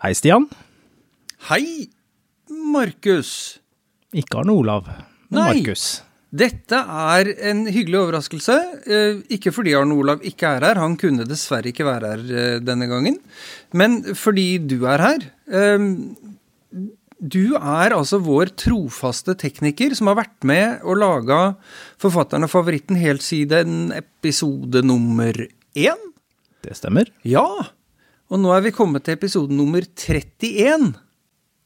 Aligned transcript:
Hei, 0.00 0.14
Stian. 0.16 0.46
Hei, 1.50 1.90
Markus. 2.48 3.58
Ikke 4.16 4.38
Arne 4.40 4.54
Olav, 4.56 4.86
men 5.28 5.36
Nei. 5.36 5.48
Markus. 5.58 5.82
Dette 6.32 6.78
er 6.78 7.28
en 7.50 7.66
hyggelig 7.68 7.98
overraskelse. 7.98 8.54
Eh, 8.88 9.18
ikke 9.36 9.52
fordi 9.52 9.74
Arne 9.76 9.98
Olav 10.00 10.22
ikke 10.24 10.54
er 10.56 10.64
her, 10.64 10.78
han 10.80 10.94
kunne 10.96 11.26
dessverre 11.28 11.68
ikke 11.68 11.84
være 11.84 12.12
her 12.14 12.22
eh, 12.32 12.54
denne 12.64 12.88
gangen. 12.88 13.18
Men 13.76 13.98
fordi 14.16 14.46
du 14.72 14.78
er 14.88 15.04
her. 15.04 15.26
Eh, 15.52 15.84
du 17.20 17.58
er 17.58 17.92
altså 17.92 18.22
vår 18.24 18.54
trofaste 18.56 19.34
tekniker 19.42 19.92
som 19.98 20.08
har 20.08 20.22
vært 20.22 20.48
med 20.48 20.86
og 20.88 20.96
laga 21.02 21.40
Forfatteren 22.00 22.46
og 22.46 22.54
favoritten 22.54 22.96
helt 22.96 23.26
siden 23.26 23.90
episode 23.92 24.80
nummer 24.80 25.42
én. 25.76 26.08
Det 26.64 26.78
stemmer. 26.80 27.12
Ja, 27.28 27.44
og 28.30 28.38
nå 28.38 28.52
er 28.54 28.62
vi 28.62 28.74
kommet 28.74 29.04
til 29.06 29.16
episode 29.18 29.54
nummer 29.54 29.82
31. 29.82 30.92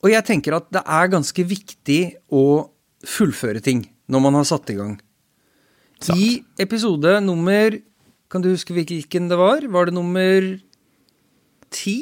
Og 0.04 0.12
jeg 0.12 0.24
tenker 0.24 0.56
at 0.56 0.70
det 0.72 0.80
er 0.80 1.10
ganske 1.12 1.44
viktig 1.48 2.00
å 2.32 2.70
fullføre 3.04 3.60
ting 3.64 3.84
når 4.08 4.22
man 4.24 4.38
har 4.38 4.46
satt 4.48 4.72
i 4.72 4.78
gang. 4.78 4.96
I 6.12 6.42
episode 6.60 7.14
nummer 7.24 7.78
Kan 8.28 8.42
du 8.42 8.50
huske 8.50 8.74
hvilken 8.74 9.28
det 9.30 9.36
var? 9.38 9.62
Var 9.62 9.86
det 9.86 9.94
nummer 9.94 10.46
ti? 11.72 11.98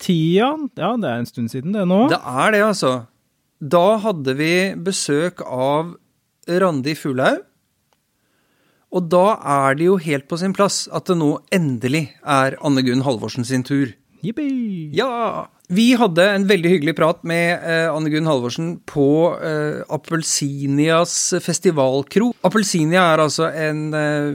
Tia, 0.00 0.46
ja, 0.80 0.94
det 0.96 1.04
er 1.10 1.18
en 1.20 1.28
stund 1.28 1.50
siden 1.52 1.74
det 1.76 1.82
nå. 1.84 2.06
Det 2.08 2.16
er 2.16 2.54
det, 2.54 2.62
altså. 2.64 2.92
Da 3.60 3.98
hadde 4.00 4.32
vi 4.38 4.72
besøk 4.80 5.42
av 5.44 5.92
Randi 6.48 6.94
Fuglaug. 6.96 7.42
Og 8.90 9.06
da 9.10 9.38
er 9.38 9.74
det 9.78 9.86
jo 9.86 9.96
helt 10.02 10.26
på 10.30 10.36
sin 10.40 10.54
plass 10.56 10.88
at 10.94 11.06
det 11.10 11.18
nå 11.20 11.30
endelig 11.54 12.08
er 12.26 12.58
Anne 12.66 12.82
Gunn 12.86 13.04
Halvorsen 13.06 13.44
sin 13.46 13.64
tur. 13.66 13.88
Jippi! 14.20 14.90
Ja! 14.92 15.48
Vi 15.70 15.94
hadde 15.94 16.24
en 16.34 16.48
veldig 16.50 16.66
hyggelig 16.72 16.96
prat 16.98 17.20
med 17.22 17.62
eh, 17.62 17.86
Anne 17.86 18.10
Gunn 18.10 18.26
Halvorsen 18.26 18.82
på 18.90 19.38
eh, 19.38 19.86
Appelsinias 19.94 21.30
festivalkro. 21.44 22.32
Appelsinia 22.42 23.04
er 23.12 23.22
altså 23.22 23.46
en 23.54 23.94
eh, 23.94 24.34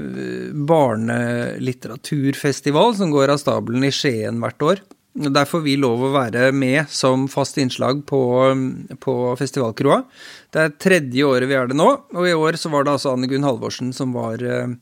barnelitteraturfestival 0.71 2.95
som 2.95 3.11
går 3.11 3.27
av 3.35 3.37
stabelen 3.43 3.83
i 3.83 3.91
Skien 3.93 4.39
hvert 4.39 4.61
år. 4.63 4.79
Der 5.15 5.47
får 5.47 5.61
vi 5.63 5.77
lov 5.79 6.01
å 6.03 6.11
være 6.11 6.49
med 6.51 6.89
som 6.91 7.29
fast 7.31 7.55
innslag 7.61 8.01
på, 8.07 8.19
på 8.99 9.13
festivalkroa. 9.39 10.01
Det 10.51 10.63
er 10.63 10.73
tredje 10.75 11.27
året 11.27 11.47
vi 11.47 11.55
er 11.55 11.71
det 11.71 11.77
nå, 11.79 11.87
og 12.11 12.27
i 12.27 12.35
år 12.35 12.59
så 12.59 12.71
var 12.73 12.83
det 12.83 12.97
altså 12.97 13.13
Anne 13.13 13.29
Gunn 13.31 13.47
Halvorsen 13.47 13.93
som 13.95 14.11
var 14.15 14.43
eh, 14.43 14.75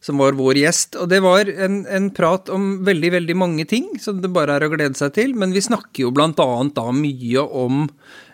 som 0.00 0.18
var 0.22 0.36
vår 0.38 0.62
gjest. 0.62 0.96
Og 1.00 1.10
det 1.10 1.20
var 1.24 1.50
en, 1.50 1.82
en 1.84 2.08
prat 2.14 2.48
om 2.54 2.70
veldig, 2.86 3.12
veldig 3.18 3.36
mange 3.38 3.66
ting, 3.68 3.90
som 4.00 4.22
det 4.22 4.32
bare 4.32 4.56
er 4.56 4.66
å 4.66 4.72
glede 4.72 4.98
seg 4.98 5.14
til. 5.18 5.34
Men 5.38 5.54
vi 5.54 5.64
snakker 5.64 6.06
jo 6.06 6.14
blant 6.14 6.40
annet 6.42 6.76
da 6.78 6.88
mye 6.94 7.44
om 7.44 7.86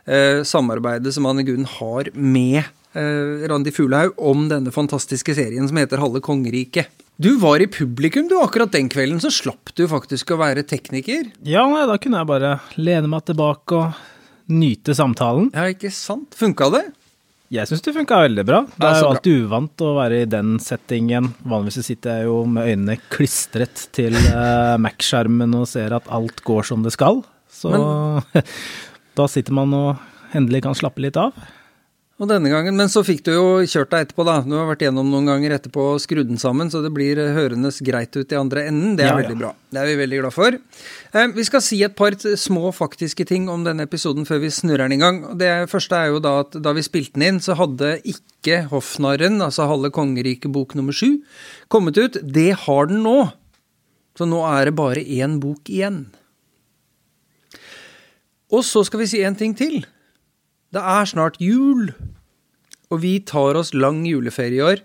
eh, 0.07 0.43
samarbeidet 0.47 1.15
som 1.17 1.27
Anne 1.31 1.47
Gunn 1.47 1.67
har 1.79 2.13
med 2.15 2.61
eh, 2.63 3.47
Randi 3.51 3.75
Fuglaug 3.75 4.19
om 4.21 4.47
denne 4.53 4.75
fantastiske 4.75 5.37
serien 5.37 5.67
som 5.71 5.81
heter 5.81 6.03
Halve 6.03 6.23
kongeriket. 6.25 6.93
Du 7.17 7.37
var 7.39 7.63
i 7.63 7.67
publikum 7.71 8.27
du 8.29 8.35
akkurat 8.43 8.73
den 8.75 8.89
kvelden, 8.91 9.21
så 9.23 9.31
slapp 9.31 9.71
du 9.79 9.85
faktisk 9.87 10.33
å 10.35 10.39
være 10.41 10.65
tekniker. 10.67 11.29
Ja, 11.47 11.63
nei, 11.71 11.85
da 11.87 11.95
kunne 12.03 12.19
jeg 12.19 12.27
bare 12.27 12.57
lene 12.75 13.11
meg 13.13 13.23
tilbake 13.29 13.79
og 13.79 14.51
nyte 14.51 14.97
samtalen. 14.99 15.53
Ja, 15.55 15.69
ikke 15.71 15.93
sant? 15.95 16.35
Funka 16.35 16.73
det? 16.75 16.83
Jeg 17.55 17.71
syns 17.71 17.85
det 17.87 17.95
funka 17.95 18.19
veldig 18.25 18.45
bra. 18.49 18.61
Det 18.67 18.89
er 18.89 18.99
jo 18.99 19.11
alltid 19.13 19.45
uvant 19.45 19.85
å 19.87 19.93
være 19.95 20.25
i 20.25 20.29
den 20.33 20.57
settingen. 20.59 21.31
Vanligvis 21.47 21.87
sitter 21.87 22.19
jeg 22.19 22.27
jo 22.33 22.41
med 22.51 22.67
øynene 22.73 22.99
klistret 23.13 23.87
til 23.95 24.19
eh, 24.35 24.75
Mac-skjermen 24.83 25.55
og 25.61 25.69
ser 25.71 25.95
at 25.95 26.11
alt 26.11 26.43
går 26.43 26.67
som 26.67 26.83
det 26.83 26.97
skal. 26.97 27.23
Så 27.47 27.71
da 29.21 29.29
sitter 29.31 29.55
man 29.55 29.77
og 29.79 30.35
endelig 30.35 30.65
kan 30.67 30.75
slappe 30.75 31.05
litt 31.05 31.21
av. 31.21 31.31
Og 32.25 32.29
denne 32.31 32.49
gangen, 32.49 32.73
Men 32.79 32.89
så 32.89 33.03
fikk 33.05 33.21
du 33.27 33.33
jo 33.35 33.47
kjørt 33.69 33.91
deg 33.93 34.07
etterpå, 34.07 34.25
da. 34.25 34.39
Du 34.47 34.55
har 34.57 34.65
vært 34.71 34.81
gjennom 34.87 35.11
noen 35.13 35.27
ganger 35.29 35.53
etterpå 35.59 35.83
og 35.93 36.01
skrudd 36.01 36.31
den 36.31 36.41
sammen, 36.41 36.71
så 36.73 36.81
det 36.81 36.89
blir 36.97 37.19
eh, 37.21 37.35
hørendes 37.37 37.83
greit 37.85 38.17
ut 38.17 38.33
i 38.33 38.39
andre 38.39 38.63
enden. 38.71 38.95
Det 38.97 39.05
er 39.05 39.11
Ja, 39.11 39.17
ja. 39.19 39.21
veldig 39.27 39.37
bra. 39.43 39.51
Det 39.75 39.81
er 39.83 39.89
vi 39.91 39.97
veldig 39.99 40.21
glad 40.23 40.33
for. 40.33 40.57
Eh, 41.13 41.27
vi 41.37 41.45
skal 41.45 41.61
si 41.67 41.83
et 41.85 41.97
par 41.99 42.17
små 42.17 42.71
faktiske 42.73 43.27
ting 43.29 43.51
om 43.53 43.67
denne 43.67 43.85
episoden 43.85 44.25
før 44.25 44.41
vi 44.41 44.49
snurrer 44.57 44.89
den 44.89 44.97
i 44.97 45.01
gang. 45.03 45.19
Det 45.37 45.51
første 45.69 45.99
er 46.01 46.15
jo 46.15 46.23
da 46.25 46.33
at 46.47 46.57
da 46.65 46.73
vi 46.73 46.87
spilte 46.87 47.19
den 47.21 47.27
inn, 47.29 47.43
så 47.45 47.59
hadde 47.61 47.99
ikke 48.09 48.63
Hoffnarren, 48.73 49.43
altså 49.45 49.69
Halve 49.69 49.93
kongeriket 49.93 50.49
bok 50.55 50.73
nummer 50.79 50.97
sju, 50.97 51.19
kommet 51.69 52.01
ut. 52.01 52.17
Det 52.25 52.55
har 52.65 52.89
den 52.89 53.03
nå. 53.05 53.19
Så 54.17 54.25
nå 54.31 54.41
er 54.49 54.71
det 54.71 54.77
bare 54.81 55.05
én 55.05 55.37
bok 55.43 55.69
igjen. 55.69 56.07
Og 58.55 58.65
så 58.65 58.81
skal 58.87 59.01
vi 59.05 59.11
si 59.13 59.21
en 59.27 59.37
ting 59.37 59.53
til. 59.59 59.83
Det 60.73 60.81
er 60.81 61.05
snart 61.11 61.37
jul, 61.43 61.91
og 62.93 63.01
vi 63.05 63.19
tar 63.27 63.59
oss 63.61 63.73
lang 63.77 64.03
juleferie 64.09 64.61
i 64.61 64.65
år. 64.65 64.83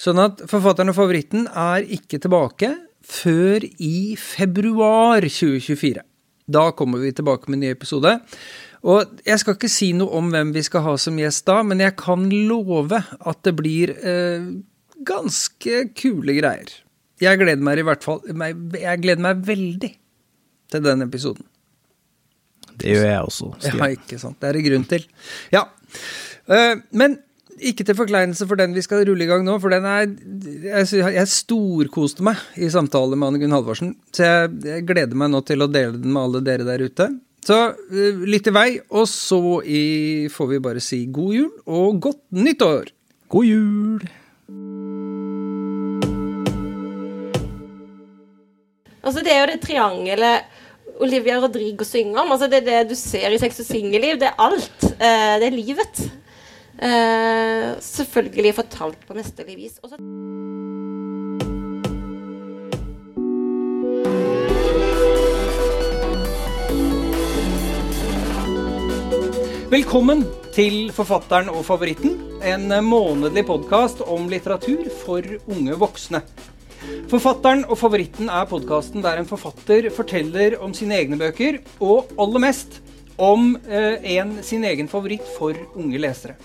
Sånn 0.00 0.20
at 0.20 0.42
forfatteren 0.50 0.92
og 0.92 0.98
favoritten 0.98 1.46
er 1.48 1.86
ikke 1.96 2.20
tilbake 2.22 2.74
før 3.06 3.64
i 3.64 4.14
februar 4.20 5.24
2024. 5.24 6.02
Da 6.46 6.70
kommer 6.78 7.02
vi 7.02 7.14
tilbake 7.16 7.50
med 7.50 7.58
en 7.58 7.64
ny 7.66 7.72
episode. 7.74 8.12
Og 8.86 9.20
jeg 9.26 9.42
skal 9.42 9.56
ikke 9.56 9.72
si 9.72 9.90
noe 9.96 10.14
om 10.20 10.28
hvem 10.30 10.52
vi 10.54 10.62
skal 10.66 10.84
ha 10.84 10.94
som 11.00 11.16
gjest 11.18 11.46
da, 11.48 11.62
men 11.66 11.82
jeg 11.82 11.96
kan 11.98 12.28
love 12.30 13.00
at 13.00 13.42
det 13.46 13.54
blir 13.58 13.94
eh, 13.96 14.50
ganske 15.06 15.86
kule 15.98 16.36
greier. 16.38 16.70
Jeg 17.22 17.40
gleder 17.40 17.64
meg 17.64 17.80
i 17.80 17.84
hvert 17.86 18.02
fall 18.04 18.18
Jeg 18.28 19.00
gleder 19.00 19.22
meg 19.24 19.38
veldig 19.48 19.88
til 20.68 20.82
den 20.84 21.04
episoden. 21.06 21.46
Det 22.76 22.92
gjør 22.92 23.06
jeg 23.08 23.20
også. 23.24 23.50
Ja, 23.64 23.88
ikke 23.96 24.18
sant. 24.20 24.36
Det 24.42 24.50
er 24.50 24.58
det 24.58 24.64
grunn 24.66 24.84
til. 24.90 25.06
Ja. 25.54 25.62
Eh, 26.46 26.74
men 26.94 27.18
ikke 27.56 27.86
til 27.88 27.96
forkleinelse 27.96 28.46
for 28.48 28.60
den 28.60 28.74
vi 28.76 28.84
skal 28.84 29.06
rulle 29.08 29.24
i 29.24 29.28
gang 29.28 29.44
nå, 29.46 29.56
for 29.62 29.72
den 29.72 29.86
er 29.88 30.04
Jeg, 30.66 31.04
jeg 31.16 31.30
storkoste 31.32 32.24
meg 32.26 32.40
i 32.60 32.68
samtale 32.72 33.16
med 33.16 33.30
Anne 33.30 33.40
Gunn 33.40 33.54
Halvorsen, 33.56 33.94
så 34.12 34.26
jeg, 34.26 34.50
jeg 34.66 34.84
gleder 34.88 35.16
meg 35.16 35.32
nå 35.32 35.40
til 35.46 35.64
å 35.64 35.70
dele 35.70 35.96
den 35.96 36.12
med 36.12 36.22
alle 36.22 36.44
dere 36.44 36.68
der 36.68 36.84
ute. 36.84 37.08
Så 37.46 37.56
litt 37.94 38.26
lytt 38.26 38.50
i 38.50 38.54
vei, 38.54 38.68
og 38.90 39.06
så 39.08 39.60
i, 39.62 40.26
får 40.34 40.48
vi 40.50 40.62
bare 40.62 40.82
si 40.82 41.04
god 41.06 41.34
jul 41.36 41.50
og 41.64 42.00
godt 42.08 42.22
nyttår! 42.34 42.90
God 43.30 43.46
jul! 43.46 44.06
Altså 49.06 49.22
Det 49.22 49.30
er 49.30 49.44
jo 49.44 49.50
det 49.52 49.60
triangelet 49.62 50.62
Olivia 51.02 51.38
Rodrigo 51.38 51.86
synger 51.86 52.24
om. 52.24 52.32
Altså 52.34 52.48
Det 52.50 52.64
er 52.64 52.66
det 52.66 52.90
du 52.90 52.96
ser 52.98 53.30
i 53.30 53.38
sex 53.38 53.60
og 53.62 53.68
singelliv. 53.68 54.18
Det 54.18 54.32
er 54.32 54.40
alt. 54.42 54.86
Eh, 54.96 55.34
det 55.38 55.46
er 55.46 55.54
livet. 55.54 56.02
Eh, 56.76 57.70
selvfølgelig 57.80 58.52
fortalt 58.58 59.04
på 59.08 59.14
mesterlig 59.16 59.54
vis. 59.56 59.78
Også 59.80 59.96
Velkommen 69.72 70.22
til 70.54 70.90
Forfatteren 70.94 71.48
og 71.50 71.64
favoritten, 71.66 72.20
en 72.44 72.68
månedlig 72.84 73.46
podkast 73.48 74.02
om 74.04 74.28
litteratur 74.30 74.84
for 75.00 75.24
unge 75.48 75.78
voksne. 75.80 76.20
Forfatteren 77.10 77.64
og 77.64 77.78
favoritten 77.80 78.28
er 78.28 78.46
podkasten 78.50 79.02
der 79.04 79.18
en 79.18 79.28
forfatter 79.28 79.88
forteller 79.90 80.58
om 80.62 80.76
sine 80.76 81.00
egne 81.00 81.18
bøker, 81.18 81.58
og 81.80 82.12
aller 82.20 82.44
mest 82.46 82.78
om 83.16 83.54
eh, 83.64 83.96
en 84.20 84.36
sin 84.44 84.64
egen 84.68 84.92
favoritt 84.92 85.24
for 85.38 85.56
unge 85.74 85.98
lesere. 86.04 86.36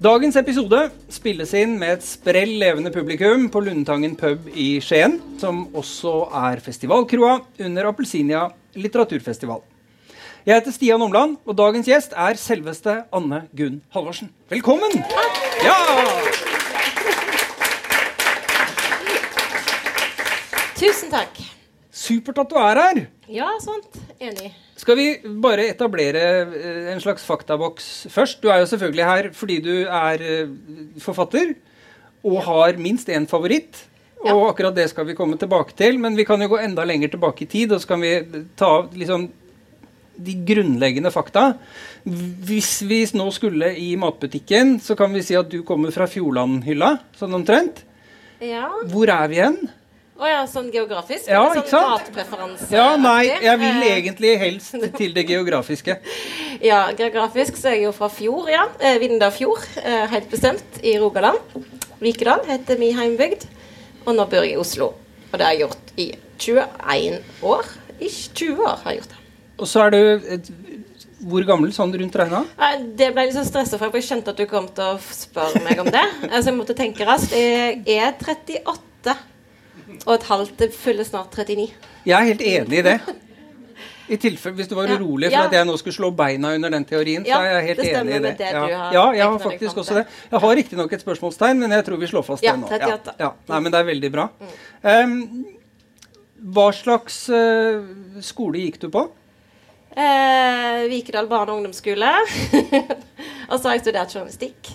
Dagens 0.00 0.32
episode 0.40 0.78
spilles 1.12 1.50
inn 1.60 1.74
med 1.76 1.98
et 1.98 2.04
sprell 2.06 2.54
levende 2.56 2.88
publikum 2.88 3.42
på 3.52 3.60
Lundtangen 3.60 4.14
pub 4.16 4.46
i 4.56 4.78
Skien, 4.80 5.18
som 5.36 5.66
også 5.76 6.14
er 6.40 6.62
festivalkroa 6.64 7.34
under 7.66 7.88
Appelsinia 7.90 8.46
litteraturfestival. 8.80 9.60
Jeg 10.48 10.56
heter 10.56 10.72
Stian 10.72 11.04
Omland, 11.04 11.36
og 11.44 11.58
dagens 11.58 11.90
gjest 11.90 12.16
er 12.16 12.40
selveste 12.40 12.94
Anne 13.12 13.42
Gunn 13.52 13.82
Halvorsen. 13.92 14.32
Velkommen! 14.48 14.96
Ja! 15.60 15.76
Tusen 20.80 21.12
takk. 21.12 21.44
Supert 21.92 22.40
at 22.40 22.48
du 22.48 22.56
er 22.56 22.84
her. 22.86 23.04
Ja, 23.28 23.52
sant. 23.60 24.00
Enig. 24.16 24.54
Skal 24.80 24.96
vi 24.96 25.08
bare 25.42 25.68
etablere 25.68 26.24
eh, 26.46 26.88
en 26.94 27.02
slags 27.02 27.26
faktaboks 27.28 27.90
først? 28.12 28.40
Du 28.40 28.48
er 28.48 28.62
jo 28.62 28.70
selvfølgelig 28.70 29.08
her 29.10 29.30
fordi 29.36 29.58
du 29.64 29.74
er 29.84 30.24
eh, 30.24 30.54
forfatter 31.02 31.54
og 32.24 32.42
har 32.46 32.80
minst 32.80 33.08
én 33.12 33.28
favoritt. 33.28 33.86
Ja. 34.20 34.34
Og 34.34 34.50
akkurat 34.50 34.76
det 34.76 34.90
skal 34.90 35.06
vi 35.08 35.16
komme 35.16 35.38
tilbake 35.40 35.72
til, 35.76 35.96
men 36.00 36.16
vi 36.16 36.26
kan 36.28 36.40
jo 36.42 36.50
gå 36.52 36.58
enda 36.60 36.84
lenger 36.84 37.14
tilbake 37.14 37.46
i 37.46 37.48
tid, 37.48 37.72
og 37.72 37.80
så 37.80 37.94
kan 37.94 38.02
vi 38.04 38.10
ta 38.56 38.82
liksom 38.92 39.30
de 40.20 40.34
grunnleggende 40.44 41.12
fakta. 41.12 41.54
Hvis 42.04 42.82
vi 42.88 43.02
nå 43.16 43.30
skulle 43.32 43.72
i 43.80 43.94
matbutikken, 44.00 44.76
så 44.84 44.96
kan 44.98 45.14
vi 45.16 45.24
si 45.24 45.38
at 45.38 45.48
du 45.48 45.62
kommer 45.64 45.94
fra 45.94 46.08
Fjordlandhylla, 46.10 46.98
sånn 47.16 47.38
omtrent. 47.40 47.80
Ja. 48.44 48.68
Hvor 48.92 49.08
er 49.12 49.32
vi 49.32 49.40
hen? 49.40 49.62
Å 50.20 50.28
ja, 50.28 50.40
sånn 50.44 50.66
geografisk? 50.68 51.30
Ja, 51.32 51.46
sånn 51.48 51.62
ikke 51.62 52.24
sant? 52.28 52.64
Ja, 52.74 52.90
nei, 53.00 53.30
jeg 53.40 53.56
vil 53.62 53.78
Eh, 53.80 53.92
egentlig 54.02 54.32
helst 54.42 54.74
til 54.98 55.14
det 55.16 55.24
geografiske. 55.30 55.96
Ja, 56.60 56.90
geografisk 56.92 57.56
så 57.56 57.70
er 57.70 57.78
jeg 57.78 57.86
jo 57.86 57.92
fra 57.96 58.10
Fjord, 58.12 58.50
ja. 58.52 58.66
Eh, 58.84 58.98
Vindafjord, 59.00 59.62
eh, 59.80 60.02
helt 60.12 60.28
bestemt, 60.28 60.76
i 60.84 60.98
Rogaland. 61.00 61.40
Vikedal 62.04 62.44
heter 62.44 62.76
min 62.76 62.92
heimbygd. 62.98 63.46
Og 64.04 64.12
nå 64.18 64.26
bor 64.28 64.44
jeg 64.44 64.58
i 64.58 64.60
Oslo. 64.60 64.90
Og 65.30 65.38
det 65.38 65.46
har 65.46 65.54
jeg 65.54 65.62
gjort 65.62 65.94
i 65.96 66.06
21 66.36 67.16
år. 67.54 67.72
Ikke 67.96 68.36
20 68.42 68.62
år 68.66 68.76
har 68.84 68.92
jeg 68.92 69.00
gjort 69.00 69.14
det. 69.14 69.22
Og 69.56 69.72
så 69.72 69.86
er 69.86 69.96
du 69.96 70.52
Hvor 71.20 71.44
gammel 71.44 71.72
sånn 71.76 71.92
rundt 71.92 72.14
regna? 72.16 72.44
Det 72.96 73.10
ble 73.12 73.26
jeg 73.26 73.28
litt 73.28 73.36
sånn 73.36 73.48
stressa 73.48 73.76
for, 73.76 73.92
for 73.92 74.00
jeg 74.00 74.08
skjønte 74.08 74.32
at 74.32 74.38
du 74.40 74.46
kom 74.48 74.68
til 74.72 74.84
å 74.84 75.00
spørre 75.00 75.60
meg 75.64 75.80
om 75.80 75.88
det. 75.88 76.04
Altså, 76.30 76.46
jeg 76.48 76.56
måtte 76.60 76.76
tenke 76.76 77.08
raskt. 77.08 77.32
Jeg 77.36 77.84
er 77.84 78.16
38 78.20 79.16
og 80.06 80.14
et 80.14 80.22
halvt. 80.28 80.56
Det 80.58 80.70
fyller 80.74 81.04
snart 81.04 81.30
39. 81.36 81.68
Jeg 82.06 82.16
er 82.20 82.26
helt 82.32 82.40
enig 82.42 82.78
i 82.78 82.82
det. 82.82 83.00
I 84.10 84.16
tilfelle, 84.18 84.56
Hvis 84.58 84.66
du 84.68 84.74
var 84.74 84.88
Ja. 84.88 84.96
urolig 84.98 85.28
for 85.30 85.38
Ja. 85.38 85.44
at 85.46 85.52
jeg 85.52 85.66
nå 85.66 85.76
skulle 85.78 85.94
slå 85.94 86.10
beina 86.16 86.54
under 86.54 86.68
den 86.70 86.84
teorien, 86.84 87.22
så 87.24 87.28
Ja, 87.28 87.40
er 87.42 87.60
jeg 87.60 87.66
helt 87.68 87.78
enig 87.86 88.14
i 88.16 88.18
det. 88.18 88.38
det 88.38 88.46
ja. 88.50 88.60
har 88.66 88.92
ja, 88.92 89.12
jeg 89.12 89.22
har 89.24 89.38
faktisk 89.38 89.76
også 89.76 89.94
det. 89.94 90.06
Jeg 90.32 90.40
har 90.40 90.56
riktignok 90.56 90.92
et 90.92 91.00
spørsmålstegn, 91.04 91.58
men 91.60 91.70
jeg 91.70 91.84
tror 91.84 91.96
vi 92.00 92.06
slår 92.06 92.22
fast 92.24 92.42
Ja, 92.42 92.52
det 92.52 92.60
nå. 92.60 92.66
38. 92.66 93.14
Ja, 93.20 93.24
ja. 93.24 93.30
Nei, 93.48 93.60
men 93.60 93.72
det 93.72 93.78
er 93.80 93.84
veldig 93.84 94.12
bra. 94.12 94.28
Um, 94.82 95.46
hva 96.42 96.72
slags 96.74 97.28
uh, 97.30 97.84
skole 98.20 98.58
gikk 98.58 98.80
du 98.80 98.88
på? 98.88 99.08
Eh, 99.96 100.88
Vikedal 100.88 101.26
barne- 101.28 101.50
og 101.52 101.58
ungdomsskole. 101.58 102.10
og 103.50 103.60
så 103.60 103.62
har 103.68 103.72
jeg 103.76 103.80
studert 103.84 104.14
journalistikk. 104.14 104.70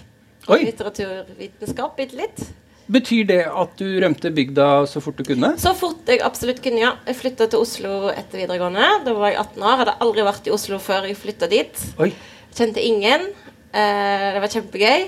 Oi. 0.47 0.59
litteraturvitenskap 0.63 1.95
bitte 1.97 2.15
litt. 2.19 2.44
Betyr 2.85 3.25
det 3.25 3.39
at 3.49 3.79
du 3.79 3.87
rømte 4.01 4.29
bygda 4.29 4.67
så 4.89 5.01
fort 5.01 5.17
du 5.17 5.25
kunne? 5.25 5.55
Så 5.57 5.71
fort 5.77 6.05
jeg 6.09 6.21
absolutt 6.25 6.61
kunne, 6.61 6.83
ja. 6.83 6.91
Jeg 7.07 7.17
flytta 7.17 7.47
til 7.49 7.63
Oslo 7.63 8.11
etter 8.13 8.43
videregående. 8.43 8.89
Da 9.07 9.15
var 9.17 9.31
jeg 9.31 9.39
18 9.41 9.65
år. 9.65 9.79
Hadde 9.81 9.95
aldri 10.05 10.25
vært 10.27 10.49
i 10.49 10.53
Oslo 10.53 10.77
før 10.83 11.07
jeg 11.09 11.17
flytta 11.17 11.49
dit. 11.49 11.81
Oi. 12.03 12.11
Kjente 12.53 12.83
ingen. 12.85 13.25
Eh, 13.73 14.27
det 14.35 14.43
var 14.43 14.53
kjempegøy. 14.53 15.07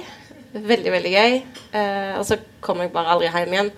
Veldig, 0.57 0.91
veldig 0.95 1.13
gøy. 1.13 1.38
Eh, 1.77 2.18
og 2.18 2.25
så 2.25 2.39
kom 2.65 2.81
jeg 2.81 2.91
bare 2.95 3.13
aldri 3.13 3.29
hjem 3.29 3.53
igjen. 3.53 3.71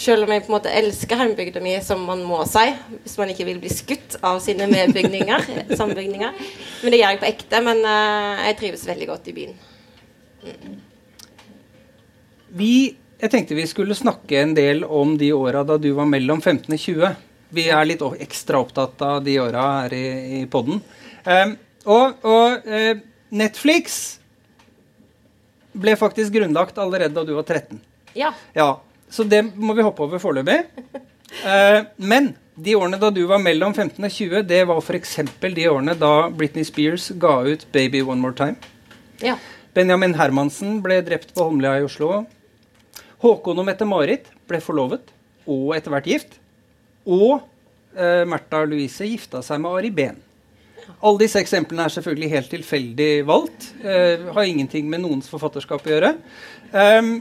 Selv 0.00 0.24
om 0.24 0.32
jeg 0.32 0.46
på 0.46 0.48
en 0.48 0.56
måte 0.56 0.72
elsker 0.72 1.20
heimbygda 1.20 1.60
mi, 1.60 1.74
som 1.84 2.00
man 2.08 2.22
må 2.24 2.38
si, 2.48 2.62
hvis 3.02 3.18
man 3.20 3.34
ikke 3.34 3.44
vil 3.50 3.60
bli 3.60 3.72
skutt 3.74 4.16
av 4.24 4.40
sine 4.40 4.64
medbygninger. 4.70 5.44
sambygninger. 5.80 6.40
Men 6.80 6.94
det 6.94 7.02
gjør 7.02 7.12
jeg 7.12 7.20
på 7.20 7.28
ekte. 7.34 7.60
Men 7.68 7.84
eh, 7.84 8.46
jeg 8.48 8.58
trives 8.62 8.86
veldig 8.88 9.10
godt 9.12 9.28
i 9.28 9.36
byen. 9.42 9.60
Vi, 12.50 12.72
jeg 13.20 13.30
tenkte 13.32 13.56
vi 13.58 13.66
skulle 13.68 13.96
snakke 13.96 14.40
en 14.40 14.54
del 14.56 14.84
om 14.84 15.16
de 15.20 15.32
åra 15.36 15.64
da 15.66 15.76
du 15.80 15.90
var 15.96 16.08
mellom 16.08 16.40
15 16.40 16.72
og 16.72 16.80
20. 16.80 17.16
Vi 17.50 17.66
er 17.68 17.88
litt 17.88 18.02
ekstra 18.22 18.60
opptatt 18.62 19.00
av 19.02 19.24
de 19.26 19.36
åra 19.42 19.66
her 19.82 19.94
i, 19.96 20.06
i 20.40 20.46
poden. 20.50 20.80
Um, 21.26 21.56
og 21.84 22.24
og 22.24 22.68
eh, 22.68 23.00
Netflix 23.30 24.18
ble 25.72 25.94
faktisk 25.98 26.34
grunnlagt 26.34 26.78
allerede 26.82 27.14
da 27.14 27.24
du 27.26 27.34
var 27.36 27.46
13. 27.46 27.80
Ja. 28.18 28.32
Ja, 28.54 28.80
Så 29.10 29.24
det 29.24 29.42
må 29.54 29.74
vi 29.74 29.82
hoppe 29.82 30.02
over 30.06 30.18
foreløpig. 30.22 30.64
Eh, 31.46 31.80
men 31.96 32.32
de 32.54 32.74
årene 32.74 32.98
da 32.98 33.10
du 33.14 33.22
var 33.26 33.38
mellom 33.42 33.74
15 33.74 34.02
og 34.04 34.10
20, 34.10 34.42
det 34.46 34.64
var 34.66 34.80
f.eks. 34.82 35.16
de 35.40 35.68
årene 35.70 35.94
da 35.98 36.28
Britney 36.30 36.64
Spears 36.66 37.10
ga 37.18 37.40
ut 37.46 37.66
'Baby 37.72 38.02
One 38.02 38.20
More 38.20 38.34
Time'. 38.34 38.56
ja. 39.22 39.36
Benjamin 39.74 40.16
Hermansen 40.18 40.80
ble 40.82 40.96
drept 41.06 41.30
på 41.34 41.44
Holmlia 41.46 41.76
i 41.78 41.84
Oslo. 41.86 42.24
Håkon 43.20 43.58
og 43.60 43.66
Mette-Marit 43.68 44.30
ble 44.48 44.60
forlovet 44.64 45.10
og 45.50 45.74
etter 45.76 45.92
hvert 45.92 46.08
gift. 46.08 46.38
Og 47.08 47.40
eh, 47.96 48.24
Märtha 48.28 48.62
Louise 48.68 49.06
gifta 49.08 49.42
seg 49.44 49.60
med 49.62 49.76
Ari 49.80 49.90
Behn. 49.94 50.18
Alle 51.00 51.20
disse 51.22 51.38
eksemplene 51.40 51.84
er 51.86 51.92
selvfølgelig 51.94 52.30
helt 52.32 52.50
tilfeldig 52.54 53.10
valgt. 53.28 53.68
Eh, 53.84 54.24
har 54.34 54.48
ingenting 54.48 54.88
med 54.90 55.04
noens 55.04 55.28
forfatterskap 55.30 55.84
å 55.86 55.92
gjøre. 55.92 56.14
Ehm, 56.72 57.12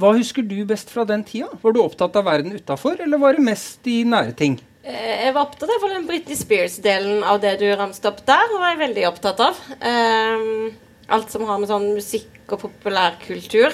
hva 0.00 0.12
husker 0.16 0.44
du 0.46 0.58
best 0.68 0.90
fra 0.92 1.04
den 1.08 1.24
tida? 1.28 1.48
Var 1.62 1.74
du 1.76 1.80
opptatt 1.82 2.16
av 2.18 2.26
verden 2.28 2.54
utafor, 2.56 3.00
eller 3.02 3.20
var 3.22 3.38
det 3.38 3.46
mest 3.46 3.86
i 3.90 4.02
nære 4.08 4.34
ting? 4.38 4.58
Eh, 4.84 5.24
Jeg 5.26 5.34
var 5.34 5.46
opptatt 5.46 5.70
av 5.70 5.88
den 5.90 6.06
Britney 6.08 6.36
Spears-delen 6.36 7.22
av 7.22 7.40
det 7.40 7.58
du 7.60 7.68
ramste 7.76 8.10
opp 8.10 8.24
der. 8.26 8.48
var 8.58 8.72
jeg 8.74 8.82
veldig 8.88 9.08
opptatt 9.08 9.40
av. 9.40 9.58
Um, 9.80 10.72
alt 11.08 11.30
som 11.30 11.44
har 11.46 11.58
med 11.62 11.68
sånn 11.70 11.92
musikk 11.94 12.52
og 12.52 12.64
populærkultur. 12.66 13.72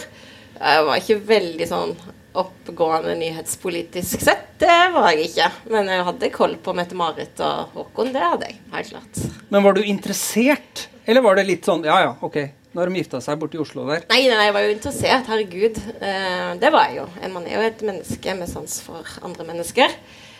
Jeg 0.58 0.87
var 0.88 1.00
ikke 1.00 1.19
veldig 1.28 1.69
sånn 1.70 1.93
oppegående 2.38 3.14
nyhetspolitisk 3.19 4.22
sett. 4.22 4.44
Det 4.58 4.76
var 4.94 5.10
jeg 5.12 5.31
ikke. 5.31 5.49
Men 5.72 5.90
jeg 5.90 6.05
hadde 6.06 6.31
koll 6.34 6.55
på 6.62 6.75
Mette-Marit 6.76 7.40
og 7.46 7.75
Håkon. 7.76 8.12
Det 8.14 8.22
hadde 8.22 8.50
jeg, 8.50 8.60
helt 8.75 8.93
klart. 8.93 9.20
Men 9.55 9.64
var 9.64 9.78
du 9.78 9.82
interessert, 9.87 10.88
eller 11.06 11.25
var 11.25 11.38
det 11.38 11.46
litt 11.49 11.66
sånn 11.66 11.87
ja 11.87 11.99
ja, 12.05 12.14
ok, 12.20 12.40
nå 12.75 12.82
har 12.82 12.90
de 12.90 13.00
gifta 13.00 13.20
seg 13.25 13.38
borti 13.40 13.60
Oslo 13.62 13.87
der? 13.88 14.05
Nei, 14.10 14.20
nei, 14.28 14.49
jeg 14.49 14.55
var 14.55 14.66
jo 14.66 14.72
interessert. 14.75 15.31
Herregud. 15.32 15.78
Eh, 15.99 16.50
det 16.60 16.72
var 16.75 16.90
jeg 16.90 17.00
jo. 17.00 17.06
Man 17.34 17.46
er 17.49 17.56
jo 17.56 17.66
et 17.66 17.84
menneske 17.87 18.34
med 18.38 18.50
sans 18.50 18.81
for 18.84 19.19
andre 19.25 19.46
mennesker. 19.49 19.94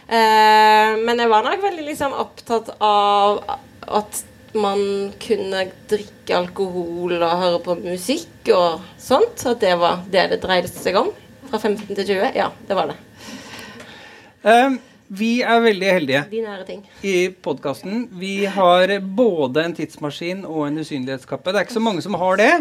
Eh, 0.09 0.99
men 1.03 1.23
jeg 1.23 1.33
var 1.33 1.47
nok 1.47 1.65
veldig 1.65 1.87
liksom 1.89 2.15
opptatt 2.21 2.75
av 2.85 3.41
at 3.89 4.23
man 4.61 4.81
kunne 5.23 5.65
drikke 5.91 6.37
alkohol 6.37 7.15
og 7.19 7.41
høre 7.43 7.61
på 7.65 7.77
musikk 7.81 8.51
og 8.55 8.85
sånt. 9.01 9.45
At 9.49 9.63
det 9.63 9.75
var 9.81 10.05
det 10.11 10.29
det 10.35 10.41
dreide 10.43 10.71
seg 10.73 10.99
om. 11.01 11.11
Fra 11.49 11.61
15 11.63 11.87
til 11.95 12.05
20. 12.05 12.33
Ja, 12.37 12.51
det 12.69 12.77
var 12.77 12.91
det. 12.91 12.99
Um, 14.45 14.79
vi 15.09 15.39
er 15.41 15.63
veldig 15.65 15.89
heldige 15.89 16.25
De 16.31 16.43
nære 16.45 16.65
ting. 16.69 16.83
i 17.03 17.29
podkasten. 17.43 18.09
Vi 18.21 18.45
har 18.45 18.93
både 19.01 19.65
en 19.65 19.75
tidsmaskin 19.75 20.45
og 20.45 20.67
en 20.67 20.83
usynlighetskappe. 20.83 21.51
Det 21.51 21.61
er 21.63 21.67
ikke 21.67 21.79
så 21.79 21.85
mange 21.85 22.05
som 22.05 22.19
har 22.21 22.37
det. 22.37 22.53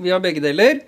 Vi 0.00 0.10
har 0.10 0.22
begge 0.24 0.40
deler. 0.40 0.80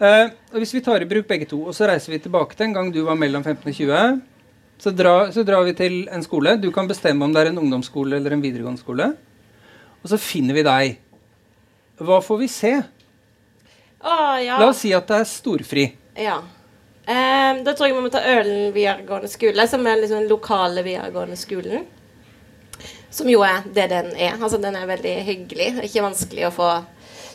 Uh, 0.00 0.28
og 0.52 0.60
Hvis 0.60 0.74
vi 0.74 0.84
tar 0.84 1.00
i 1.00 1.08
bruk 1.08 1.26
begge 1.28 1.48
to, 1.48 1.62
og 1.64 1.74
så 1.76 1.88
reiser 1.88 2.12
vi 2.12 2.20
tilbake 2.20 2.56
til 2.56 2.68
en 2.68 2.76
gang 2.76 2.92
du 2.92 3.02
var 3.04 3.16
mellom 3.16 3.42
15 3.44 3.68
og 3.68 3.74
20, 3.74 4.20
så, 4.80 4.92
dra, 4.96 5.32
så 5.32 5.44
drar 5.44 5.64
vi 5.64 5.74
til 5.76 6.08
en 6.08 6.22
skole. 6.24 6.56
Du 6.60 6.70
kan 6.72 6.88
bestemme 6.88 7.24
om 7.24 7.32
det 7.32 7.42
er 7.42 7.50
en 7.50 7.60
ungdomsskole 7.60 8.16
eller 8.16 8.32
en 8.32 8.44
videregående 8.44 8.80
skole. 8.80 9.10
Og 10.00 10.12
så 10.12 10.18
finner 10.20 10.56
vi 10.56 10.64
deg. 10.66 10.96
Hva 12.00 12.20
får 12.24 12.40
vi 12.40 12.48
se? 12.48 12.72
Å, 14.00 14.14
ja. 14.40 14.56
La 14.56 14.70
oss 14.70 14.80
si 14.80 14.94
at 14.96 15.08
det 15.10 15.18
er 15.20 15.28
storfri. 15.28 15.86
Ja. 16.16 16.38
Um, 17.10 17.60
da 17.66 17.74
tror 17.74 17.88
jeg 17.88 17.96
vi 17.96 18.04
må 18.04 18.12
ta 18.12 18.22
Ølen 18.22 18.70
videregående 18.72 19.28
skole, 19.28 19.66
som 19.68 19.84
er 19.88 20.00
liksom 20.00 20.22
den 20.22 20.30
lokale 20.30 20.84
videregående 20.86 21.36
skolen. 21.36 21.84
Som 23.10 23.28
jo 23.28 23.42
er 23.44 23.66
det 23.74 23.88
den 23.90 24.12
er. 24.14 24.38
Altså 24.38 24.60
Den 24.62 24.78
er 24.78 24.88
veldig 24.88 25.14
hyggelig. 25.26 25.68
Det 25.74 25.82
er 25.82 25.88
ikke 25.90 26.06
vanskelig 26.06 26.46
å 26.48 26.54
få 26.54 26.70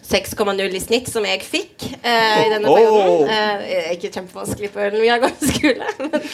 6,0 0.05 0.75
i 0.77 0.81
snitt, 0.83 1.09
som 1.09 1.25
jeg 1.25 1.41
fikk 1.41 1.85
eh, 1.97 2.41
i 2.45 2.49
denne 2.51 2.69
perioden. 2.69 3.31
Eh, 3.31 3.93
ikke 3.95 4.11
kjempevanskelig 4.13 4.69
på 4.73 4.83
Ølen 4.85 5.01
videregående 5.01 5.49
skole, 5.49 5.87
men 6.03 6.27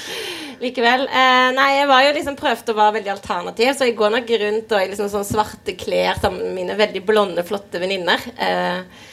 likevel. 0.62 1.06
Eh, 1.08 1.48
nei, 1.56 1.70
jeg 1.78 1.88
var 1.92 2.04
jo 2.06 2.16
liksom 2.18 2.40
prøvde 2.40 2.74
å 2.74 2.80
være 2.82 2.98
veldig 3.00 3.14
alternativ, 3.14 3.72
så 3.78 3.88
jeg 3.88 3.96
går 4.02 4.14
nok 4.18 4.34
rundt 4.44 4.76
og 4.76 4.84
i 4.84 4.90
liksom 4.92 5.10
sånn 5.14 5.30
svarte 5.30 5.78
klær 5.80 6.20
sammen 6.20 6.44
med 6.50 6.58
mine 6.60 6.76
veldig 6.82 7.04
blonde, 7.08 7.46
flotte 7.48 7.82
venninner. 7.82 8.28
Eh, 8.36 9.08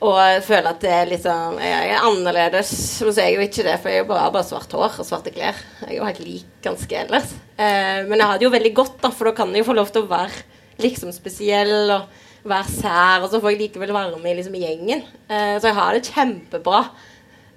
og 0.00 0.46
føler 0.46 0.70
at 0.70 0.80
det 0.80 0.92
er 0.96 1.10
liksom 1.10 1.58
Jeg 1.60 1.90
er 1.92 2.06
annerledes, 2.08 2.70
men 3.04 3.12
så 3.12 3.20
er 3.20 3.26
jeg 3.28 3.36
jo 3.36 3.44
ikke 3.50 3.66
det, 3.66 3.74
for 3.82 3.92
jeg 3.92 4.00
jo 4.00 4.08
bare, 4.08 4.30
bare 4.32 4.48
svart 4.48 4.72
hår 4.72 4.96
og 5.02 5.04
svarte 5.04 5.34
klær. 5.34 5.60
Jeg 5.82 5.90
er 5.90 5.98
jo 5.98 6.08
helt 6.08 6.22
lik 6.24 6.48
ganske 6.64 7.02
ellers. 7.02 7.36
Eh, 7.60 8.00
men 8.08 8.16
jeg 8.16 8.30
har 8.30 8.40
det 8.40 8.48
jo 8.48 8.54
veldig 8.56 8.72
godt, 8.80 8.96
da, 9.04 9.12
for 9.12 9.28
da 9.28 9.36
kan 9.36 9.52
jeg 9.52 9.60
jo 9.60 9.68
få 9.68 9.76
lov 9.76 9.92
til 9.92 10.06
å 10.06 10.10
være 10.10 10.46
liksom 10.80 11.12
spesiell 11.12 11.92
og 11.98 12.08
være 12.48 12.72
sær, 12.72 13.24
og 13.24 13.30
så 13.30 13.40
får 13.40 13.54
jeg 13.54 13.60
likevel 13.66 13.92
være 13.94 14.20
med 14.22 14.38
liksom, 14.38 14.56
i 14.56 14.64
gjengen. 14.64 15.02
Eh, 15.28 15.56
så 15.60 15.70
jeg 15.70 15.78
har 15.78 15.96
det 15.96 16.08
kjempebra. 16.08 16.82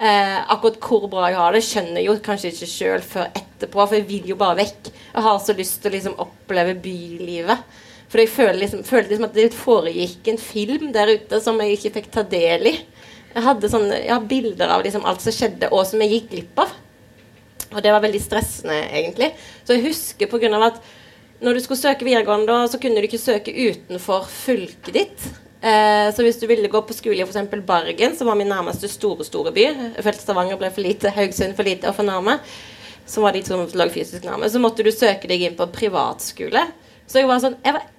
Eh, 0.04 0.38
akkurat 0.52 0.80
hvor 0.84 1.08
bra 1.12 1.30
jeg 1.30 1.40
har 1.40 1.56
det, 1.56 1.63
skjønner 1.63 2.02
jeg 2.02 2.10
jo 2.10 2.18
kanskje 2.25 2.52
ikke 2.52 2.70
sjøl 2.74 3.06
før 3.08 3.30
etterpå, 3.30 3.86
for 3.86 3.96
jeg 3.96 4.08
vil 4.10 4.34
jo 4.34 4.40
bare 4.40 4.60
vekk. 4.60 4.92
Jeg 4.92 5.25
har 5.28 5.40
så 5.40 5.56
lyst 5.56 5.80
til 5.82 5.92
å 5.92 5.96
liksom 5.96 6.22
oppleve 6.24 6.75
bylivet. 6.84 7.82
For 8.12 8.22
jeg 8.22 8.30
føler 8.30 8.60
liksom, 8.62 8.84
følte 8.86 9.13
liksom 9.13 9.30
at 9.30 9.38
det 9.38 9.58
foregikk 9.58 10.28
en 10.30 10.42
film 10.42 10.92
der 10.94 11.16
ute 11.16 11.40
som 11.42 11.58
jeg 11.63 11.78
ikke 11.78 11.94
fikk 11.96 12.12
ta 12.13 12.25
del 12.30 12.70
i. 12.70 12.75
Jeg 13.34 13.46
hadde 13.48 13.70
sånne, 13.72 14.04
jeg 14.06 14.30
bilder 14.30 14.75
av 14.75 14.84
liksom 14.86 15.08
alt 15.10 15.24
som 15.24 15.34
skjedde, 15.34 15.72
og 15.74 15.88
som 15.90 16.04
jeg 16.04 16.12
gikk 16.18 16.28
glipp 16.36 16.62
av. 16.66 16.75
Og 17.74 17.80
det 17.82 17.94
var 17.96 18.04
veldig 18.04 18.22
stressende, 18.22 18.75
egentlig. 18.94 19.32
Så 19.66 19.78
jeg 19.78 19.88
husker 19.88 20.30
på 20.30 20.38
grunn 20.44 20.54
av 20.60 20.68
at 20.68 20.84
når 21.44 21.58
du 21.58 21.64
skulle 21.64 21.82
søke 21.82 22.08
videregående, 22.08 22.48
da, 22.50 22.68
så 22.72 22.80
kunne 22.82 23.02
du 23.02 23.08
ikke 23.08 23.22
søke 23.22 23.54
utenfor 23.54 24.28
fylket 24.32 24.94
ditt. 24.96 25.26
Eh, 25.64 26.10
så 26.16 26.26
hvis 26.26 26.40
du 26.42 26.48
ville 26.50 26.72
gå 26.72 26.82
på 26.84 26.96
skole 26.96 27.20
i 27.20 27.24
f.eks. 27.24 27.56
Bargen, 27.68 28.16
som 28.20 28.28
var 28.28 28.40
min 28.40 28.52
nærmeste 28.52 28.90
store 28.92 29.24
store 29.24 29.54
by 29.56 29.64
Jeg 29.64 30.16
Stavanger 30.20 30.60
ble 30.60 30.68
for 30.76 30.84
lite, 30.84 31.14
Haugesund 31.16 31.56
for 31.56 31.68
lite 31.68 31.88
og 31.92 31.96
for 32.00 32.08
nærme. 32.08 32.40
Som 33.08 33.24
var 33.24 33.36
de 33.36 33.44
som 33.44 33.64
lå 33.64 33.90
fysisk 33.92 34.24
nærme. 34.28 34.50
Så 34.52 34.60
måtte 34.64 34.84
du 34.84 34.92
søke 34.92 35.28
deg 35.28 35.44
inn 35.48 35.56
på 35.60 35.68
privatskole. 35.72 36.66
Så 37.08 37.20
jeg 37.20 37.30
var 37.32 37.44
sånn 37.44 37.60
Jeg 37.64 37.76
var 37.76 37.90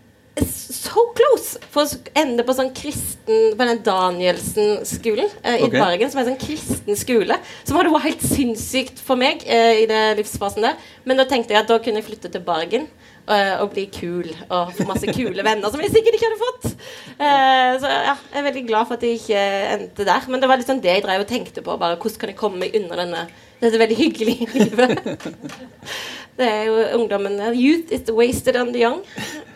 so 0.44 1.04
close 1.14 1.60
for 1.70 1.86
å 1.86 1.98
ende 2.18 2.42
på 2.42 2.54
sånn 2.56 2.72
kristen 2.74 3.52
På 3.54 3.66
den 3.68 3.82
Danielsen-skolen 3.86 5.28
eh, 5.44 5.60
i 5.60 5.68
okay. 5.68 5.78
Bergen, 5.78 6.10
som 6.10 6.20
er 6.20 6.24
en 6.24 6.32
sånn 6.32 6.42
kristen 6.42 7.00
skole. 7.00 7.38
Som 7.62 7.80
hadde 7.80 7.92
vært 7.94 8.10
helt 8.10 8.28
sinnssykt 8.28 9.00
for 9.04 9.20
meg 9.20 9.44
eh, 9.44 9.84
i 9.84 9.88
det 9.88 10.02
livsfasen 10.20 10.68
der. 10.68 10.76
Men 11.04 11.20
da 11.20 11.28
tenkte 11.28 11.56
jeg 11.56 11.64
at 11.64 11.72
da 11.72 11.80
kunne 11.80 12.00
jeg 12.00 12.08
flytte 12.08 12.32
til 12.32 12.44
Bergen 12.44 12.88
og 13.24 13.70
bli 13.72 13.86
kul 13.88 14.26
og 14.52 14.74
få 14.76 14.84
masse 14.88 15.08
kule 15.16 15.44
venner 15.46 15.72
som 15.72 15.80
jeg 15.80 15.92
sikkert 15.94 16.18
ikke 16.18 16.28
hadde 16.28 16.42
fått. 16.42 16.66
Eh, 17.14 17.70
så 17.80 17.88
ja, 17.88 18.14
jeg 18.18 18.40
er 18.40 18.46
veldig 18.48 18.64
glad 18.68 18.88
for 18.88 18.98
at 18.98 19.06
jeg 19.06 19.20
ikke 19.20 19.44
endte 19.74 20.06
der. 20.08 20.28
Men 20.28 20.42
det 20.42 20.50
var 20.50 20.60
liksom 20.60 20.82
det 20.84 20.92
jeg 20.92 21.04
drev 21.06 21.24
og 21.24 21.30
tenkte 21.30 21.64
på. 21.64 21.78
Bare 21.80 21.96
hvordan 21.96 22.20
kan 22.20 22.32
jeg 22.32 22.38
komme 22.40 22.60
meg 22.60 22.76
unna 22.76 23.00
denne, 23.00 23.24
dette 23.62 23.80
veldig 23.80 23.98
hyggelige 23.98 24.48
livet. 24.52 25.26
det 26.38 26.50
er 26.50 26.62
jo 26.68 26.78
ungdommen. 27.00 27.40
Youth 27.56 27.94
is 27.94 28.10
wasted 28.12 28.60
on 28.60 28.74
the 28.74 28.84
young. 28.84 29.00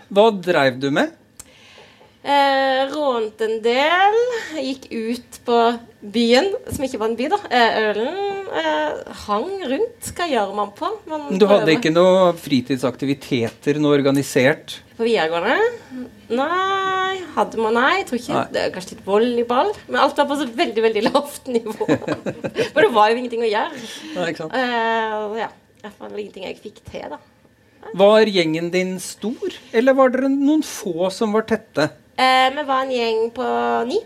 Hva 0.08 0.30
dreiv 0.32 0.80
du 0.80 0.88
med? 0.94 1.12
Eh, 2.25 2.80
rånte 2.92 3.46
en 3.46 3.60
del. 3.64 4.18
Gikk 4.56 4.88
ut 4.92 5.40
på 5.46 5.60
byen, 6.00 6.52
som 6.70 6.84
ikke 6.86 7.00
var 7.00 7.10
en 7.10 7.16
by, 7.18 7.28
da. 7.32 7.38
Eh, 7.50 7.78
ølen 7.88 8.50
eh, 8.60 9.14
hang 9.24 9.48
rundt. 9.70 10.10
Hva 10.14 10.26
gjør 10.30 10.52
man 10.56 10.70
på? 10.76 10.90
Man 11.10 11.40
Du 11.40 11.46
hadde 11.50 11.74
ikke 11.74 11.92
noe 11.92 12.32
fritidsaktiviteter, 12.38 13.80
noe 13.82 13.96
organisert? 13.98 14.78
På 14.98 15.06
videregående? 15.06 15.56
Nei, 16.34 17.22
hadde 17.34 17.62
man 17.62 17.76
nei. 17.78 17.94
Jeg 18.00 18.08
tror 18.10 18.20
ikke 18.20 18.36
Nei. 18.36 18.44
det 18.54 18.62
er 18.64 18.74
Kanskje 18.74 18.96
litt 18.96 19.06
volleyball. 19.06 19.72
Men 19.88 20.02
alt 20.04 20.18
var 20.18 20.28
på 20.30 20.38
så 20.40 20.46
veldig 20.58 20.84
veldig 20.86 21.06
lavt 21.08 21.50
nivå. 21.50 21.88
For 22.74 22.84
det 22.84 22.92
var 22.94 23.10
jo 23.10 23.18
ingenting 23.22 23.46
å 23.46 23.50
gjøre. 23.50 23.82
Nei, 24.14 24.28
ikke 24.32 24.44
sant? 24.44 24.58
Eh, 24.58 25.42
ja. 25.42 25.50
var 25.98 26.14
ingenting 26.14 26.46
jeg 26.48 26.60
fikk 26.62 26.82
til, 26.90 27.08
da. 27.16 27.20
Var 27.98 28.28
gjengen 28.28 28.72
din 28.74 28.96
stor, 29.00 29.54
eller 29.72 29.94
var 29.96 30.10
dere 30.12 30.28
noen 30.32 30.64
få 30.66 31.08
som 31.14 31.32
var 31.32 31.46
tette? 31.48 31.88
Eh, 32.18 32.48
vi 32.52 32.64
var 32.66 32.82
en 32.84 32.92
gjeng 32.92 33.28
på 33.34 33.48
ni. 33.88 34.00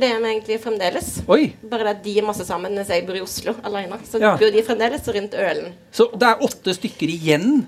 Og 0.00 0.06
det 0.06 0.14
er 0.14 0.20
vi 0.22 0.28
egentlig 0.30 0.56
fremdeles. 0.62 1.08
Oi, 1.28 1.50
Bare 1.68 1.84
det 1.84 1.90
at 1.98 2.04
de 2.06 2.12
er 2.16 2.24
masse 2.24 2.44
sammen 2.48 2.72
mens 2.72 2.88
jeg 2.88 3.04
bor 3.04 3.18
i 3.18 3.20
Oslo 3.20 3.52
alene. 3.68 3.98
Så 4.08 4.16
Ja. 4.18 4.30
bor 4.40 4.50
de 4.50 4.62
fremdeles 4.64 5.04
rundt 5.12 5.34
ølen. 5.34 5.74
så 5.92 6.08
det 6.16 6.22
er 6.28 6.40
åtte 6.40 6.72
stykker 6.72 7.04
igjen? 7.12 7.66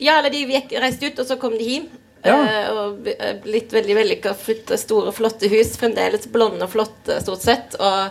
Ja, 0.00 0.18
eller 0.18 0.30
de 0.30 0.46
gikk, 0.46 0.72
reiste 0.80 1.06
ut, 1.06 1.18
og 1.18 1.26
så 1.26 1.36
kom 1.38 1.52
de 1.52 1.64
hjem. 1.64 1.88
Ja. 2.24 2.38
Uh, 2.40 2.72
og 2.72 3.06
eh, 3.06 3.34
blitt 3.44 3.68
veldig 3.70 3.94
vellykka, 3.98 4.32
flytta 4.34 4.78
store, 4.80 5.12
flotte 5.12 5.46
hus. 5.52 5.76
Fremdeles 5.76 6.26
blonde 6.32 6.64
og 6.64 6.70
flotte, 6.72 7.20
stort 7.20 7.42
sett. 7.42 7.76
Og 7.78 8.08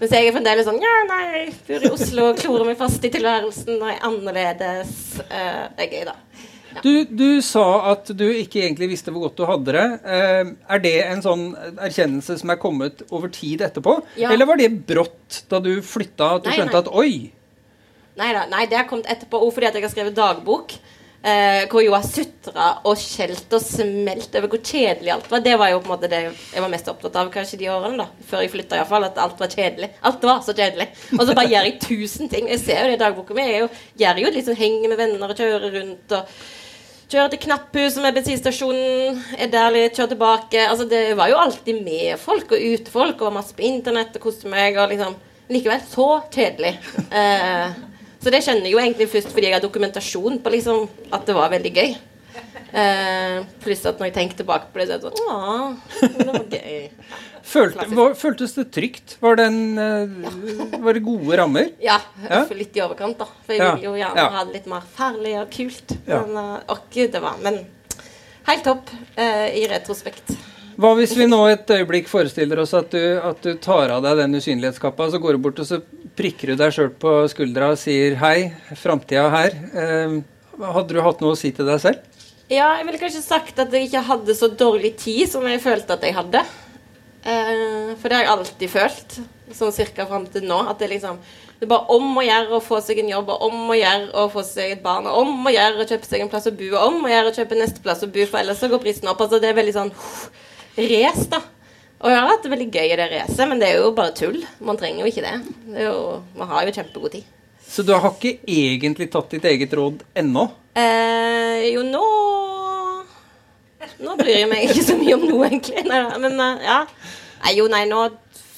mens 0.00 0.10
jeg 0.10 0.26
er 0.26 0.32
fremdeles 0.34 0.66
sånn 0.66 0.82
Ja, 0.82 0.94
nei, 1.06 1.52
bor 1.68 1.86
i 1.86 1.92
Oslo 1.94 2.34
klorer 2.34 2.66
meg 2.66 2.76
fast 2.76 3.04
i 3.04 3.10
tilværelsen 3.14 3.78
og 3.80 3.88
er 3.94 4.02
annerledes. 4.02 5.20
Uh, 5.30 5.70
det 5.78 5.86
er 5.86 5.92
gøy, 5.94 6.04
da. 6.10 6.16
Du, 6.82 7.04
du 7.04 7.40
sa 7.44 7.92
at 7.92 8.10
du 8.16 8.24
ikke 8.30 8.62
egentlig 8.64 8.88
visste 8.94 9.12
hvor 9.14 9.28
godt 9.28 9.38
du 9.38 9.44
hadde 9.48 9.76
det. 9.76 9.84
Eh, 10.16 10.50
er 10.74 10.82
det 10.84 10.94
en 11.04 11.22
sånn 11.24 11.44
erkjennelse 11.76 12.38
som 12.40 12.50
er 12.54 12.60
kommet 12.62 13.04
over 13.10 13.30
tid 13.34 13.62
etterpå? 13.68 13.98
Ja. 14.20 14.32
Eller 14.34 14.48
var 14.50 14.58
det 14.60 14.72
brått 14.88 15.44
da 15.52 15.60
du 15.62 15.76
flytta, 15.84 16.34
at 16.38 16.44
du 16.44 16.50
Nei, 16.50 16.58
skjønte 16.58 16.74
nei. 16.80 16.82
at 16.82 16.92
oi? 17.04 17.14
Neida, 18.18 18.44
nei, 18.50 18.66
det 18.70 18.78
har 18.78 18.90
kommet 18.90 19.08
etterpå 19.10 19.40
òg 19.42 19.54
fordi 19.56 19.70
at 19.70 19.78
jeg 19.78 19.86
har 19.88 19.94
skrevet 19.94 20.18
dagbok. 20.18 20.76
Eh, 21.24 21.62
hvor 21.72 21.80
jo 21.80 21.94
har 21.96 22.04
sutra 22.04 22.66
og 22.84 22.98
skjelte 23.00 23.56
og 23.56 23.62
smelt 23.64 24.34
over 24.36 24.50
hvor 24.52 24.60
kjedelig 24.60 25.08
alt 25.14 25.30
var. 25.32 25.40
Det 25.40 25.54
var 25.56 25.70
jo 25.72 25.78
på 25.80 25.88
en 25.88 25.92
måte 25.94 26.10
det 26.12 26.18
jeg 26.26 26.60
var 26.60 26.68
mest 26.68 26.90
opptatt 26.92 27.16
av 27.16 27.30
kanskje 27.32 27.56
de 27.62 27.70
årene. 27.72 28.04
da 28.04 28.26
Før 28.28 28.42
jeg 28.44 28.52
flytta, 28.52 28.76
iallfall. 28.76 29.06
At 29.08 29.20
alt 29.24 29.40
var 29.40 29.48
kjedelig. 29.48 29.88
Alt 30.04 30.26
var 30.28 30.42
så 30.44 30.52
kjedelig. 30.52 30.90
Og 31.16 31.22
så 31.24 31.32
bare 31.38 31.48
gjør 31.48 31.70
jeg 31.70 31.78
tusen 31.80 32.28
ting. 32.28 32.50
Jeg 32.52 32.60
ser 32.60 32.82
jo 32.82 32.90
det 32.92 32.98
i 32.98 33.00
dagboka 33.06 33.38
mi. 33.38 33.46
Jeg 33.48 33.64
jo, 33.64 33.70
gjør 34.04 34.20
jo 34.20 34.34
litt 34.36 34.50
sånn 34.50 34.60
henger 34.60 34.92
med 34.92 35.00
venner 35.00 35.32
og 35.32 35.40
kjører 35.40 35.74
rundt. 35.78 36.12
og 36.18 36.36
Kjører 37.04 37.34
til 37.34 37.42
Knapphus, 37.44 37.94
som 37.94 38.06
er 38.08 38.14
bensinstasjonen. 38.16 39.18
Er 39.36 39.50
der 39.52 39.74
litt, 39.74 39.96
kjører 39.96 40.14
tilbake. 40.14 40.62
Altså, 40.64 40.86
det 40.88 41.02
var 41.18 41.28
jo 41.30 41.40
alltid 41.42 41.82
med 41.84 42.16
folk 42.20 42.54
og 42.56 42.64
utfolk, 42.72 43.20
og 43.22 43.34
masse 43.36 43.56
på 43.56 43.66
internett 43.68 44.16
og 44.16 44.24
koste 44.24 44.50
meg. 44.50 44.78
og 44.80 44.92
liksom 44.94 45.18
Likevel 45.52 45.82
så 45.84 46.08
kjedelig. 46.32 46.72
Eh, 47.12 47.74
så 48.24 48.32
det 48.32 48.40
skjønner 48.40 48.64
jeg 48.64 48.72
jo 48.72 48.80
egentlig 48.80 49.10
først 49.12 49.28
fordi 49.34 49.50
jeg 49.50 49.58
har 49.58 49.62
dokumentasjon 49.62 50.38
på 50.40 50.52
liksom 50.54 50.86
at 51.12 51.26
det 51.28 51.36
var 51.36 51.52
veldig 51.52 51.72
gøy. 51.76 51.90
Eh, 52.74 53.44
pluss 53.62 53.84
at 53.86 54.00
når 54.00 54.08
jeg 54.08 54.14
tenker 54.16 54.38
tilbake 54.40 54.72
på 54.72 54.80
det, 54.80 54.86
så 54.88 54.94
er 54.96 55.02
det 55.02 55.10
sånn 55.10 55.28
Å, 55.30 55.68
det 56.02 56.26
var 56.26 56.40
gøy. 56.50 56.88
Følte, 57.54 57.84
var, 57.92 58.14
føltes 58.16 58.54
det 58.56 58.64
trygt? 58.72 59.16
Var, 59.20 59.36
det 59.36 59.44
en, 59.50 59.58
ja. 59.76 60.78
var 60.80 60.96
det 60.96 61.02
gode 61.04 61.36
rammer? 61.38 61.68
Ja, 61.84 61.98
Ja. 62.24 62.40
litt 62.56 62.74
i 62.74 62.82
overkant, 62.82 63.18
da. 63.20 63.28
For 63.44 63.52
jeg 63.54 63.60
Ja, 63.62 63.74
ville 63.76 63.90
jo 63.90 63.98
gjerne 64.00 64.24
ja. 64.24 64.30
ha 64.32 64.44
det 64.48 64.56
litt 64.56 64.66
mer 64.72 64.86
farlig 64.96 65.36
og 65.42 65.52
kult. 65.54 65.94
Men 66.08 66.34
eh, 66.40 66.56
Å, 66.72 66.78
gud, 66.96 67.12
det 67.14 67.20
var 67.22 67.38
Men 67.44 67.60
helt 68.48 68.64
topp 68.66 68.90
eh, 69.20 69.46
i 69.60 69.66
retrospekt. 69.70 70.34
Hva 70.80 70.90
hvis 70.98 71.12
vi 71.14 71.28
nå 71.30 71.38
et 71.52 71.68
øyeblikk 71.70 72.08
forestiller 72.10 72.58
oss 72.64 72.72
at 72.74 72.90
du, 72.90 72.98
at 73.22 73.44
du 73.44 73.52
tar 73.62 73.92
av 73.94 74.02
deg 74.02 74.18
den 74.24 74.34
usynlighetskappa, 74.40 75.06
så 75.12 75.20
går 75.22 75.36
du 75.36 75.44
bort 75.44 75.60
og 75.62 75.68
så 75.68 75.78
prikker 76.18 76.50
du 76.50 76.58
deg 76.58 76.74
sjøl 76.74 76.90
på 76.98 77.12
skuldra 77.30 77.70
og 77.76 77.78
sier 77.78 78.16
hei, 78.18 78.48
framtida 78.80 79.28
er 79.28 79.36
her. 79.36 79.54
Eh, 79.84 80.16
hadde 80.74 80.96
du 80.96 81.00
hatt 81.04 81.22
noe 81.22 81.36
å 81.36 81.38
si 81.38 81.52
til 81.54 81.68
deg 81.70 81.78
selv? 81.84 82.02
Ja, 82.52 82.74
jeg 82.76 82.84
ville 82.84 83.00
kanskje 83.00 83.22
sagt 83.24 83.60
at 83.62 83.72
jeg 83.72 83.88
ikke 83.88 84.04
hadde 84.04 84.34
så 84.36 84.50
dårlig 84.52 84.94
tid 85.00 85.30
som 85.30 85.46
jeg 85.48 85.62
følte 85.64 85.96
at 85.96 86.04
jeg 86.04 86.16
hadde. 86.16 86.42
Eh, 87.24 87.94
for 87.96 88.10
det 88.10 88.18
har 88.18 88.26
jeg 88.26 88.32
alltid 88.34 88.68
følt, 88.72 89.16
sånn 89.56 89.72
cirka 89.72 90.04
fram 90.10 90.26
til 90.28 90.44
nå. 90.48 90.58
At 90.68 90.82
det 90.82 90.90
liksom 90.92 91.18
Det 91.54 91.68
er 91.68 91.70
bare 91.70 91.94
om 91.94 92.18
å 92.18 92.22
gjøre 92.24 92.56
å 92.58 92.60
få 92.60 92.80
seg 92.82 92.98
en 93.00 93.12
jobb, 93.12 93.28
og 93.30 93.44
om 93.46 93.70
å 93.70 93.76
gjøre 93.78 94.08
å 94.20 94.24
få 94.28 94.42
seg 94.44 94.72
et 94.74 94.82
barn, 94.82 95.06
og 95.06 95.20
om 95.22 95.46
å 95.46 95.52
gjøre 95.54 95.84
å 95.84 95.86
kjøpe 95.88 96.08
seg 96.08 96.24
en 96.24 96.28
plass 96.28 96.48
å 96.50 96.52
bo, 96.52 96.66
og 96.74 96.88
om 96.88 97.06
å 97.06 97.12
gjøre 97.12 97.30
å 97.30 97.36
kjøpe 97.36 97.56
neste 97.56 97.80
plass 97.80 98.02
å 98.04 98.08
bo, 98.10 98.26
for 98.26 98.40
ellers 98.42 98.58
så 98.60 98.68
går 98.68 98.82
prisen 98.82 99.08
opp. 99.08 99.22
Altså 99.22 99.38
det 99.40 99.52
er 99.52 99.56
veldig 99.56 99.76
sånn 99.76 99.92
uff, 99.94 100.26
race, 100.76 101.28
da. 101.30 101.40
Og 102.02 102.10
jeg 102.10 102.18
har 102.18 102.28
hatt 102.28 102.42
det 102.44 102.52
veldig 102.52 102.66
gøy 102.74 102.90
i 102.90 102.98
det 103.00 103.06
racet, 103.14 103.44
men 103.48 103.62
det 103.62 103.70
er 103.70 103.78
jo 103.80 103.94
bare 103.96 104.12
tull. 104.18 104.42
Man 104.66 104.76
trenger 104.76 105.06
jo 105.06 105.12
ikke 105.14 105.24
det. 105.24 105.36
det 105.70 105.86
jo, 105.86 105.96
man 106.36 106.50
har 106.50 106.66
jo 106.66 106.74
kjempegod 106.76 107.14
tid. 107.14 107.30
Så 107.64 107.86
du 107.86 107.94
har 107.94 108.10
ikke 108.10 108.34
egentlig 108.44 109.08
tatt 109.14 109.30
ditt 109.32 109.46
eget 109.48 109.72
råd 109.78 110.02
ennå? 110.20 110.48
Eh, 110.76 111.70
jo, 111.70 111.86
nå 111.86 112.04
Nå 114.04 114.16
bryr 114.20 114.36
jeg 114.40 114.50
meg 114.50 114.68
ikke 114.68 114.84
så 114.86 114.96
mye 114.98 115.16
om 115.16 115.24
noe, 115.28 115.48
egentlig. 115.48 115.84
Nei, 115.88 116.02
men 116.22 116.40
eh, 116.44 116.66
ja. 116.66 116.80
Nei, 117.44 117.54
jo, 117.58 117.66
nei, 117.72 117.84
nå 117.90 118.06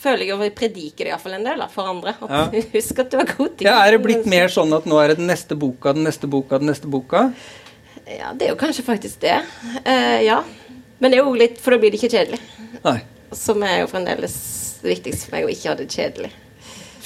føler 0.06 0.26
jeg 0.26 0.36
at 0.36 0.44
jeg 0.46 0.54
prediker 0.58 1.08
det 1.08 1.12
iallfall 1.12 1.36
en 1.38 1.46
del 1.46 1.62
da, 1.62 1.68
for 1.72 1.90
andre. 1.90 2.14
At, 2.22 2.56
Husk 2.76 3.02
at 3.02 3.12
du 3.12 3.18
har 3.20 3.30
god 3.32 3.56
tid. 3.56 3.66
Ja, 3.68 3.78
er 3.84 3.96
det 3.96 4.02
blitt 4.04 4.28
mer 4.30 4.52
sånn 4.52 4.74
at 4.76 4.86
nå 4.88 5.00
er 5.02 5.12
det 5.12 5.20
den 5.20 5.30
neste 5.30 5.58
boka, 5.58 5.94
den 5.96 6.06
neste 6.06 6.30
boka, 6.30 6.60
den 6.62 6.70
neste 6.70 6.90
boka? 6.90 7.26
Ja, 8.06 8.30
det 8.36 8.46
er 8.46 8.54
jo 8.54 8.60
kanskje 8.60 8.86
faktisk 8.86 9.20
det. 9.24 9.40
Eh, 9.82 10.22
ja. 10.28 10.42
Men 11.02 11.12
det 11.12 11.18
er 11.18 11.26
jo 11.26 11.34
litt 11.36 11.58
For 11.60 11.74
da 11.74 11.80
blir 11.82 11.92
det 11.92 11.98
ikke 11.98 12.14
kjedelig. 12.14 12.38
Nei. 12.84 13.00
Som 13.36 13.64
er 13.66 13.82
jo 13.82 13.88
fremdeles 13.90 14.36
det 14.82 14.92
viktigste 14.94 15.26
for 15.26 15.36
meg 15.36 15.48
å 15.48 15.52
ikke 15.52 15.72
ha 15.72 15.78
det 15.78 15.88
kjedelig. 15.90 16.30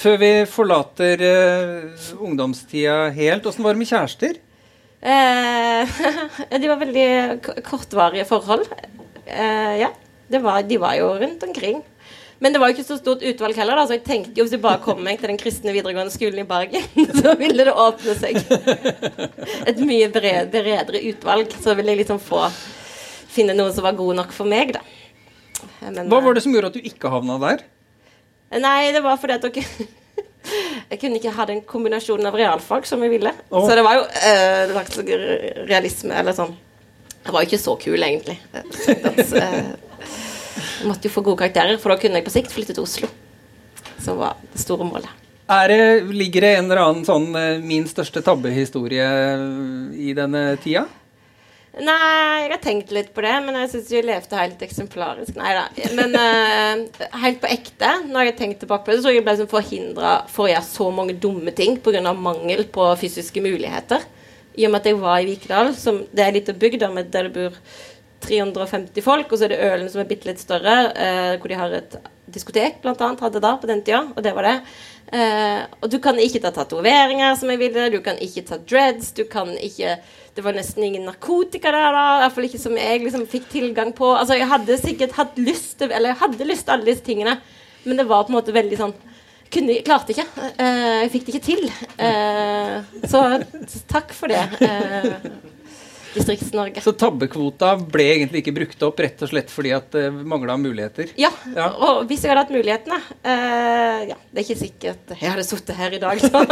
Før 0.01 0.15
vi 0.21 0.29
forlater 0.49 1.21
eh, 1.25 2.05
ungdomstida 2.17 3.11
helt, 3.13 3.45
åssen 3.45 3.65
var 3.65 3.75
det 3.75 3.81
med 3.83 3.89
kjærester? 3.89 4.39
Eh, 5.01 6.01
de 6.61 6.67
var 6.69 6.81
veldig 6.81 7.07
kortvarige 7.65 8.25
forhold. 8.29 8.67
Eh, 9.25 9.77
ja. 9.81 9.89
Det 10.31 10.39
var, 10.39 10.61
de 10.63 10.77
var 10.79 10.95
jo 10.95 11.09
rundt 11.19 11.43
omkring. 11.43 11.81
Men 12.41 12.53
det 12.53 12.59
var 12.61 12.71
jo 12.71 12.73
ikke 12.77 12.87
så 12.87 12.95
stort 12.97 13.21
utvalg 13.27 13.57
heller, 13.59 13.77
da, 13.77 13.83
så 13.85 13.97
jeg 13.97 14.05
tenkte 14.05 14.39
jo 14.39 14.45
hvis 14.47 14.55
jeg 14.55 14.63
bare 14.63 14.79
kom 14.81 15.01
meg 15.05 15.19
til 15.21 15.29
den 15.29 15.37
kristne 15.37 15.73
videregående 15.75 16.13
skolen 16.13 16.41
i 16.41 16.45
Bergen, 16.49 16.87
så 17.21 17.35
ville 17.37 17.67
det 17.67 17.73
åpne 17.77 18.15
seg 18.17 18.39
et 19.69 19.81
mye 19.85 20.07
bred, 20.13 20.49
bredere 20.53 21.03
utvalg. 21.11 21.53
Så 21.61 21.75
ville 21.77 21.93
jeg 21.93 22.01
liksom 22.01 22.21
få 22.23 22.47
finne 23.31 23.53
noen 23.57 23.73
som 23.75 23.85
var 23.85 23.97
god 23.99 24.23
nok 24.23 24.33
for 24.35 24.49
meg, 24.49 24.73
da. 24.77 24.81
Men, 25.83 26.07
Hva 26.09 26.21
var 26.23 26.33
det 26.37 26.41
som 26.45 26.53
gjorde 26.55 26.71
at 26.71 26.79
du 26.79 26.87
ikke 26.89 27.11
havna 27.13 27.37
der? 27.43 27.65
eh, 28.49 28.61
Nei, 28.63 28.89
det 28.95 29.03
var 29.05 29.19
fordi 29.21 29.37
at 29.37 29.45
dere 29.45 29.87
Jeg 30.91 30.99
kunne 30.99 31.19
ikke 31.21 31.33
ha 31.35 31.45
den 31.47 31.61
kombinasjonen 31.67 32.27
av 32.27 32.35
realfag 32.35 32.87
som 32.89 33.03
jeg 33.05 33.13
ville. 33.13 33.31
Oh. 33.49 33.63
Så 33.63 33.77
det 33.77 33.85
var 33.85 33.99
jo 33.99 34.03
eh, 34.27 34.73
lagt 34.75 34.97
realisme, 35.69 36.15
eller 36.17 36.35
sånn 36.35 36.51
Jeg 37.21 37.31
var 37.31 37.43
jo 37.43 37.49
ikke 37.51 37.61
så 37.61 37.75
kul, 37.79 38.01
egentlig. 38.01 38.37
At, 38.51 39.19
eh, 39.39 39.71
jeg 40.81 40.89
måtte 40.89 41.07
jo 41.07 41.13
få 41.13 41.23
gode 41.25 41.43
karakterer, 41.43 41.77
for 41.79 41.93
da 41.93 41.99
kunne 42.01 42.19
jeg 42.19 42.27
på 42.27 42.33
sikt 42.33 42.53
flytte 42.53 42.75
til 42.75 42.83
Oslo. 42.83 43.11
Som 44.01 44.19
var 44.19 44.39
det 44.41 44.63
store 44.63 44.87
målet. 44.89 45.19
Det, 45.51 46.07
ligger 46.15 46.45
det 46.45 46.51
en 46.55 46.69
eller 46.69 46.81
annen 46.81 47.05
sånn 47.05 47.29
eh, 47.35 47.61
min 47.63 47.85
største 47.89 48.23
tabbehistorie 48.25 49.07
i 49.99 50.15
denne 50.17 50.43
tida? 50.63 50.87
Nei, 51.71 52.43
jeg 52.43 52.49
har 52.51 52.59
tenkt 52.59 52.89
litt 52.91 53.13
på 53.15 53.23
det, 53.23 53.35
men 53.45 53.55
jeg 53.61 53.69
syns 53.71 53.91
jeg 53.93 54.03
levde 54.03 54.35
helt 54.35 54.63
eksemplarisk. 54.65 55.37
Nei 55.39 55.53
da. 55.55 55.61
Men 55.95 56.17
uh, 56.19 57.05
helt 57.21 57.39
på 57.39 57.47
ekte, 57.47 57.93
når 58.09 58.25
jeg 58.25 58.31
har 58.33 58.39
tenkt 58.41 58.59
tilbake 58.65 58.83
på 58.83 58.91
det, 58.91 58.97
så 58.99 59.05
tror 59.05 59.15
jeg 59.15 59.21
jeg 59.21 59.27
ble 59.29 59.35
sånn 59.39 59.51
forhindra 59.53 60.15
for 60.31 60.49
å 60.49 60.51
gjøre 60.51 60.67
så 60.67 60.89
mange 60.91 61.15
dumme 61.23 61.53
ting 61.55 61.77
pga. 61.79 62.03
mangel 62.11 62.65
på 62.75 62.89
fysiske 62.99 63.43
muligheter. 63.45 64.03
I 64.59 64.67
og 64.67 64.73
med 64.73 64.81
at 64.81 64.91
jeg 64.91 64.99
var 64.99 65.21
i 65.21 65.29
Vikedal, 65.29 65.71
som 65.79 66.03
det 66.11 66.25
er 66.25 66.33
ei 66.33 66.39
lita 66.41 66.57
bygd 66.59 66.83
der 66.83 67.29
det 67.29 67.35
bor 67.37 67.55
350 68.21 69.05
folk, 69.05 69.31
og 69.31 69.39
så 69.39 69.47
er 69.47 69.55
det 69.55 69.63
Ølen 69.63 69.87
som 69.89 70.03
er 70.03 70.09
bitte 70.11 70.27
litt 70.27 70.43
større, 70.43 70.75
uh, 70.91 71.37
hvor 71.39 71.53
de 71.53 71.61
har 71.61 71.79
et 71.79 72.01
diskotek, 72.31 72.81
blant 72.83 72.99
annet, 72.99 73.23
hadde 73.23 73.43
da 73.43 73.55
på 73.59 73.71
den 73.71 73.79
tida, 73.85 74.03
og 74.11 74.19
det 74.23 74.35
var 74.35 74.47
det. 74.47 74.57
Eh, 75.11 75.63
og 75.83 75.89
du 75.91 75.97
kan 75.99 76.15
ikke 76.23 76.39
ta 76.39 76.53
tatoveringer 76.55 77.35
som 77.35 77.49
jeg 77.51 77.59
ville, 77.59 77.89
du 77.91 77.99
kan 78.03 78.19
ikke 78.23 78.45
ta 78.47 78.57
dreads, 78.63 79.11
du 79.11 79.25
kan 79.27 79.49
ikke 79.59 79.97
Det 80.31 80.45
var 80.45 80.55
nesten 80.55 80.85
ingen 80.87 81.03
narkotika 81.03 81.73
der, 81.75 81.91
da, 81.91 82.03
i 82.15 82.19
hvert 82.21 82.35
fall 82.37 82.45
ikke 82.47 82.61
som 82.61 82.77
jeg 82.79 83.01
liksom 83.03 83.25
fikk 83.27 83.49
tilgang 83.51 83.91
på. 83.91 84.13
Altså, 84.15 84.37
jeg 84.39 84.47
hadde 84.47 84.77
sikkert 84.79 85.17
hatt 85.17 85.35
lyst 85.35 85.73
til 85.81 85.91
Eller 85.91 86.13
jeg 86.13 86.21
hadde 86.21 86.47
lyst 86.47 86.63
til 86.63 86.77
alle 86.77 86.87
disse 86.87 87.03
tingene, 87.03 87.35
men 87.83 87.99
det 87.99 88.07
var 88.07 88.23
på 88.23 88.31
en 88.31 88.37
måte 88.37 88.55
veldig 88.55 88.79
sånn 88.79 88.95
kunne, 89.51 89.75
klarte 89.83 90.15
ikke. 90.15 90.23
Uh, 90.55 91.01
jeg 91.03 91.11
fikk 91.11 91.25
det 91.27 91.33
ikke 91.33 91.47
til. 91.49 91.65
Uh, 91.99 92.79
så 93.11 93.25
takk 93.91 94.15
for 94.15 94.31
det. 94.31 94.39
Eh, 96.11 96.17
Distrikts-Norge. 96.17 96.81
Så 96.83 96.91
tabbekvota 96.99 97.69
ble 97.79 98.03
egentlig 98.15 98.41
ikke 98.43 98.53
brukt 98.55 98.81
opp 98.83 98.99
rett 98.99 99.21
og 99.23 99.29
slett 99.31 99.51
fordi 99.53 99.71
at 99.75 99.87
det 99.95 100.09
mangla 100.11 100.57
muligheter? 100.59 101.13
Ja, 101.19 101.29
Ja. 101.55 101.69
og 101.71 102.03
hvis 102.09 102.23
jeg 102.25 102.33
hadde 102.33 102.43
hatt 102.43 102.51
mulighetene 102.53 102.97
uh, 102.99 104.01
Ja, 104.11 104.17
det 104.31 104.41
er 104.41 104.45
ikke 104.45 104.59
sikkert 104.59 105.13
jeg 105.15 105.31
hadde 105.31 105.45
sittet 105.47 105.75
her 105.77 105.95
i 105.95 106.01
dag, 106.01 106.19
så. 106.19 106.41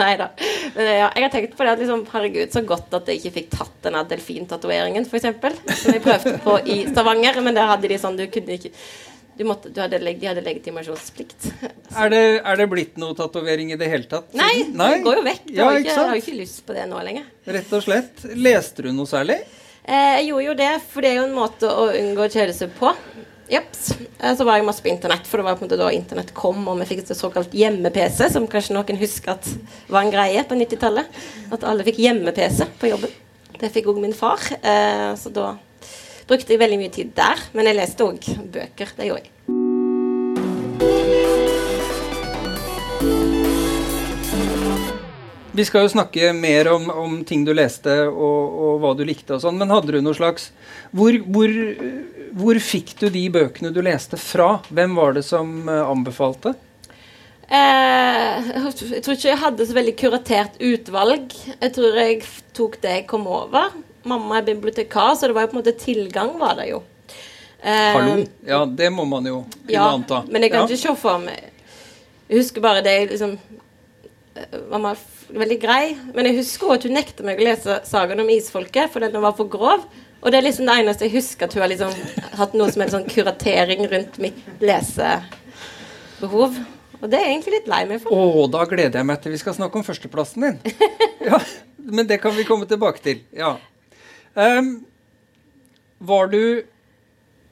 Nei 0.00 0.14
da. 0.16 0.30
Men 0.74 0.86
ja, 0.88 1.08
jeg 1.14 1.24
har 1.26 1.32
tenkt 1.32 1.56
på 1.58 1.64
det 1.66 1.72
at 1.74 1.82
liksom, 1.82 2.04
herregud, 2.12 2.52
så 2.54 2.62
godt 2.66 2.94
at 2.96 3.08
jeg 3.10 3.20
ikke 3.20 3.32
fikk 3.38 3.50
tatt 3.54 3.76
denne 3.86 4.02
delfintatoveringen, 4.10 5.06
f.eks. 5.06 5.28
Som 5.82 5.94
jeg 5.96 6.02
prøvde 6.04 6.34
på 6.44 6.56
i 6.64 6.80
Stavanger, 6.90 7.40
men 7.44 7.56
der 7.58 7.68
hadde 7.70 7.90
de 7.90 7.98
sånn 8.00 8.18
Du 8.18 8.24
kunne 8.32 8.56
ikke 8.56 8.72
du 9.40 9.44
måtte, 9.48 9.70
du 9.72 9.80
hadde, 9.80 9.98
De 10.04 10.26
hadde 10.28 10.42
legitimasjonsplikt. 10.44 11.46
Er 12.00 12.10
det, 12.12 12.20
er 12.46 12.60
det 12.60 12.66
blitt 12.70 12.98
noe 13.02 13.16
tatovering 13.18 13.72
i 13.74 13.78
det 13.80 13.88
hele 13.90 14.06
tatt? 14.06 14.28
Nei, 14.38 14.66
Nei. 14.70 14.90
det 14.94 15.00
går 15.06 15.16
jo 15.18 15.24
vekk. 15.26 15.46
Jeg 15.48 15.56
Ja, 15.56 15.64
har, 15.66 15.78
ikke 15.80 15.90
jeg 15.90 15.98
har 15.98 16.12
jo 16.14 16.20
ikke 16.22 16.34
lyst 16.38 16.60
på 16.68 16.76
det 16.76 16.84
nå 16.90 17.00
lenger. 17.02 17.24
Rett 17.56 17.72
og 17.74 17.82
slett. 17.82 18.22
Leste 18.38 18.84
du 18.86 18.92
noe 18.94 19.08
særlig? 19.10 19.40
Eh, 19.82 20.12
jeg 20.20 20.28
gjorde 20.28 20.44
jo 20.46 20.54
det, 20.60 20.68
for 20.92 21.02
det 21.02 21.10
er 21.10 21.18
jo 21.18 21.24
en 21.26 21.34
måte 21.34 21.66
å 21.72 21.88
unngå 21.90 22.28
å 22.28 22.30
kjede 22.30 22.54
seg 22.54 22.70
på. 22.78 22.92
Jeps. 23.50 23.88
Eh, 24.20 24.36
så 24.38 24.46
var 24.46 24.60
jeg 24.60 24.66
masse 24.68 24.84
på 24.84 24.92
internett, 24.92 25.26
for 25.26 25.40
det 25.42 25.48
var 25.48 25.56
på 25.58 25.64
en 25.64 25.70
måte 25.70 25.80
da 25.80 25.88
internett 25.96 26.30
kom, 26.36 26.60
og 26.70 26.78
vi 26.84 26.86
fikk 26.92 27.02
et 27.02 27.10
såkalt 27.18 27.56
hjemme-PC, 27.58 28.28
som 28.36 28.46
kanskje 28.52 28.76
noen 28.76 29.00
husker 29.00 29.32
at 29.34 29.48
var 29.90 30.04
en 30.06 30.12
greie 30.14 30.44
på 30.46 30.60
90-tallet. 30.60 31.18
At 31.56 31.66
alle 31.66 31.86
fikk 31.88 31.98
hjemme-PC 32.04 32.68
på 32.78 32.92
jobben. 32.92 33.16
Det 33.58 33.72
fikk 33.74 33.90
òg 33.90 33.98
min 34.04 34.14
far, 34.14 34.38
eh, 34.62 35.10
så 35.18 35.32
da 35.34 35.48
brukte 36.30 36.54
jeg 36.54 36.62
veldig 36.62 36.78
mye 36.80 36.94
tid 36.94 37.12
der. 37.18 37.42
Men 37.56 37.70
jeg 37.70 37.80
leste 37.80 38.06
òg 38.06 38.30
bøker. 38.54 38.94
Det 38.96 39.10
gjorde 39.10 39.26
jeg. 39.26 39.34
Vi 45.50 45.64
skal 45.66 45.82
jo 45.82 45.90
snakke 45.90 46.30
mer 46.32 46.70
om, 46.70 46.86
om 46.94 47.16
ting 47.26 47.42
du 47.44 47.50
leste 47.52 47.92
og, 48.06 48.54
og 48.64 48.76
hva 48.80 48.92
du 48.96 49.02
likte 49.04 49.34
og 49.34 49.42
sånn, 49.42 49.58
men 49.58 49.72
hadde 49.74 49.96
du 49.96 49.98
noe 50.00 50.14
slags 50.16 50.52
hvor, 50.94 51.16
hvor, 51.26 51.50
hvor 52.38 52.60
fikk 52.62 52.94
du 53.02 53.08
de 53.12 53.24
bøkene 53.34 53.72
du 53.74 53.82
leste 53.84 54.16
fra? 54.16 54.60
Hvem 54.70 54.94
var 54.96 55.18
det 55.18 55.24
som 55.26 55.50
eh, 55.66 55.82
anbefalte? 55.82 56.54
Eh, 57.50 58.50
jeg 58.54 59.02
tror 59.02 59.16
ikke 59.16 59.32
jeg 59.32 59.42
hadde 59.42 59.66
så 59.66 59.76
veldig 59.76 59.96
kuratert 59.98 60.60
utvalg. 60.62 61.34
Jeg 61.56 61.74
tror 61.74 61.98
jeg 61.98 62.22
tok 62.54 62.78
det 62.80 62.96
jeg 63.00 63.08
kom 63.10 63.26
over. 63.26 63.74
Mamma 64.08 64.38
er 64.38 64.46
bibliotekar, 64.48 65.14
så 65.16 65.28
det 65.28 65.34
var 65.36 65.44
jo 65.44 65.52
på 65.52 65.56
en 65.58 65.62
måte 65.62 65.76
tilgang, 65.78 66.32
var 66.40 66.54
det 66.60 66.70
jo. 66.70 66.82
Eh, 67.60 67.92
Hallo? 67.92 68.24
Ja, 68.48 68.62
det 68.64 68.88
må 68.94 69.04
man 69.04 69.26
jo 69.28 69.42
kunne 69.44 69.74
Ja, 69.74 69.90
anta. 69.92 70.22
men 70.32 70.42
jeg 70.42 70.52
kan 70.54 70.62
ja. 70.62 70.68
ikke 70.70 70.80
se 70.80 70.94
for 70.96 71.18
meg 71.20 71.50
Jeg 72.30 72.38
husker 72.38 72.62
bare 72.64 72.80
det 72.80 72.94
liksom 73.10 73.34
eh, 73.36 74.54
Mamma 74.70 74.94
er 74.94 75.02
veldig 75.36 75.58
grei, 75.60 75.82
men 76.14 76.24
jeg 76.30 76.38
husker 76.40 76.66
også 76.70 76.78
at 76.80 76.86
hun 76.88 76.96
nekta 76.96 77.26
meg 77.26 77.38
å 77.42 77.44
lese 77.44 77.76
sagaen 77.86 78.22
om 78.22 78.30
isfolket, 78.32 78.88
for 78.90 79.04
den 79.04 79.20
var 79.22 79.36
for 79.38 79.46
grov. 79.52 79.84
Og 80.20 80.32
det 80.32 80.40
er 80.40 80.46
liksom 80.48 80.66
det 80.66 80.74
eneste 80.80 81.06
jeg 81.06 81.14
husker 81.20 81.46
at 81.46 81.54
hun 81.54 81.62
har 81.62 81.70
liksom 81.70 81.92
hatt 82.40 82.56
noe 82.58 82.72
som 82.72 82.82
er 82.82 82.90
sånn 82.92 83.06
kuratering 83.08 83.84
rundt 83.92 84.18
mitt 84.20 84.40
lesebehov. 84.64 86.58
Og 87.00 87.06
det 87.08 87.16
er 87.16 87.24
jeg 87.28 87.34
egentlig 87.36 87.54
litt 87.60 87.70
lei 87.72 87.82
meg 87.88 88.02
for. 88.02 88.12
Å, 88.12 88.42
da 88.52 88.64
gleder 88.68 89.00
jeg 89.00 89.08
meg 89.08 89.22
til 89.22 89.32
vi 89.32 89.40
skal 89.40 89.56
snakke 89.56 89.80
om 89.80 89.86
førsteplassen 89.86 90.48
din. 90.48 90.58
Ja, 91.30 91.38
Men 91.90 92.06
det 92.10 92.18
kan 92.20 92.34
vi 92.36 92.44
komme 92.48 92.66
tilbake 92.68 93.00
til. 93.04 93.22
Ja. 93.36 93.54
Ehm, 94.36 94.84
var 95.98 96.30
du 96.30 96.62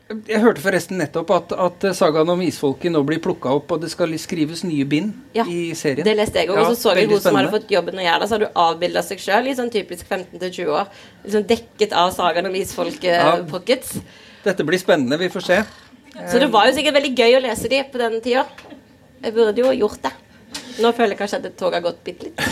Jeg 0.08 0.40
hørte 0.40 0.62
forresten 0.64 0.96
nettopp 0.96 1.30
at, 1.34 1.50
at 1.52 1.84
sagaen 1.92 2.30
om 2.32 2.40
isfolket 2.40 2.88
nå 2.94 3.02
blir 3.04 3.18
plukka 3.20 3.50
opp, 3.58 3.74
og 3.74 3.82
det 3.82 3.90
skal 3.92 4.14
skrives 4.16 4.62
nye 4.64 4.86
bind 4.88 5.10
Ja, 5.36 5.44
i 5.44 5.74
serien. 5.76 6.06
Det 6.06 6.14
leste 6.16 6.40
jeg 6.40 6.48
òg. 6.48 6.56
Ja, 6.56 6.62
og 6.64 6.72
så 6.72 6.88
så 6.88 6.94
jeg 6.96 7.10
hun 7.10 7.20
som 7.20 7.36
hadde 7.36 7.52
fått 7.52 7.68
jobben 7.74 8.00
å 8.00 8.06
gjøre 8.06 8.22
det, 8.22 8.28
så 8.30 8.38
hadde 8.38 8.48
hun 8.48 8.62
avbilda 8.62 9.02
seg 9.04 9.20
sjøl 9.20 9.50
i 9.50 9.56
sånn 9.58 9.68
typisk 9.74 10.08
15-20 10.08 10.72
år. 10.72 10.88
Liksom 11.26 11.44
dekket 11.50 11.92
av 11.92 12.14
sagaen 12.16 12.48
om 12.48 12.56
isfolket-pockets. 12.56 13.98
Dette 14.46 14.64
blir 14.64 14.80
spennende. 14.80 15.20
Vi 15.20 15.28
får 15.34 15.44
se. 15.44 15.60
Så 16.32 16.40
det 16.40 16.48
var 16.56 16.70
jo 16.70 16.78
sikkert 16.78 16.96
veldig 16.96 17.12
gøy 17.12 17.36
å 17.36 17.44
lese 17.44 17.68
de 17.68 17.82
på 17.92 18.00
den 18.00 18.16
tida. 18.24 18.46
Jeg 19.20 19.36
burde 19.36 19.60
jo 19.60 19.74
gjort 19.76 20.08
det. 20.08 20.14
Nå 20.80 20.94
føler 20.96 21.12
jeg 21.12 21.20
kanskje 21.20 21.42
at 21.42 21.52
toget 21.58 21.82
har 21.82 21.84
gått 21.90 22.00
bitte 22.06 22.30
litt. 22.30 22.42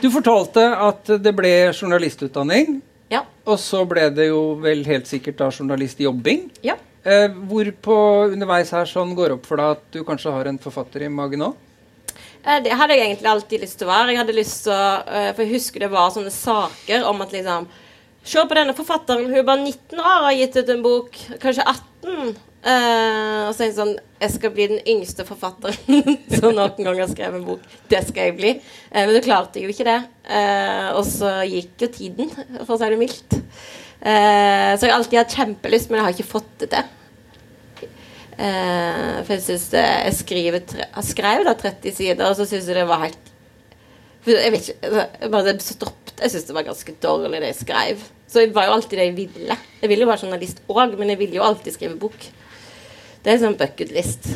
Du 0.00 0.08
fortalte 0.12 0.64
at 0.88 1.12
det 1.22 1.32
ble 1.36 1.52
journalistutdanning, 1.74 2.78
Ja. 3.10 3.22
og 3.46 3.58
så 3.60 3.84
ble 3.86 4.08
det 4.10 4.28
jo 4.30 4.54
vel 4.62 4.84
helt 4.84 5.06
sikkert 5.06 5.36
da 5.36 5.50
journalistjobbing. 5.50 6.50
ja. 6.62 6.76
Eh, 7.04 7.28
hvor 7.28 7.68
på 7.84 7.94
underveis 8.32 8.70
her 8.72 8.86
sånn 8.88 9.10
går 9.14 9.34
opp 9.34 9.44
for 9.44 9.60
deg 9.60 9.74
at 9.74 9.82
du 9.92 9.98
kanskje 10.08 10.32
har 10.32 10.46
en 10.48 10.56
forfatter 10.58 11.02
i 11.04 11.08
magen 11.12 11.42
òg? 11.50 11.54
Eh, 12.46 12.60
Det 12.64 12.72
hadde 12.72 12.94
jeg 12.96 13.04
egentlig 13.10 13.28
alltid 13.28 13.60
lyst 13.60 13.78
til 13.78 13.86
å 13.86 13.90
være. 13.90 14.08
Jeg 14.14 14.18
hadde 14.22 14.32
lyst 14.38 14.62
til 14.64 14.72
å, 14.72 15.02
eh, 15.06 15.32
For 15.34 15.42
jeg 15.44 15.52
husker 15.52 15.80
det 15.80 15.90
var 15.90 16.10
sånne 16.10 16.32
saker 16.32 17.04
om 17.04 17.20
at 17.20 17.30
liksom 17.32 17.66
Se 18.24 18.40
på 18.40 18.56
denne 18.56 18.74
forfatteren, 18.76 19.28
hun 19.28 19.36
er 19.36 19.46
bare 19.46 19.62
19 19.62 20.00
år 20.00 20.10
og 20.16 20.26
har 20.30 20.36
gitt 20.38 20.58
ut 20.58 20.72
en 20.72 20.84
bok. 20.84 21.20
Kanskje 21.42 21.68
18. 21.68 22.34
Uh, 22.64 23.40
og 23.44 23.50
så 23.52 23.60
er 23.60 23.66
jeg 23.66 23.74
sånn 23.76 23.90
Jeg 24.22 24.32
skal 24.32 24.52
bli 24.54 24.64
den 24.70 24.78
yngste 24.88 25.26
forfatteren 25.28 26.06
som 26.38 26.54
noen 26.56 26.78
gang 26.78 27.00
har 27.02 27.10
skrevet 27.10 27.36
en 27.36 27.44
bok. 27.44 27.64
Det 27.92 28.00
skal 28.08 28.30
jeg 28.30 28.36
bli. 28.38 28.52
Uh, 28.88 29.02
men 29.02 29.12
du 29.16 29.20
klarte 29.24 29.60
jo 29.60 29.72
ikke 29.72 29.88
det. 29.88 30.00
Uh, 30.24 30.94
og 30.96 31.04
så 31.08 31.36
gikk 31.44 31.84
jo 31.84 31.90
tiden, 32.00 32.32
for 32.62 32.76
å 32.76 32.80
si 32.80 32.92
det 32.94 33.00
mildt. 33.00 33.42
Eh, 34.04 34.70
så 34.76 34.84
jeg 34.84 34.92
alltid 34.92 35.16
hatt 35.16 35.34
kjempelyst, 35.38 35.88
men 35.88 36.00
jeg 36.00 36.04
har 36.04 36.14
ikke 36.14 36.28
fått 36.28 36.50
det 36.60 36.68
til. 36.74 36.90
Eh, 38.34 39.20
for 39.22 39.30
jeg 39.30 39.44
syns 39.44 39.68
Jeg 39.70 41.04
skrev 41.06 41.44
da 41.46 41.54
30 41.54 41.94
sider, 41.94 42.26
og 42.26 42.36
så 42.36 42.44
syns 42.44 42.68
jeg 42.68 42.76
det 42.76 42.88
var 42.90 43.06
helt 43.06 43.30
Jeg 44.24 44.52
vet 44.54 44.68
ikke 44.68 45.02
Jeg 45.20 45.30
bare 45.32 45.58
stoppet. 45.60 46.14
Jeg 46.20 46.32
syns 46.32 46.46
det 46.48 46.54
var 46.56 46.66
ganske 46.66 46.94
dårlig, 47.02 47.40
det 47.42 47.50
jeg 47.52 47.60
skrev. 47.60 48.04
Så 48.30 48.40
det 48.40 48.54
var 48.54 48.68
jo 48.68 48.78
alltid 48.78 48.98
det 48.98 49.06
jeg 49.10 49.16
ville. 49.18 49.56
Jeg 49.82 49.90
ville 49.90 50.06
jo 50.06 50.10
være 50.10 50.24
journalist 50.24 50.62
òg, 50.70 50.96
men 50.98 51.12
jeg 51.12 51.20
ville 51.20 51.38
jo 51.38 51.44
alltid 51.44 51.76
skrive 51.76 51.98
bok. 52.00 52.26
Det 53.24 53.32
er 53.32 53.40
sånn 53.42 53.58
bucketlist 53.58 54.34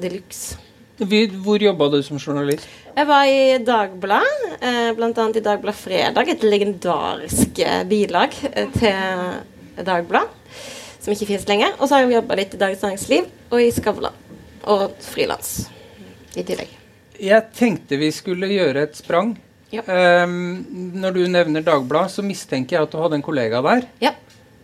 de 0.00 0.10
luxe. 0.16 0.58
Hvor 1.00 1.62
jobba 1.62 1.88
du 1.88 2.02
som 2.04 2.18
journalist? 2.20 2.66
Jeg 2.96 3.06
var 3.08 3.24
i 3.24 3.58
Dagbladet, 3.64 4.56
eh, 4.60 4.90
blant 4.96 5.18
annet 5.18 5.38
i 5.40 5.44
Dagbladet 5.44 5.80
Fredag, 5.80 6.28
et 6.28 6.42
legendarisk 6.44 7.62
eh, 7.64 7.84
bilag 7.88 8.36
eh, 8.52 8.68
til 8.76 9.86
Dagbladet, 9.86 10.58
som 11.00 11.14
ikke 11.14 11.30
finnes 11.30 11.48
lenger. 11.48 11.72
Og 11.78 11.88
så 11.88 11.96
har 11.96 12.04
jeg 12.04 12.18
jobba 12.18 12.36
litt 12.42 12.58
i 12.58 12.60
Dagens 12.60 12.84
Næringsliv 12.84 13.30
og 13.50 13.62
i 13.62 13.70
Skavlan. 13.72 14.20
Og 14.68 14.90
frilans 15.00 15.70
i 16.36 16.44
tillegg. 16.44 16.79
Jeg 17.20 17.50
tenkte 17.56 17.98
vi 18.00 18.08
skulle 18.14 18.48
gjøre 18.48 18.86
et 18.86 18.96
sprang. 18.96 19.34
Ja. 19.70 19.82
Um, 20.24 20.64
når 20.98 21.14
du 21.14 21.20
nevner 21.30 21.62
Dagbladet, 21.62 22.10
så 22.16 22.24
mistenker 22.26 22.76
jeg 22.78 22.88
at 22.88 22.94
du 22.94 22.98
hadde 22.98 23.18
en 23.20 23.22
kollega 23.22 23.60
der 23.62 23.84
Ja. 24.02 24.14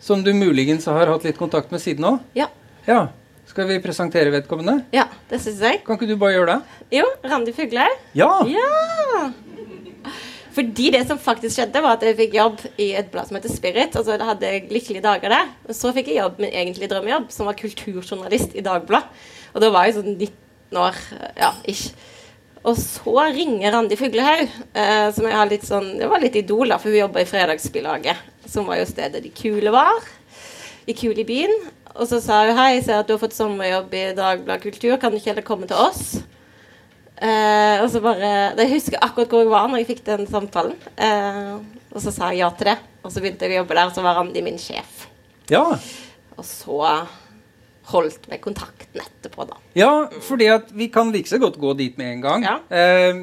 som 0.02 0.22
du 0.24 0.32
muligens 0.34 0.86
har 0.90 1.06
hatt 1.06 1.22
litt 1.26 1.38
kontakt 1.38 1.70
med 1.70 1.80
siden 1.82 2.04
òg. 2.08 2.18
Ja. 2.34 2.48
Ja. 2.88 3.08
Skal 3.46 3.68
vi 3.68 3.76
presentere 3.78 4.32
vedkommende? 4.34 4.80
ja 4.92 5.04
det 5.30 5.38
syns 5.44 5.60
jeg. 5.62 5.84
Kan 5.86 5.94
ikke 5.96 6.08
du 6.10 6.16
bare 6.18 6.34
gjøre 6.34 6.56
det? 6.56 6.96
Jo, 6.98 7.04
Randi 7.22 7.52
Fugle. 7.54 7.86
Ja! 8.18 8.32
Ja! 8.50 9.30
Fordi 10.56 10.88
det 10.94 11.02
som 11.06 11.18
faktisk 11.20 11.58
skjedde, 11.58 11.82
var 11.84 11.98
at 11.98 12.02
jeg 12.06 12.16
fikk 12.16 12.34
jobb 12.38 12.62
i 12.80 12.88
et 12.96 13.10
blad 13.12 13.28
som 13.28 13.36
heter 13.36 13.52
Spirit. 13.52 13.92
Altså, 13.94 14.16
så 14.16 14.24
hadde 14.30 14.48
jeg 14.48 14.68
lykkelige 14.72 15.04
dager 15.04 15.28
der. 15.34 15.50
Og 15.68 15.76
så 15.76 15.92
fikk 15.92 16.08
jeg 16.08 16.16
jobb, 16.22 16.38
min 16.40 16.50
egentlig 16.56 16.88
drømmejobb, 16.90 17.26
som 17.34 17.46
var 17.50 17.58
kulturjournalist 17.58 18.56
i 18.56 18.64
Dagbladet. 18.64 19.24
Og 19.52 19.60
da 19.62 19.68
var 19.74 19.84
jeg 19.88 19.98
sånn 19.98 20.14
19 20.16 20.80
år, 20.80 20.96
ja, 21.36 21.50
ish. 21.68 21.92
Og 22.66 22.74
så 22.81 23.14
ringer 23.31 23.72
Randi 23.72 23.96
Fuglehaug, 23.98 24.50
eh, 24.74 25.09
som 25.14 25.26
jeg 25.29 25.38
har 25.38 25.50
litt 25.50 25.66
sånn 25.66 25.92
Det 26.00 26.09
var 26.11 26.22
litt 26.22 26.38
idol, 26.40 26.72
da, 26.72 26.81
for 26.83 26.90
hun 26.90 26.98
jobba 26.98 27.22
i 27.22 27.29
Fredagsbilaget, 27.29 28.22
som 28.50 28.66
var 28.66 28.81
jo 28.81 28.88
stedet 28.90 29.22
de 29.22 29.31
kule 29.31 29.70
var. 29.74 30.00
I 30.87 30.94
Kul 30.94 31.18
i 31.18 31.26
byen. 31.26 31.55
Og 31.96 32.09
så 32.11 32.18
sa 32.22 32.42
hun 32.46 32.59
hei, 32.59 32.76
jeg 32.76 32.88
ser 32.88 33.00
at 33.00 33.09
du 33.09 33.14
har 33.14 33.22
fått 33.22 33.37
sommerjobb 33.37 33.94
i 33.96 34.09
Dagbladet 34.18 34.66
Kultur, 34.66 34.96
kan 35.00 35.14
du 35.14 35.20
ikke 35.20 35.33
heller 35.33 35.46
komme 35.46 35.68
til 35.70 35.79
oss? 35.79 36.18
Eh, 37.16 37.81
og 37.81 37.87
så 37.88 38.02
bare 38.05 38.52
Jeg 38.59 38.74
husker 38.74 39.00
akkurat 39.00 39.31
hvor 39.33 39.40
jeg 39.40 39.48
var 39.48 39.70
når 39.70 39.81
jeg 39.81 39.88
fikk 39.94 40.02
den 40.11 40.26
samtalen. 40.29 40.74
Eh, 40.98 41.55
og 41.94 42.02
så 42.02 42.12
sa 42.12 42.33
jeg 42.33 42.42
ja 42.42 42.50
til 42.59 42.72
det. 42.72 42.76
Og 43.07 43.14
så 43.14 43.22
begynte 43.22 43.46
jeg 43.46 43.57
å 43.57 43.62
jobbe 43.62 43.79
der, 43.79 43.87
og 43.88 43.94
så 43.94 44.05
var 44.05 44.18
Randi 44.18 44.42
min 44.44 44.59
sjef. 44.61 45.07
Ja. 45.48 45.62
Og 46.37 46.44
så 46.44 46.83
holdt 47.87 48.25
med 48.31 48.40
kontakten 48.42 49.01
etterpå, 49.03 49.44
da. 49.46 49.57
ja, 49.79 49.90
fordi 50.27 50.49
at 50.51 50.72
vi 50.75 50.88
kan 50.92 51.12
like 51.14 51.29
så 51.31 51.38
godt 51.42 51.59
gå 51.62 51.75
dit 51.79 51.99
med 51.99 52.12
en 52.16 52.25
gang. 52.25 52.46
Ja. 52.46 52.57
Eh, 52.70 53.14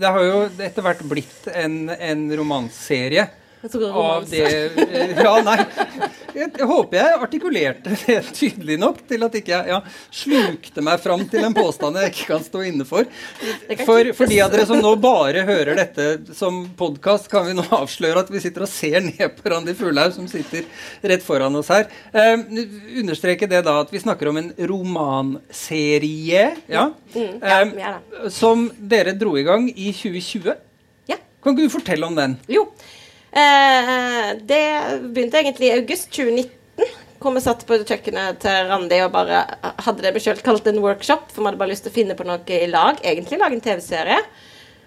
det 0.00 0.12
har 0.14 0.22
jo 0.24 0.38
etter 0.64 0.82
hvert 0.86 1.02
blitt 1.10 1.50
en, 1.52 1.88
en 1.92 2.24
romanserie 2.38 3.26
Jeg 3.62 3.70
tror 3.72 3.82
det 3.82 3.90
av 3.90 3.98
romanse. 3.98 4.36
det 4.36 5.24
Ja, 5.26 5.34
nei. 5.44 5.58
Jeg, 6.36 6.50
jeg 6.60 6.68
håper 6.70 6.98
jeg 7.00 7.18
artikulerte 7.26 7.94
det 8.06 8.16
tydelig 8.36 8.76
nok 8.82 9.00
til 9.08 9.24
at 9.26 9.36
ikke 9.40 9.52
jeg 9.54 9.72
ja, 9.72 9.78
slukte 10.14 10.84
meg 10.84 11.00
fram 11.02 11.24
til 11.32 11.44
en 11.48 11.56
påstand 11.56 11.96
jeg 12.00 12.12
ikke 12.12 12.26
kan 12.34 12.44
stå 12.46 12.62
inne 12.68 12.86
for. 12.88 13.08
For, 13.84 14.10
for 14.18 14.30
de 14.30 14.40
av 14.44 14.52
dere 14.52 14.66
som 14.68 14.80
nå 14.82 14.92
bare 15.02 15.42
hører 15.48 15.78
dette 15.80 16.08
som 16.36 16.62
podkast, 16.78 17.30
kan 17.32 17.46
vi 17.48 17.54
nå 17.56 17.64
avsløre 17.78 18.22
at 18.24 18.30
vi 18.32 18.42
sitter 18.44 18.66
og 18.66 18.70
ser 18.72 19.00
ned 19.06 19.36
på 19.38 19.52
Randi 19.52 19.74
Fuglaug, 19.78 20.12
som 20.16 20.28
sitter 20.30 20.66
rett 21.06 21.24
foran 21.24 21.56
oss 21.58 21.72
her. 21.72 21.88
Eh, 22.12 22.36
understreke 23.00 23.48
det 23.50 23.62
da 23.66 23.78
at 23.82 23.92
vi 23.94 24.02
snakker 24.02 24.30
om 24.30 24.40
en 24.42 24.52
romanserie, 24.70 26.44
ja, 26.70 26.86
Mm, 27.16 27.38
ja, 27.40 27.60
eh, 27.62 27.72
er 27.86 27.94
det. 28.22 28.30
som 28.34 28.66
dere 28.76 29.12
dro 29.16 29.36
i 29.38 29.42
gang 29.46 29.68
i 29.70 29.92
2020. 29.92 30.52
Ja. 31.08 31.16
Kan 31.42 31.54
ikke 31.56 31.64
du 31.68 31.72
fortelle 31.78 32.04
om 32.06 32.14
den? 32.18 32.34
Jo. 32.50 32.66
Eh, 33.36 34.36
det 34.48 34.62
begynte 35.12 35.42
egentlig 35.42 35.68
i 35.68 35.76
august 35.76 36.10
2019. 36.10 36.52
Hvor 37.20 37.34
vi 37.34 37.42
satt 37.44 37.64
på 37.68 37.76
kjøkkenet 37.80 38.40
til 38.44 38.68
Randi 38.70 38.98
og 39.04 39.12
bare 39.12 39.42
hadde 39.84 40.04
det 40.04 40.12
vi 40.14 40.22
sjøl 40.24 40.40
kalte 40.44 40.72
en 40.72 40.82
workshop. 40.84 41.28
For 41.32 41.42
vi 41.42 41.50
hadde 41.50 41.60
bare 41.60 41.72
lyst 41.72 41.84
til 41.84 41.92
å 41.92 41.96
finne 41.96 42.16
på 42.16 42.24
noe 42.28 42.40
i 42.56 42.68
lag. 42.70 43.00
Egentlig 43.04 43.40
lage 43.40 43.58
en 43.58 43.64
TV-serie. 43.64 44.18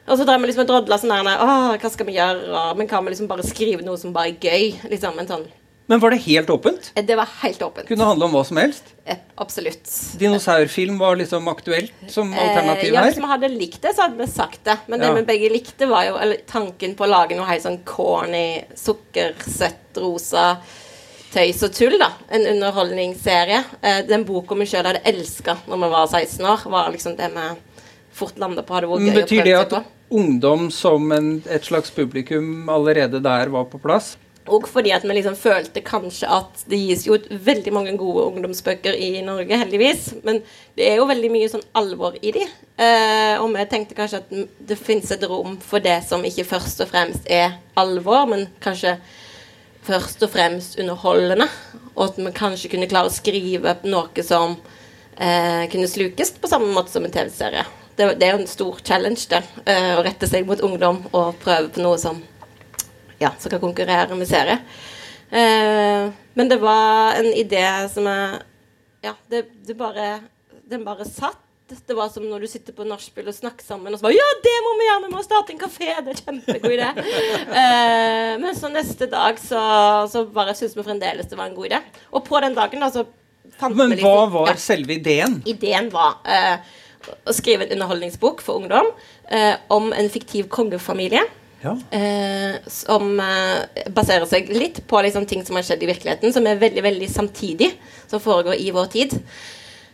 Og 0.10 0.18
så 0.18 0.26
drev 0.26 0.42
vi 0.42 0.50
liksom 0.50 0.64
og 0.66 0.72
drodla 0.72 0.98
sånn 0.98 1.14
her 1.14 1.78
hva 1.78 1.92
skal 1.94 2.08
vi 2.08 2.18
gjøre? 2.18 2.64
Men 2.80 2.90
kan 2.90 3.06
vi 3.06 3.14
liksom 3.14 3.30
bare 3.30 3.46
skrive 3.46 3.86
noe 3.86 4.00
som 4.02 4.14
bare 4.16 4.32
er 4.34 4.42
gøy? 4.42 4.90
Liksom 4.90 5.22
en 5.22 5.30
sånn 5.30 5.46
Men 5.90 6.00
var 6.04 6.14
det 6.14 6.20
helt 6.22 6.50
åpent? 6.54 6.92
Eh, 6.96 7.04
Det 7.06 7.16
var 7.18 7.26
helt 7.42 7.62
åpent. 7.66 7.88
Kunne 7.90 8.06
handle 8.06 8.26
om 8.28 8.34
hva 8.36 8.44
som 8.46 8.58
helst? 8.62 8.92
Eh, 9.10 9.18
Absolutt. 9.42 9.90
Dinosaurfilm 10.22 11.00
var 11.02 11.16
liksom 11.18 11.48
aktuelt 11.50 11.92
som 12.14 12.30
alternativ 12.34 12.92
Eh, 12.92 12.94
ja, 12.94 13.02
her? 13.02 13.10
Hvis 13.10 13.18
vi 13.18 13.30
hadde 13.32 13.50
likt 13.50 13.82
det, 13.82 13.96
så 13.96 14.06
hadde 14.06 14.20
vi 14.22 14.28
sagt 14.30 14.64
det. 14.70 14.76
Men 14.88 15.02
Ja. 15.02 15.08
det 15.14 15.16
vi 15.26 15.26
begge 15.32 15.50
likte, 15.50 15.88
var 15.90 16.04
jo 16.06 16.18
eller, 16.22 16.38
tanken 16.46 16.94
på 16.96 17.08
å 17.08 17.10
lage 17.10 17.36
noe 17.36 17.46
helt 17.50 17.64
sånn 17.64 17.80
corny, 17.86 18.64
sukkersøtt, 18.76 19.98
rosa 19.98 20.58
tøys 21.34 21.64
og 21.64 21.74
tull. 21.74 21.98
da 21.98 22.12
En 22.30 22.46
underholdningsserie. 22.46 23.64
Eh, 23.82 24.02
den 24.06 24.26
boka 24.26 24.56
vi 24.56 24.66
sjøl 24.66 24.86
hadde 24.86 25.02
elska 25.04 25.58
når 25.68 25.78
vi 25.86 25.90
var 25.90 26.08
16 26.08 26.46
år, 26.46 26.70
var 26.70 26.92
liksom 26.92 27.18
det 27.18 27.32
vi 27.34 27.50
fort 28.14 28.38
landa 28.38 28.62
på. 28.62 28.74
Hadde 28.76 28.88
vært 28.88 29.00
gøy 29.02 29.10
å 29.10 29.22
Betyr 29.24 29.44
det 29.44 29.58
at 29.74 29.86
ungdom 30.12 30.72
som 30.72 31.12
en, 31.12 31.44
et 31.50 31.64
slags 31.64 31.90
publikum 31.90 32.70
allerede 32.70 33.22
der 33.24 33.50
var 33.50 33.66
på 33.66 33.82
plass? 33.82 34.18
Og 34.50 34.66
fordi 34.70 34.92
at 34.96 35.04
vi 35.06 35.14
liksom 35.14 35.36
følte 35.38 35.84
kanskje 35.86 36.30
at 36.32 36.64
det 36.72 36.80
gis 36.80 37.04
jo 37.06 37.18
ut 37.20 37.28
veldig 37.30 37.74
mange 37.76 37.94
gode 38.00 38.24
ungdomsbøker 38.32 38.96
i 38.98 39.22
Norge, 39.26 39.58
heldigvis. 39.62 40.14
Men 40.26 40.42
det 40.78 40.88
er 40.88 40.98
jo 40.98 41.08
veldig 41.10 41.30
mye 41.34 41.50
sånn 41.52 41.66
alvor 41.78 42.18
i 42.22 42.32
de. 42.34 42.46
Eh, 42.80 43.36
og 43.38 43.52
vi 43.54 43.66
tenkte 43.70 43.98
kanskje 43.98 44.24
at 44.24 44.34
det 44.72 44.80
finnes 44.80 45.12
et 45.14 45.26
rom 45.30 45.60
for 45.62 45.84
det 45.84 46.00
som 46.08 46.26
ikke 46.26 46.48
først 46.50 46.82
og 46.86 46.90
fremst 46.90 47.30
er 47.30 47.60
alvor, 47.78 48.26
men 48.32 48.48
kanskje 48.64 48.96
først 49.86 50.26
og 50.26 50.34
fremst 50.34 50.80
underholdende. 50.82 51.50
Og 51.96 52.08
at 52.08 52.18
vi 52.22 52.34
kanskje 52.40 52.74
kunne 52.74 52.90
klare 52.90 53.12
å 53.12 53.14
skrive 53.14 53.76
noe 53.86 54.26
som 54.26 54.58
eh, 55.20 55.68
kunne 55.70 55.92
slukes 55.92 56.34
på 56.40 56.50
samme 56.50 56.72
måte 56.74 56.96
som 56.96 57.06
en 57.06 57.14
TV-serie. 57.14 57.68
Det, 58.00 58.14
det 58.18 58.26
er 58.26 58.34
jo 58.34 58.42
en 58.42 58.50
stor 58.50 58.82
challenge, 58.88 59.28
det. 59.30 59.44
eh, 59.68 59.94
å 60.00 60.04
rette 60.06 60.28
seg 60.32 60.48
mot 60.48 60.62
ungdom 60.64 61.04
og 61.12 61.36
prøve 61.44 61.70
på 61.76 61.84
noe 61.84 62.00
som 62.02 62.24
ja, 63.20 63.32
som 63.40 63.52
kan 63.52 63.62
konkurrere 63.62 64.16
med 64.16 64.28
serie. 64.30 64.60
Eh, 65.30 66.10
men 66.34 66.50
det 66.50 66.58
var 66.62 67.20
en 67.20 67.30
idé 67.38 67.66
som 67.94 68.08
jeg 68.10 68.40
Ja, 69.06 69.14
det, 69.30 69.44
det 69.68 69.76
bare 69.78 70.20
Den 70.70 70.82
bare 70.84 71.06
satt. 71.06 71.38
Det 71.86 71.94
var 71.94 72.10
som 72.10 72.24
når 72.26 72.42
du 72.42 72.48
sitter 72.50 72.74
på 72.74 72.82
nachspiel 72.88 73.28
og 73.30 73.36
snakker 73.38 73.62
sammen, 73.62 73.94
og 73.94 74.00
så 74.00 74.08
bare 74.08 74.16
Ja, 74.18 74.26
det 74.42 74.56
må 74.66 74.72
vi 74.80 74.88
gjøre! 74.88 75.04
Vi 75.06 75.12
må 75.14 75.22
starte 75.22 75.54
en 75.54 75.60
kafé! 75.62 75.92
Det 76.02 76.16
er 76.16 76.22
kjempegod 76.24 76.74
idé. 76.74 76.88
Eh, 77.60 78.34
men 78.42 78.56
så 78.58 78.72
neste 78.74 79.06
dag 79.12 79.38
så, 79.42 79.62
så 80.10 80.24
bare 80.34 80.56
syntes 80.58 80.74
vi 80.80 80.86
fremdeles 80.88 81.30
det 81.30 81.38
var 81.38 81.52
en 81.52 81.56
god 81.60 81.70
idé. 81.70 81.80
Og 82.10 82.26
på 82.26 82.42
den 82.42 82.58
dagen 82.58 82.82
da 82.82 82.90
så 82.94 83.06
fant 83.60 83.76
Men 83.78 83.94
vi 83.94 84.02
hva 84.02 84.16
liksom- 84.26 84.34
var 84.34 84.50
ja. 84.50 84.58
selve 84.66 84.98
ideen? 84.98 85.38
Ideen 85.46 85.92
var 85.94 86.18
eh, 86.26 86.58
å 87.30 87.34
skrive 87.38 87.68
en 87.68 87.78
underholdningsbok 87.78 88.42
for 88.46 88.64
ungdom 88.64 88.90
eh, 89.30 89.54
om 89.70 89.94
en 89.94 90.10
fiktiv 90.10 90.50
kongefamilie. 90.50 91.22
Ja. 91.62 91.74
Eh, 91.92 92.56
som 92.72 93.20
eh, 93.20 93.86
baserer 93.92 94.26
seg 94.30 94.52
litt 94.54 94.82
på 94.88 95.02
liksom, 95.04 95.26
ting 95.28 95.44
som 95.46 95.60
har 95.60 95.66
skjedd 95.68 95.84
i 95.84 95.90
virkeligheten, 95.90 96.34
som 96.34 96.48
er 96.48 96.62
veldig 96.62 96.84
veldig 96.86 97.10
samtidig, 97.12 97.74
som 98.08 98.24
foregår 98.24 98.56
i 98.60 98.70
vår 98.76 98.92
tid. 98.94 99.18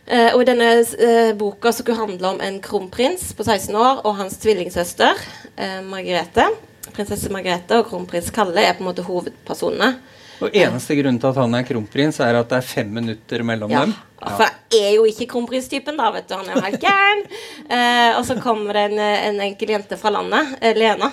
Eh, 0.06 0.30
og 0.36 0.43
i 0.43 0.49
denne 0.51 0.69
eh, 0.78 1.32
boka 1.38 1.71
så 1.73 1.82
skulle 1.82 1.97
handle 1.97 2.36
om 2.36 2.43
en 2.45 2.60
kronprins 2.62 3.32
på 3.34 3.45
16 3.47 3.73
år 3.73 4.04
og 4.06 4.19
hans 4.19 4.38
tvillingsøster 4.43 5.17
eh, 5.58 5.80
Margrethe. 5.86 6.51
Prinsesse 6.93 7.32
Margrethe 7.34 7.82
og 7.82 7.89
kronprins 7.89 8.30
Kalle 8.34 8.62
er 8.62 8.78
på 8.78 8.86
en 8.86 8.91
måte 8.91 9.06
hovedpersonene. 9.08 9.95
Og 10.43 10.54
eneste 10.54 10.97
grunn 10.99 11.17
til 11.17 11.32
at 11.32 11.38
han 11.39 11.56
er 11.58 11.65
kronprins, 11.65 12.19
er 12.21 12.38
at 12.38 12.49
det 12.51 12.60
er 12.60 12.67
fem 12.67 12.89
minutter 12.91 13.43
mellom 13.47 13.71
Ja, 13.71 13.86
dem? 13.86 13.95
For 14.19 14.45
jeg 14.73 14.89
er 14.89 14.95
jo 14.97 15.06
ikke 15.08 15.30
kronprinstypen, 15.32 15.97
da, 15.97 16.10
vet 16.13 16.28
du. 16.28 16.36
Han 16.36 16.49
er 16.49 16.58
jo 16.58 16.65
helt 16.69 16.84
gæren. 16.84 17.25
Eh, 17.65 18.12
og 18.13 18.21
så 18.28 18.36
kommer 18.38 18.78
det 18.78 18.82
en, 18.91 18.99
en 19.01 19.39
enkel 19.41 19.71
jente 19.73 19.97
fra 19.97 20.12
landet, 20.13 20.51
eh, 20.62 20.75
Lena, 20.78 21.08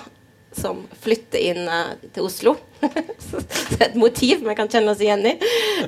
som 0.55 0.83
flytter 1.01 1.39
inn 1.39 1.67
uh, 1.67 1.93
til 2.13 2.27
Oslo. 2.27 2.55
Det 2.83 3.79
er 3.79 3.87
et 3.89 3.99
motiv 3.99 4.43
vi 4.45 4.55
kan 4.57 4.69
kjenne 4.69 4.93
oss 4.93 5.01
igjen 5.03 5.25
i. 5.27 5.33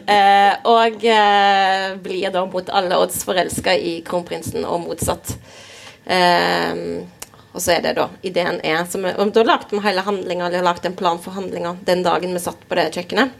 Uh, 0.08 0.54
og 0.71 1.06
uh, 1.06 1.88
blir 2.04 2.34
da 2.34 2.45
mot 2.49 2.71
alle 2.73 2.99
odds 3.01 3.23
forelska 3.28 3.75
i 3.78 3.99
kronprinsen, 4.06 4.65
og 4.65 4.86
motsatt. 4.88 5.38
Og 7.56 7.63
så 7.63 7.71
er 7.71 7.86
det 7.86 7.93
da 7.97 8.10
ideen 8.28 8.60
er 8.67 8.84
som, 8.89 9.06
og 9.08 9.32
Da 9.34 9.45
lagde 9.47 9.71
vi 9.71 9.80
hele 9.86 10.04
handlinga, 10.04 10.49
eller 10.49 10.65
lagde 10.65 10.89
en 10.91 10.97
plan 10.99 11.17
for 11.23 11.34
handlinga 11.38 11.78
den 11.88 12.04
dagen 12.04 12.36
vi 12.36 12.43
satt 12.43 12.67
på 12.67 12.78
det 12.78 12.91
kjøkkenet. 12.97 13.32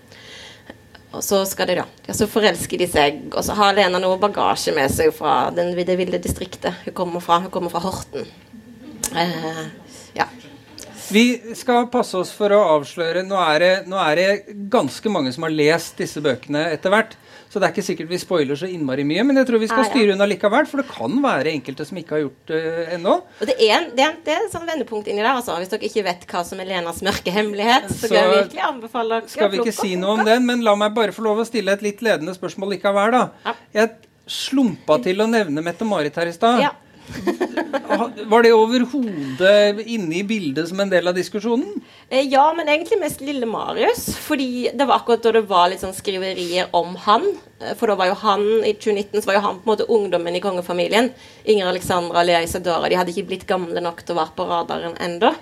Og 1.16 1.24
så 1.24 1.42
skal 1.48 1.70
de 1.70 1.78
da 1.80 1.86
ja, 2.08 2.14
Så 2.14 2.28
forelsker 2.28 2.80
de 2.80 2.88
seg, 2.92 3.22
og 3.32 3.44
så 3.48 3.56
har 3.60 3.76
Lena 3.76 4.02
noe 4.04 4.20
bagasje 4.20 4.74
med 4.76 4.92
seg 4.92 5.14
fra 5.16 5.50
den, 5.56 5.74
det 5.76 6.00
ville 6.00 6.20
distriktet 6.22 6.86
hun 6.86 6.96
kommer 6.98 7.24
fra. 7.24 7.42
Hun 7.46 7.52
kommer 7.54 7.74
fra 7.74 7.84
Horten. 7.86 8.28
Ja. 10.16 10.28
Vi 11.12 11.56
skal 11.58 11.88
passe 11.94 12.18
oss 12.18 12.32
for 12.34 12.54
å 12.56 12.62
avsløre 12.78 13.22
Nå 13.28 13.38
er, 13.38 13.60
det, 13.62 13.74
nå 13.91 14.00
er 14.02 14.20
det 14.20 14.56
ganske 14.74 15.12
mange 15.13 15.34
som 15.36 15.46
har 15.46 15.54
lest 15.54 16.00
disse 16.02 16.24
bøkene 16.24 16.63
etter 16.74 16.94
hvert. 16.94 17.13
Så 17.50 17.62
det 17.62 17.68
er 17.70 17.74
ikke 17.76 17.86
sikkert 17.88 18.10
vi 18.12 18.18
spoiler 18.20 18.58
så 18.60 18.68
innmari 18.68 19.06
mye, 19.08 19.24
men 19.24 19.38
jeg 19.39 19.48
tror 19.48 19.62
vi 19.62 19.70
skal 19.70 19.86
styre 19.88 20.15
unna 20.15 20.26
likevel. 20.28 20.65
For 20.68 20.82
det 20.82 20.89
kan 20.89 21.13
være 21.24 21.54
enkelte 21.54 21.86
som 21.88 22.00
ikke 22.02 22.18
har 22.18 22.24
gjort 22.26 22.52
det 22.52 22.62
ennå. 22.98 23.13
Og 23.22 23.48
det 23.48 23.56
er, 23.56 23.76
en, 23.78 23.86
det, 23.96 24.04
er, 24.04 24.18
det 24.26 24.34
er 24.34 24.48
et 24.48 24.56
sånn 24.56 24.65
vendepunkt 24.68 25.08
inni 25.08 25.24
der, 25.24 25.32
altså. 25.38 25.56
Hvis 25.62 25.72
dere 25.72 25.88
ikke 25.88 26.04
vet 26.10 26.26
hva 26.32 26.41
som 26.48 26.60
er 26.60 26.68
Lenas 26.68 27.00
mørke 27.06 27.32
hemmelighet, 27.32 27.88
så, 27.94 28.02
Så 28.02 28.12
kan 28.12 28.20
jeg 28.20 28.34
virkelig 28.34 28.65
anbefale 28.68 29.22
dere 29.22 29.32
Skal 29.36 29.54
vi 29.54 29.62
ikke 29.63 29.76
si 29.78 29.94
noe 30.02 30.18
om 30.18 30.26
den, 30.28 30.44
men 30.50 30.65
la 30.68 30.76
meg 30.80 30.98
bare 30.98 31.15
få 31.15 31.24
lov 31.28 31.46
å 31.46 31.48
stille 31.48 31.78
et 31.78 31.86
litt 31.86 32.04
ledende 32.04 32.36
spørsmål 32.36 32.76
likevel, 32.76 33.15
da. 33.15 33.24
Ja. 33.46 33.56
Jeg 33.78 33.94
slumpa 34.36 34.98
til 35.06 35.22
å 35.22 35.30
nevne 35.30 35.63
Mette-Marit 35.63 36.18
her 36.20 36.32
i 36.32 36.36
stad. 36.36 36.60
Ja. 36.65 36.74
Var 38.26 38.44
det 38.44 38.52
overhodet 38.54 39.82
inne 39.86 40.18
i 40.20 40.24
bildet 40.24 40.70
som 40.70 40.80
en 40.80 40.89
del 40.89 41.08
av 41.08 41.15
diskusjonen? 41.18 41.82
Eh, 42.10 42.26
ja, 42.32 42.46
men 42.58 42.70
egentlig 42.70 43.00
mest 43.02 43.22
lille 43.22 43.46
Marius. 43.50 44.08
Fordi 44.26 44.72
det 44.74 44.88
var 44.88 45.00
akkurat 45.00 45.24
da 45.24 45.36
det 45.38 45.46
var 45.50 45.70
litt 45.72 45.84
sånn 45.84 45.96
skriverier 45.96 46.74
om 46.76 46.96
han. 47.06 47.28
Eh, 47.62 47.76
For 47.78 47.91
da 47.91 47.98
var 48.00 48.10
jo 48.12 48.18
han 48.24 48.46
i 48.65 48.74
2019 48.74 49.22
så 49.22 49.30
var 49.30 49.39
jo 49.39 49.46
han 49.46 49.62
på 49.62 49.68
en 49.68 49.74
måte 49.76 49.89
ungdommen 49.98 50.36
i 50.36 50.44
kongefamilien. 50.44 51.12
Inger 51.46 51.72
Alexandra, 51.72 52.26
Lea 52.26 52.44
Isadora. 52.46 52.89
De 52.89 53.00
hadde 53.00 53.13
ikke 53.15 53.30
blitt 53.32 53.48
gamle 53.50 53.84
nok 53.84 54.04
til 54.04 54.15
å 54.15 54.22
være 54.24 54.38
på 54.38 54.50
radaren 54.50 55.00
ennå. 55.02 55.34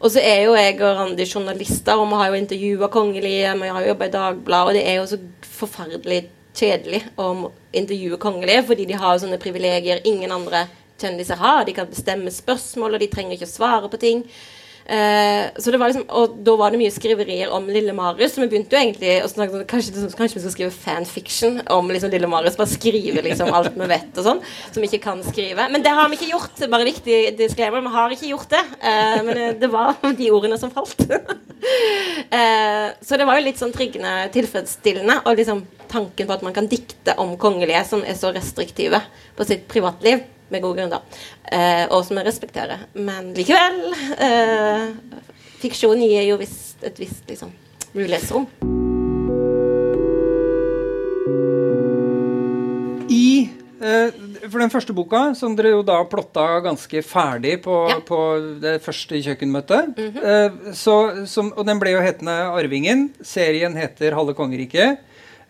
Og 0.00 0.08
så 0.14 0.22
er 0.24 0.46
jo 0.46 0.56
jeg 0.56 0.78
og 0.80 0.96
Randi 0.96 1.26
journalister, 1.28 1.98
og 2.00 2.08
vi 2.08 2.18
har 2.22 2.30
jo 2.30 2.38
intervjua 2.38 2.88
kongelige, 2.88 3.50
vi 3.60 3.68
har 3.68 3.82
jo 3.84 3.90
jobba 3.90 4.06
i 4.08 4.12
Dagbladet, 4.14 4.68
og 4.70 4.76
det 4.78 4.84
er 4.88 4.96
jo 4.96 5.08
så 5.10 5.18
forferdelig 5.44 6.22
kjedelig 6.56 7.02
å 7.20 7.50
intervjue 7.76 8.18
kongelige, 8.20 8.64
fordi 8.70 8.86
de 8.88 8.96
har 8.98 9.14
jo 9.14 9.26
sånne 9.26 9.38
privilegier 9.42 10.00
ingen 10.08 10.32
andre 10.34 10.64
kjendiser 11.00 11.40
har. 11.40 11.64
De 11.66 11.76
kan 11.76 11.90
bestemme 11.90 12.32
spørsmål, 12.34 12.96
og 12.96 13.04
de 13.04 13.10
trenger 13.12 13.36
ikke 13.36 13.48
å 13.48 13.54
svare 13.58 13.90
på 13.92 14.00
ting. 14.00 14.24
Eh, 14.90 15.50
så 15.56 15.70
det 15.70 15.78
var 15.78 15.92
liksom, 15.92 16.06
og 16.08 16.38
da 16.42 16.56
var 16.58 16.72
det 16.72 16.80
mye 16.80 16.90
skriverier 16.90 17.52
om 17.54 17.68
Lille 17.70 17.92
Marius, 17.94 18.32
så 18.34 18.42
vi 18.42 18.48
begynte 18.50 18.74
jo 18.74 18.80
egentlig 18.80 19.12
å 19.22 19.28
snakke 19.30 19.54
om 19.54 19.66
kanskje, 19.68 19.92
kanskje 20.18 20.38
vi 20.38 20.42
skal 20.42 20.54
skrive 20.54 20.74
fanfiction 20.74 21.60
om 21.70 21.92
liksom 21.92 22.10
Lille 22.10 22.30
Marius. 22.30 22.56
Bare 22.58 22.72
skrive 22.72 23.22
liksom 23.22 23.52
alt 23.54 23.76
vi 23.76 23.86
vet 23.92 24.18
og 24.18 24.26
sånn, 24.26 24.40
som 24.72 24.82
vi 24.82 24.88
ikke 24.90 25.04
kan 25.04 25.22
skrive. 25.26 25.68
Men 25.70 25.84
det 25.84 25.92
har 25.94 26.10
vi 26.10 26.18
ikke 26.18 26.32
gjort. 26.32 26.64
Bare 26.72 26.88
viktig 26.88 27.20
vi 27.38 27.92
har 27.94 28.16
ikke 28.16 28.32
gjort 28.32 28.50
det. 28.50 28.64
Eh, 28.80 29.22
men 29.22 29.60
det- 29.60 29.70
var 29.70 29.94
de 30.02 30.30
ordene 30.34 30.58
som 30.58 30.72
falt. 30.74 30.98
eh, 32.38 32.88
så 32.98 33.16
det 33.16 33.26
var 33.28 33.38
jo 33.38 33.44
litt 33.46 33.60
sånn 33.60 33.72
triggende 33.72 34.26
tilfredsstillende, 34.34 35.20
og 35.22 35.38
liksom 35.38 35.62
tanken 35.86 36.26
på 36.26 36.34
at 36.34 36.42
man 36.42 36.56
kan 36.56 36.66
dikte 36.66 37.14
om 37.22 37.36
kongelige 37.38 37.84
som 37.86 38.02
er 38.02 38.18
så 38.18 38.34
restriktive 38.34 38.98
på 39.36 39.46
sitt 39.46 39.68
privatliv 39.70 40.24
med 40.50 40.62
god 40.62 40.76
grunn, 40.76 40.90
da. 40.90 41.00
Eh, 41.52 41.86
og 41.90 42.04
som 42.04 42.16
jeg 42.20 42.26
respekterer. 42.26 42.86
Men 42.94 43.32
likevel 43.36 43.80
eh, 44.18 44.88
Fiksjon 45.60 46.00
gir 46.00 46.24
jo 46.24 46.38
visst, 46.40 46.78
et 46.82 46.96
visst 46.98 47.26
liksom, 47.28 47.50
mulighetsrom. 47.92 48.46
I 53.10 53.50
eh, 53.82 54.12
for 54.48 54.58
den 54.62 54.72
første 54.72 54.94
boka, 54.96 55.22
som 55.38 55.54
dere 55.58 55.72
jo 55.74 55.82
da 55.86 55.98
plotta 56.08 56.46
ganske 56.64 57.02
ferdig 57.06 57.58
på, 57.64 57.76
Ja. 57.90 57.98
på 58.06 58.20
det 58.62 58.78
første 58.84 59.20
kjøkkenmøtet 59.20 59.98
eh, 59.98 60.58
så, 60.76 61.26
som, 61.26 61.52
Og 61.56 61.66
den 61.66 61.80
ble 61.82 61.96
jo 61.96 62.00
hetende 62.04 62.32
'Arvingen'. 62.50 63.08
Serien 63.22 63.76
heter 63.76 64.14
'Halve 64.14 64.34
kongeriket'. 64.34 64.98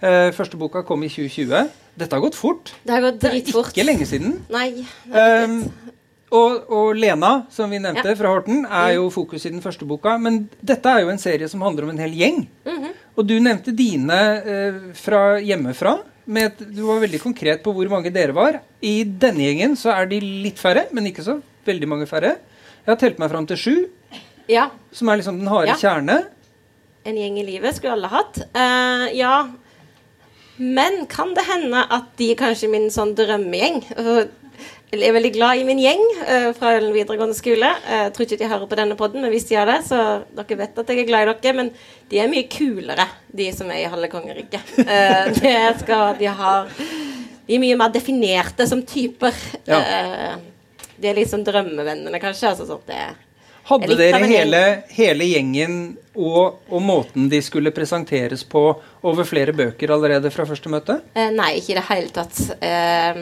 Eh, 0.03 0.31
første 0.33 0.57
boka 0.57 0.83
kom 0.83 1.03
i 1.05 1.09
2020. 1.09 1.69
Dette 2.01 2.17
har 2.17 2.23
gått 2.25 2.39
fort. 2.39 2.73
Det 2.83 2.95
har 2.97 3.05
gått 3.05 3.21
Det 3.21 3.31
er 3.31 3.41
ikke 3.45 3.85
lenge 3.87 4.07
siden. 4.09 4.39
Nei. 4.53 4.85
Um, 5.13 5.59
og, 6.31 6.69
og 6.71 6.95
Lena, 6.97 7.33
som 7.51 7.71
vi 7.73 7.81
nevnte 7.83 8.07
Ja. 8.13 8.15
fra 8.19 8.31
Horten, 8.33 8.63
er 8.65 8.95
jo 8.97 9.09
fokus 9.11 9.45
i 9.47 9.51
den 9.53 9.61
første 9.65 9.87
boka. 9.89 10.17
Men 10.23 10.45
dette 10.63 10.87
er 10.89 11.03
jo 11.05 11.11
en 11.13 11.19
serie 11.21 11.49
som 11.51 11.61
handler 11.67 11.85
om 11.89 11.91
en 11.95 11.99
hel 12.03 12.15
gjeng. 12.17 12.45
Mhm. 12.67 12.97
Og 13.19 13.27
du 13.27 13.35
nevnte 13.43 13.75
dine 13.77 14.17
eh, 14.41 14.79
fra 14.97 15.41
hjemmefra. 15.43 15.99
Med 16.31 16.47
et, 16.53 16.61
du 16.77 16.83
var 16.87 17.01
veldig 17.03 17.19
konkret 17.21 17.63
på 17.65 17.73
hvor 17.75 17.89
mange 17.91 18.13
dere 18.15 18.33
var. 18.37 18.61
I 18.81 19.03
denne 19.05 19.43
gjengen 19.49 19.75
så 19.77 19.91
er 19.97 20.07
de 20.07 20.21
litt 20.21 20.61
færre, 20.63 20.87
men 20.95 21.09
ikke 21.11 21.25
så 21.27 21.41
veldig 21.67 21.89
mange 21.91 22.07
færre. 22.09 22.37
Jeg 22.87 22.93
har 22.95 23.01
telt 23.01 23.19
meg 23.21 23.31
fram 23.33 23.47
til 23.51 23.59
sju, 23.61 23.75
Ja. 24.49 24.69
som 24.93 25.09
er 25.11 25.19
liksom 25.21 25.39
den 25.43 25.51
harde 25.51 25.75
Ja. 25.75 25.77
kjerne. 25.77 26.21
En 27.05 27.17
gjeng 27.17 27.39
i 27.41 27.45
livet 27.45 27.75
skulle 27.75 27.93
alle 27.99 28.09
hatt. 28.13 28.39
Uh, 28.55 29.09
ja. 29.17 29.49
Men 30.61 31.07
kan 31.09 31.33
det 31.37 31.46
hende 31.49 31.81
at 31.88 32.11
de 32.20 32.33
er 32.35 32.38
kanskje 32.40 32.68
min 32.73 32.90
sånn 32.92 33.14
drømmegjeng? 33.18 33.81
Og 34.03 34.37
Jeg 34.90 35.07
er 35.07 35.14
veldig 35.14 35.31
glad 35.37 35.61
i 35.61 35.64
min 35.64 35.79
gjeng 35.79 36.01
eh, 36.27 36.49
fra 36.57 36.73
Ølen 36.77 36.90
videregående 36.92 37.37
skole. 37.38 37.68
Eh, 37.87 38.01
Jeg 38.09 38.12
tror 38.16 38.27
ikke 38.27 38.38
de 38.40 38.49
hører 38.51 38.66
på 38.68 38.79
denne 38.81 38.96
podden, 38.99 39.23
men 39.23 39.31
hvis 39.31 39.46
de 39.49 39.55
gjør 39.55 39.70
det, 39.70 39.77
så 39.87 40.01
dere 40.35 40.59
vet 40.59 40.81
at 40.83 40.90
jeg 40.90 40.99
er 41.05 41.07
glad 41.09 41.23
i 41.23 41.35
dere. 41.46 41.57
Men 41.61 41.70
de 42.11 42.18
er 42.18 42.29
mye 42.33 42.49
kulere, 42.51 43.07
de 43.31 43.46
som 43.55 43.70
er 43.70 43.85
i 43.85 43.88
halve 43.92 44.11
kongeriket. 44.12 44.75
Eh, 44.83 45.31
det 45.38 45.55
skal 45.85 46.18
de 46.18 46.27
har 46.42 46.66
De 47.46 47.55
er 47.57 47.62
mye 47.62 47.79
mer 47.79 47.94
definerte 47.94 48.66
som 48.68 48.83
typer. 48.87 49.35
Ja. 49.70 49.79
Eh, 49.81 50.37
de 51.01 51.09
er 51.09 51.16
liksom 51.23 51.46
drømmevennene, 51.46 52.20
kanskje. 52.20 52.51
Altså 52.51 52.66
sånn 52.68 52.83
at 52.83 52.90
det 52.90 53.07
Hadde 53.70 53.96
dere 53.98 54.20
hele, 54.26 54.62
hele 54.90 55.26
gjengen 55.30 55.74
og, 56.18 56.61
og 56.66 56.80
måten 56.83 57.28
de 57.30 57.38
skulle 57.44 57.70
presenteres 57.74 58.42
på 58.42 58.64
over 59.06 59.28
flere 59.28 59.54
bøker 59.56 59.92
allerede 59.94 60.33
fra 60.35 60.46
første 60.48 60.72
møte? 60.72 60.98
Eh, 61.14 61.30
nei, 61.35 61.52
ikke 61.61 61.76
i 61.76 61.78
det 61.78 61.87
hele 61.87 62.14
tatt. 62.14 62.40
Eh, 62.59 63.20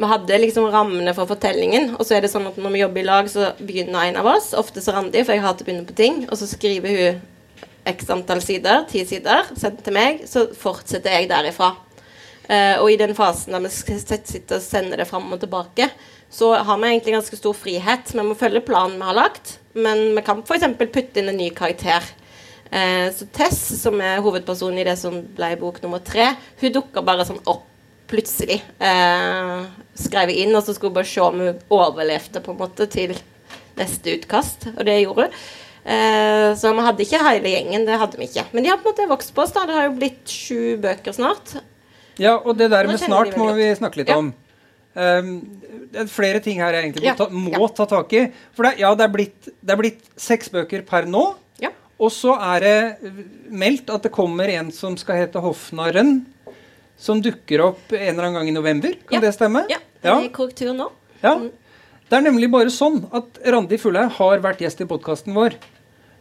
vi 0.00 0.08
hadde 0.08 0.40
liksom 0.40 0.66
rammene 0.72 1.12
for 1.14 1.28
fortellingen, 1.30 1.94
og 1.98 2.06
så 2.08 2.16
er 2.16 2.24
det 2.24 2.32
sånn 2.32 2.48
at 2.48 2.56
når 2.58 2.74
vi 2.74 2.82
jobber 2.82 3.02
i 3.02 3.06
lag, 3.06 3.26
så 3.30 3.52
begynner 3.58 4.08
en 4.08 4.18
av 4.22 4.30
oss, 4.32 4.50
ofte 4.56 4.82
så 4.82 4.94
Randi, 4.96 5.22
for 5.22 5.36
jeg 5.36 5.44
hater 5.44 5.66
å 5.66 5.68
begynne 5.68 5.88
på 5.88 5.96
ting, 5.98 6.22
og 6.26 6.40
så 6.40 6.48
skriver 6.48 6.96
hun 6.96 7.20
x 7.90 8.10
antall 8.12 8.40
sider, 8.44 8.86
ti 8.90 9.04
sider, 9.08 9.46
sendt 9.60 9.84
til 9.84 9.96
meg, 9.96 10.24
så 10.28 10.46
fortsetter 10.56 11.16
jeg 11.16 11.30
derifra. 11.30 11.74
Eh, 12.50 12.76
og 12.82 12.90
i 12.90 12.98
den 12.98 13.14
fasen 13.14 13.54
der 13.54 13.62
vi 13.62 13.70
sitter 13.70 14.56
og 14.56 14.64
sender 14.64 14.98
det 14.98 15.06
fram 15.06 15.28
og 15.30 15.38
tilbake, 15.42 15.86
så 16.30 16.52
har 16.54 16.78
vi 16.78 16.90
egentlig 16.90 17.14
ganske 17.14 17.38
stor 17.38 17.54
frihet. 17.54 18.10
Vi 18.14 18.24
må 18.26 18.38
følge 18.38 18.64
planen 18.66 18.98
vi 18.98 19.06
har 19.06 19.18
lagt, 19.18 19.58
men 19.78 20.10
vi 20.16 20.24
kan 20.26 20.42
f.eks. 20.42 20.66
putte 20.80 21.22
inn 21.22 21.30
en 21.30 21.38
ny 21.38 21.50
karakter. 21.54 22.06
Eh, 22.70 23.08
så 23.14 23.26
Tess, 23.34 23.60
som 23.80 23.98
er 24.02 24.22
hovedpersonen 24.22 24.82
i 24.82 24.86
det 24.86 24.96
som 24.98 25.20
ble 25.36 25.54
bok 25.60 25.80
nummer 25.82 26.02
tre, 26.06 26.32
hun 26.62 26.74
dukker 26.74 27.06
bare 27.06 27.26
sånn 27.26 27.42
opp 27.50 27.66
plutselig. 28.10 28.58
Eh, 28.82 29.56
skrev 29.98 30.32
jeg 30.32 30.46
inn, 30.46 30.54
og 30.58 30.66
så 30.66 30.74
skulle 30.74 30.90
hun 30.90 31.00
bare 31.00 31.10
se 31.10 31.22
om 31.22 31.42
hun 31.42 31.64
overlevde 31.70 32.42
på 32.42 32.54
en 32.54 32.62
måte 32.62 32.86
til 32.90 33.14
neste 33.78 34.16
utkast, 34.18 34.72
og 34.74 34.82
det 34.86 35.00
gjorde 35.04 35.28
hun. 35.28 35.42
Eh, 35.80 36.50
så 36.58 36.74
vi 36.74 36.84
hadde 36.84 37.04
ikke 37.06 37.22
hele 37.24 37.54
gjengen, 37.54 37.86
det 37.88 37.98
hadde 38.02 38.18
vi 38.20 38.26
ikke. 38.28 38.48
Men 38.52 38.66
de 38.66 38.72
har 38.72 38.80
på 38.82 38.90
en 38.90 38.92
måte 38.92 39.10
vokst 39.10 39.34
på 39.34 39.46
oss. 39.46 39.54
da, 39.54 39.66
Det 39.66 39.78
har 39.78 39.88
jo 39.88 39.98
blitt 39.98 40.26
sju 40.28 40.76
bøker 40.82 41.14
snart. 41.16 41.54
Ja, 42.20 42.36
og 42.38 42.56
det 42.58 42.70
der 42.72 42.88
med 42.88 43.00
snart 43.00 43.36
må 43.40 43.50
vi 43.56 43.70
snakke 43.78 44.02
litt 44.02 44.12
om. 44.12 44.32
Um, 44.90 45.28
det 45.90 46.02
er 46.02 46.08
flere 46.10 46.40
ting 46.42 46.58
her 46.60 46.74
jeg 46.74 46.88
egentlig 46.88 47.06
må, 47.06 47.14
ta, 47.16 47.28
må 47.30 47.68
ta 47.74 47.86
tak 47.88 48.12
i. 48.18 48.24
For 48.56 48.66
det, 48.66 48.74
ja, 48.82 48.90
det 48.98 49.06
er, 49.06 49.12
blitt, 49.14 49.48
det 49.48 49.74
er 49.74 49.80
blitt 49.80 50.02
seks 50.20 50.50
bøker 50.52 50.84
per 50.86 51.08
nå. 51.08 51.22
Ja. 51.62 51.72
Og 52.00 52.12
så 52.14 52.34
er 52.52 52.66
det 52.66 53.14
meldt 53.48 53.90
at 53.94 54.06
det 54.06 54.12
kommer 54.14 54.50
en 54.52 54.70
som 54.74 54.98
skal 55.00 55.22
hete 55.22 55.42
Hofnarren. 55.44 56.20
Som 57.00 57.22
dukker 57.24 57.62
opp 57.64 57.94
en 57.96 58.02
eller 58.10 58.26
annen 58.26 58.40
gang 58.40 58.50
i 58.50 58.54
november. 58.54 58.96
Kan 59.08 59.22
det 59.24 59.32
stemme? 59.32 59.64
Ja, 59.72 59.80
det 60.02 60.12
er 60.12 60.30
korrektur 60.34 60.74
nå. 60.76 60.90
Ja. 61.22 61.38
Det 62.10 62.18
er 62.18 62.24
nemlig 62.26 62.50
bare 62.52 62.72
sånn 62.74 63.04
at 63.14 63.38
Randi 63.54 63.78
Fullheim 63.80 64.10
har 64.16 64.42
vært 64.42 64.60
gjest 64.64 64.82
i 64.82 64.88
podkasten 64.90 65.32
vår. 65.36 65.54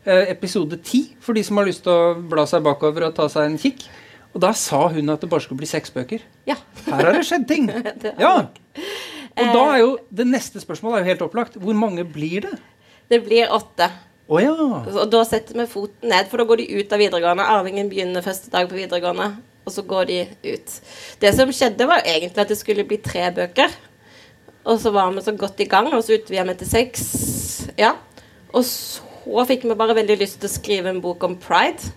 Eh, 0.05 0.29
episode 0.31 0.77
10, 0.77 1.17
for 1.19 1.35
de 1.35 1.43
som 1.43 1.59
har 1.59 1.67
lyst 1.67 1.83
til 1.83 1.91
å 1.91 2.13
bla 2.31 2.45
seg 2.47 2.63
bakover 2.63 3.09
og 3.09 3.17
ta 3.17 3.25
seg 3.31 3.49
en 3.49 3.57
kikk. 3.59 3.83
Og 4.35 4.41
da 4.43 4.51
sa 4.53 4.83
hun 4.93 5.09
at 5.09 5.21
det 5.23 5.29
bare 5.31 5.41
skulle 5.41 5.57
bli 5.63 5.69
seks 5.69 5.89
bøker. 5.95 6.21
Ja. 6.47 6.55
Her 6.85 6.99
har 7.07 7.15
det 7.17 7.25
skjedd 7.27 7.47
ting. 7.49 7.65
Det 8.03 8.15
Ja. 8.19 8.35
Og 9.39 9.53
da 9.55 9.63
Eh. 9.63 9.73
er 9.73 9.79
jo 9.79 9.97
det 10.11 10.25
neste 10.27 10.59
spørsmålet 10.59 10.99
er 10.99 11.03
jo 11.05 11.09
helt 11.13 11.21
opplagt. 11.29 11.53
Hvor 11.61 11.73
mange 11.77 12.03
blir 12.03 12.41
det? 12.45 12.55
Det 13.09 13.21
blir 13.25 13.47
åtte. 13.55 13.87
Oh, 14.29 14.37
ja. 14.41 14.51
Og 14.53 15.09
da 15.09 15.23
setter 15.25 15.55
vi 15.57 15.65
foten 15.65 16.09
ned, 16.11 16.27
for 16.29 16.37
da 16.37 16.45
går 16.45 16.57
de 16.61 16.65
ut 16.81 16.91
av 16.93 16.99
videregående. 17.01 17.45
Arvingen 17.49 17.89
begynner 17.89 18.21
første 18.21 18.51
dag 18.53 18.67
på 18.69 18.75
videregående, 18.77 19.31
og 19.65 19.73
så 19.73 19.81
går 19.89 20.05
de 20.11 20.19
ut. 20.51 20.75
Det 21.23 21.31
som 21.33 21.49
skjedde, 21.49 21.87
var 21.89 22.03
jo 22.03 22.11
egentlig 22.11 22.43
at 22.43 22.51
det 22.53 22.57
skulle 22.59 22.85
bli 22.85 22.99
tre 23.01 23.31
bøker. 23.33 23.73
Og 24.69 24.77
så 24.83 24.91
var 24.93 25.09
vi 25.15 25.23
så 25.25 25.33
godt 25.39 25.63
i 25.63 25.69
gang, 25.71 25.87
og 25.93 26.03
så 26.05 26.19
utvida 26.19 26.43
vi 26.45 26.53
til 26.59 26.69
seks. 26.69 27.07
Ja. 27.79 27.95
Og 28.53 28.61
så 28.67 29.45
fikk 29.49 29.65
vi 29.65 29.73
bare 29.79 29.95
veldig 29.97 30.19
lyst 30.21 30.41
til 30.43 30.49
å 30.49 30.53
skrive 30.53 30.91
en 30.93 31.01
bok 31.01 31.23
om 31.25 31.37
pride. 31.41 31.89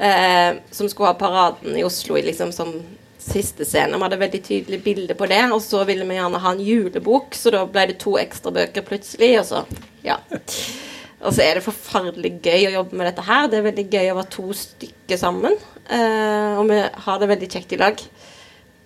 Eh, 0.00 0.56
som 0.70 0.88
skulle 0.88 1.10
ha 1.12 1.14
paraden 1.14 1.76
i 1.76 1.84
Oslo 1.84 2.16
liksom 2.16 2.52
som 2.56 2.72
siste 3.20 3.66
scene. 3.68 3.96
Vi 3.96 4.02
hadde 4.02 4.16
veldig 4.16 4.42
tydelig 4.44 4.78
bilde 4.82 5.14
på 5.14 5.26
det. 5.28 5.42
Og 5.52 5.60
så 5.62 5.82
ville 5.84 6.06
vi 6.08 6.16
gjerne 6.16 6.40
ha 6.40 6.52
en 6.54 6.62
julebok, 6.64 7.36
så 7.36 7.52
da 7.52 7.66
ble 7.68 7.90
det 7.90 7.98
to 8.00 8.16
ekstra 8.20 8.52
bøker 8.54 8.86
plutselig. 8.86 9.34
Og 9.42 9.46
så, 9.50 9.64
ja. 10.06 10.16
Og 11.20 11.34
så 11.36 11.44
er 11.44 11.58
det 11.58 11.66
forferdelig 11.66 12.38
gøy 12.40 12.70
å 12.70 12.76
jobbe 12.78 12.96
med 12.96 13.10
dette 13.10 13.26
her. 13.26 13.50
Det 13.50 13.60
er 13.60 13.68
veldig 13.68 13.86
gøy 13.92 14.12
å 14.14 14.16
være 14.22 14.34
to 14.38 14.46
stykker 14.56 15.20
sammen. 15.20 15.58
Eh, 15.84 16.56
og 16.56 16.70
vi 16.70 16.80
har 17.04 17.20
det 17.20 17.28
veldig 17.34 17.50
kjekt 17.52 17.76
i 17.76 17.80
lag. 17.82 18.00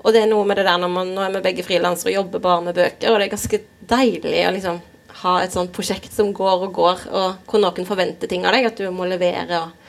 Og 0.04 0.12
det 0.12 0.24
er 0.24 0.32
noe 0.32 0.44
med 0.48 0.58
det 0.58 0.66
der 0.66 0.82
når 0.82 0.90
man, 0.92 1.14
nå 1.14 1.22
er 1.22 1.38
vi 1.38 1.44
begge 1.46 1.64
frilansere 1.64 2.10
og 2.10 2.18
jobber 2.18 2.42
bare 2.44 2.64
med 2.66 2.76
bøker, 2.76 3.08
og 3.08 3.16
det 3.16 3.28
er 3.28 3.32
ganske 3.32 3.60
deilig 3.88 4.34
å 4.44 4.50
liksom 4.52 4.82
ha 5.22 5.38
et 5.40 5.54
sånt 5.54 5.72
prosjekt 5.72 6.12
som 6.12 6.34
går 6.36 6.66
og 6.66 6.74
går, 6.76 7.06
og 7.08 7.46
hvor 7.48 7.62
noen 7.62 7.86
forventer 7.88 8.28
ting 8.28 8.44
av 8.44 8.52
deg, 8.52 8.66
at 8.68 8.82
du 8.82 8.90
må 8.92 9.06
levere 9.08 9.62
og 9.62 9.83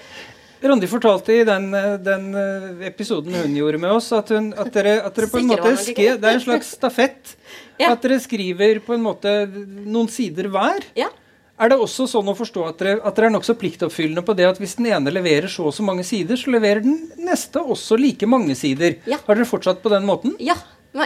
Randi 0.69 0.88
fortalte 0.89 1.34
i 1.36 1.43
den, 1.47 1.67
eh, 1.78 1.97
den 2.01 2.32
eh, 2.39 2.88
episoden 2.88 3.36
hun 3.38 3.58
gjorde 3.58 3.82
med 3.82 3.91
oss, 3.97 4.12
at, 4.15 4.32
hun, 4.34 4.51
at, 4.54 4.71
dere, 4.73 4.97
at 5.06 5.17
dere 5.17 5.30
på 5.32 5.41
en 5.41 5.51
måte 5.51 5.75
skrev 5.82 6.17
Det 6.21 6.32
er 6.32 6.39
en 6.39 6.47
slags 6.49 6.75
stafett. 6.78 7.36
Ja. 7.75 7.89
At 7.91 8.06
dere 8.06 8.15
skriver 8.23 8.78
på 8.80 8.93
en 8.95 9.01
måte 9.04 9.32
noen 9.51 10.08
sider 10.08 10.47
hver. 10.47 10.86
Ja. 10.95 11.10
Er 11.56 11.71
det 11.71 11.78
også 11.80 12.06
sånn 12.08 12.28
å 12.32 12.36
forstå 12.36 12.63
at 12.69 12.80
dere, 12.80 12.93
at 13.04 13.15
dere 13.15 13.30
er 13.30 13.34
nokså 13.34 13.56
pliktoppfyllende 13.60 14.23
på 14.28 14.36
det 14.36 14.45
at 14.47 14.58
hvis 14.60 14.78
den 14.80 14.89
ene 14.91 15.12
leverer 15.12 15.51
så 15.51 15.69
og 15.69 15.75
så 15.75 15.84
mange 15.84 16.04
sider, 16.08 16.39
så 16.39 16.51
leverer 16.51 16.84
den 16.84 16.97
neste 17.23 17.60
også 17.60 17.95
like 17.99 18.28
mange 18.28 18.56
sider? 18.60 18.97
Ja. 19.08 19.19
Har 19.28 19.36
dere 19.36 19.47
fortsatt 19.47 19.84
på 19.84 19.91
den 19.91 20.08
måten? 20.08 20.38
Ja. 20.39 20.56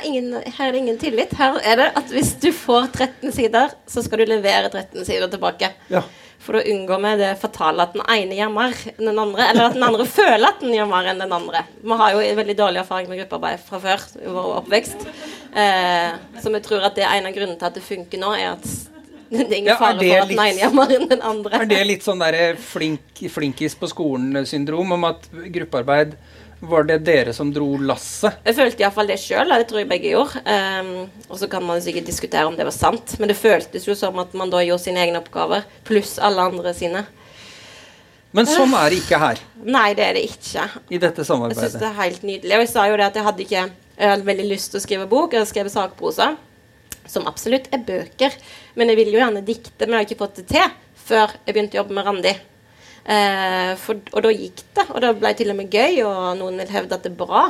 ingen, 0.06 0.36
her 0.45 0.67
er 0.67 0.72
det 0.72 0.82
ingen 0.84 0.98
tillit. 1.02 1.34
Her 1.38 1.58
er 1.62 1.82
det 1.82 1.89
at 2.02 2.13
hvis 2.13 2.36
du 2.41 2.52
får 2.54 2.89
13 2.93 3.34
sider, 3.34 3.74
så 3.89 4.06
skal 4.06 4.22
du 4.22 4.30
levere 4.30 4.69
13 4.69 5.06
sider 5.06 5.30
tilbake. 5.30 5.69
Ja. 5.89 6.06
For 6.39 6.56
da 6.56 6.62
unngår 6.71 7.02
vi 7.04 7.10
det 7.19 7.30
fatale 7.41 7.84
at 7.84 7.95
den 7.97 8.04
ene 8.15 8.38
gjemmer 8.38 8.75
enn 8.93 9.10
den 9.10 9.17
andre, 9.19 9.47
eller 9.52 9.65
at 9.69 9.73
den 9.75 9.84
andre 9.84 10.06
føler 10.19 10.47
at 10.47 10.62
den 10.63 10.71
gjemmer 10.78 11.10
enn 11.12 11.19
den 11.19 11.34
andre. 11.36 11.65
Vi 11.84 11.97
har 12.02 12.13
jo 12.15 12.21
veldig 12.39 12.56
dårlig 12.62 12.80
erfaring 12.84 13.10
med 13.12 13.19
gruppearbeid 13.23 13.65
fra 13.67 13.80
før 13.84 14.06
i 14.21 14.32
vår 14.38 14.47
oppvekst. 14.62 15.04
Eh, 15.52 16.13
så 16.39 16.54
vi 16.54 16.62
tror 16.63 16.86
at 16.88 16.95
det 16.95 17.04
er 17.04 17.17
en 17.19 17.28
av 17.28 17.36
grunnene 17.36 17.60
til 17.60 17.67
at 17.69 17.75
det 17.75 17.84
funker 17.84 18.21
nå, 18.23 18.32
er 18.39 18.54
at 18.54 18.69
det 19.30 19.43
er 19.45 19.58
ingen 19.60 19.69
Ja, 19.73 19.78
er 19.91 19.99
det 19.99 20.08
for 20.10 20.23
at 20.23 20.32
litt- 20.32 20.62
gjemmer 20.63 20.95
enn 20.95 21.08
den 21.12 21.21
andre. 21.34 21.60
Er 21.60 21.69
det 21.69 21.84
litt 21.91 22.08
sånn 22.08 22.23
derre 22.23 22.54
flink, 22.58 23.19
flinkis 23.36 23.75
på 23.78 23.91
skolen-syndrom 23.91 24.95
om 24.95 25.04
at 25.12 25.28
gruppearbeid 25.54 26.15
var 26.60 26.84
det 26.84 26.98
dere 27.08 27.34
som 27.34 27.52
dro 27.54 27.67
lasset? 27.78 28.41
Jeg 28.43 28.58
følte 28.58 28.84
iallfall 28.84 29.08
det 29.10 29.19
sjøl, 29.22 29.52
det 29.54 29.67
tror 29.69 29.82
jeg 29.82 29.89
begge 29.89 30.12
gjorde. 30.12 30.41
Um, 30.43 30.89
og 31.30 31.39
så 31.39 31.48
kan 31.52 31.63
man 31.65 31.80
sikkert 31.84 32.10
diskutere 32.10 32.48
om 32.50 32.58
det 32.58 32.67
var 32.67 32.76
sant, 32.76 33.15
men 33.19 33.32
det 33.32 33.38
føltes 33.39 33.88
jo 33.88 33.95
som 33.95 34.19
at 34.19 34.36
man 34.38 34.52
da 34.52 34.62
gjorde 34.65 34.84
sine 34.84 35.02
egne 35.06 35.22
oppgaver, 35.22 35.63
pluss 35.88 36.17
alle 36.19 36.50
andre 36.52 36.74
sine. 36.76 37.06
Men 38.36 38.45
sånn 38.45 38.76
er 38.78 38.91
det 38.93 39.00
ikke 39.02 39.17
her 39.17 39.39
Nei, 39.65 39.88
det 39.98 40.04
er 40.06 40.17
det 40.19 40.22
ikke. 40.28 40.67
i 40.93 41.00
dette 41.02 41.24
samarbeidet. 41.26 41.63
Jeg 41.63 41.72
syns 41.72 41.82
det 41.82 41.88
er 41.88 41.95
helt 41.98 42.28
nydelig. 42.28 42.52
Og 42.60 42.62
jeg 42.62 42.69
sa 42.69 42.84
jo 42.86 43.00
det 43.00 43.08
at 43.08 43.17
jeg 43.17 43.26
hadde 43.26 43.41
ikke 43.45 43.63
Jeg 43.63 44.12
hadde 44.13 44.28
veldig 44.28 44.45
lyst 44.52 44.69
til 44.72 44.80
å 44.80 44.84
skrive 44.84 45.08
bok. 45.10 45.34
Jeg 45.34 45.41
har 45.41 45.50
skrevet 45.50 45.74
sakprosa, 45.74 46.28
som 47.10 47.26
absolutt 47.28 47.65
er 47.74 47.82
bøker. 47.88 48.38
Men 48.80 48.93
jeg 48.93 49.00
ville 49.02 49.17
jo 49.17 49.19
gjerne 49.24 49.41
dikte, 49.43 49.88
men 49.88 49.98
jeg 49.98 50.00
har 50.00 50.08
ikke 50.08 50.22
fått 50.22 50.39
det 50.39 50.45
til 50.54 50.78
før 51.10 51.34
jeg 51.34 51.56
begynte 51.56 51.76
å 51.76 51.82
jobbe 51.82 51.98
med 51.98 52.06
Randi. 52.06 52.36
Eh, 53.10 53.72
for, 53.82 53.98
og 54.13 54.22
da 54.22 54.32
gikk 54.36 54.62
det, 54.78 54.86
og 54.91 55.02
det 55.02 55.15
ble 55.17 55.32
til 55.38 55.50
og 55.50 55.58
med 55.58 55.74
gøy, 55.74 56.04
og 56.06 56.38
noen 56.38 56.62
vil 56.62 56.76
hevde 56.76 56.98
at 56.98 57.08
det 57.08 57.13
er 57.15 57.17
bra. 57.17 57.48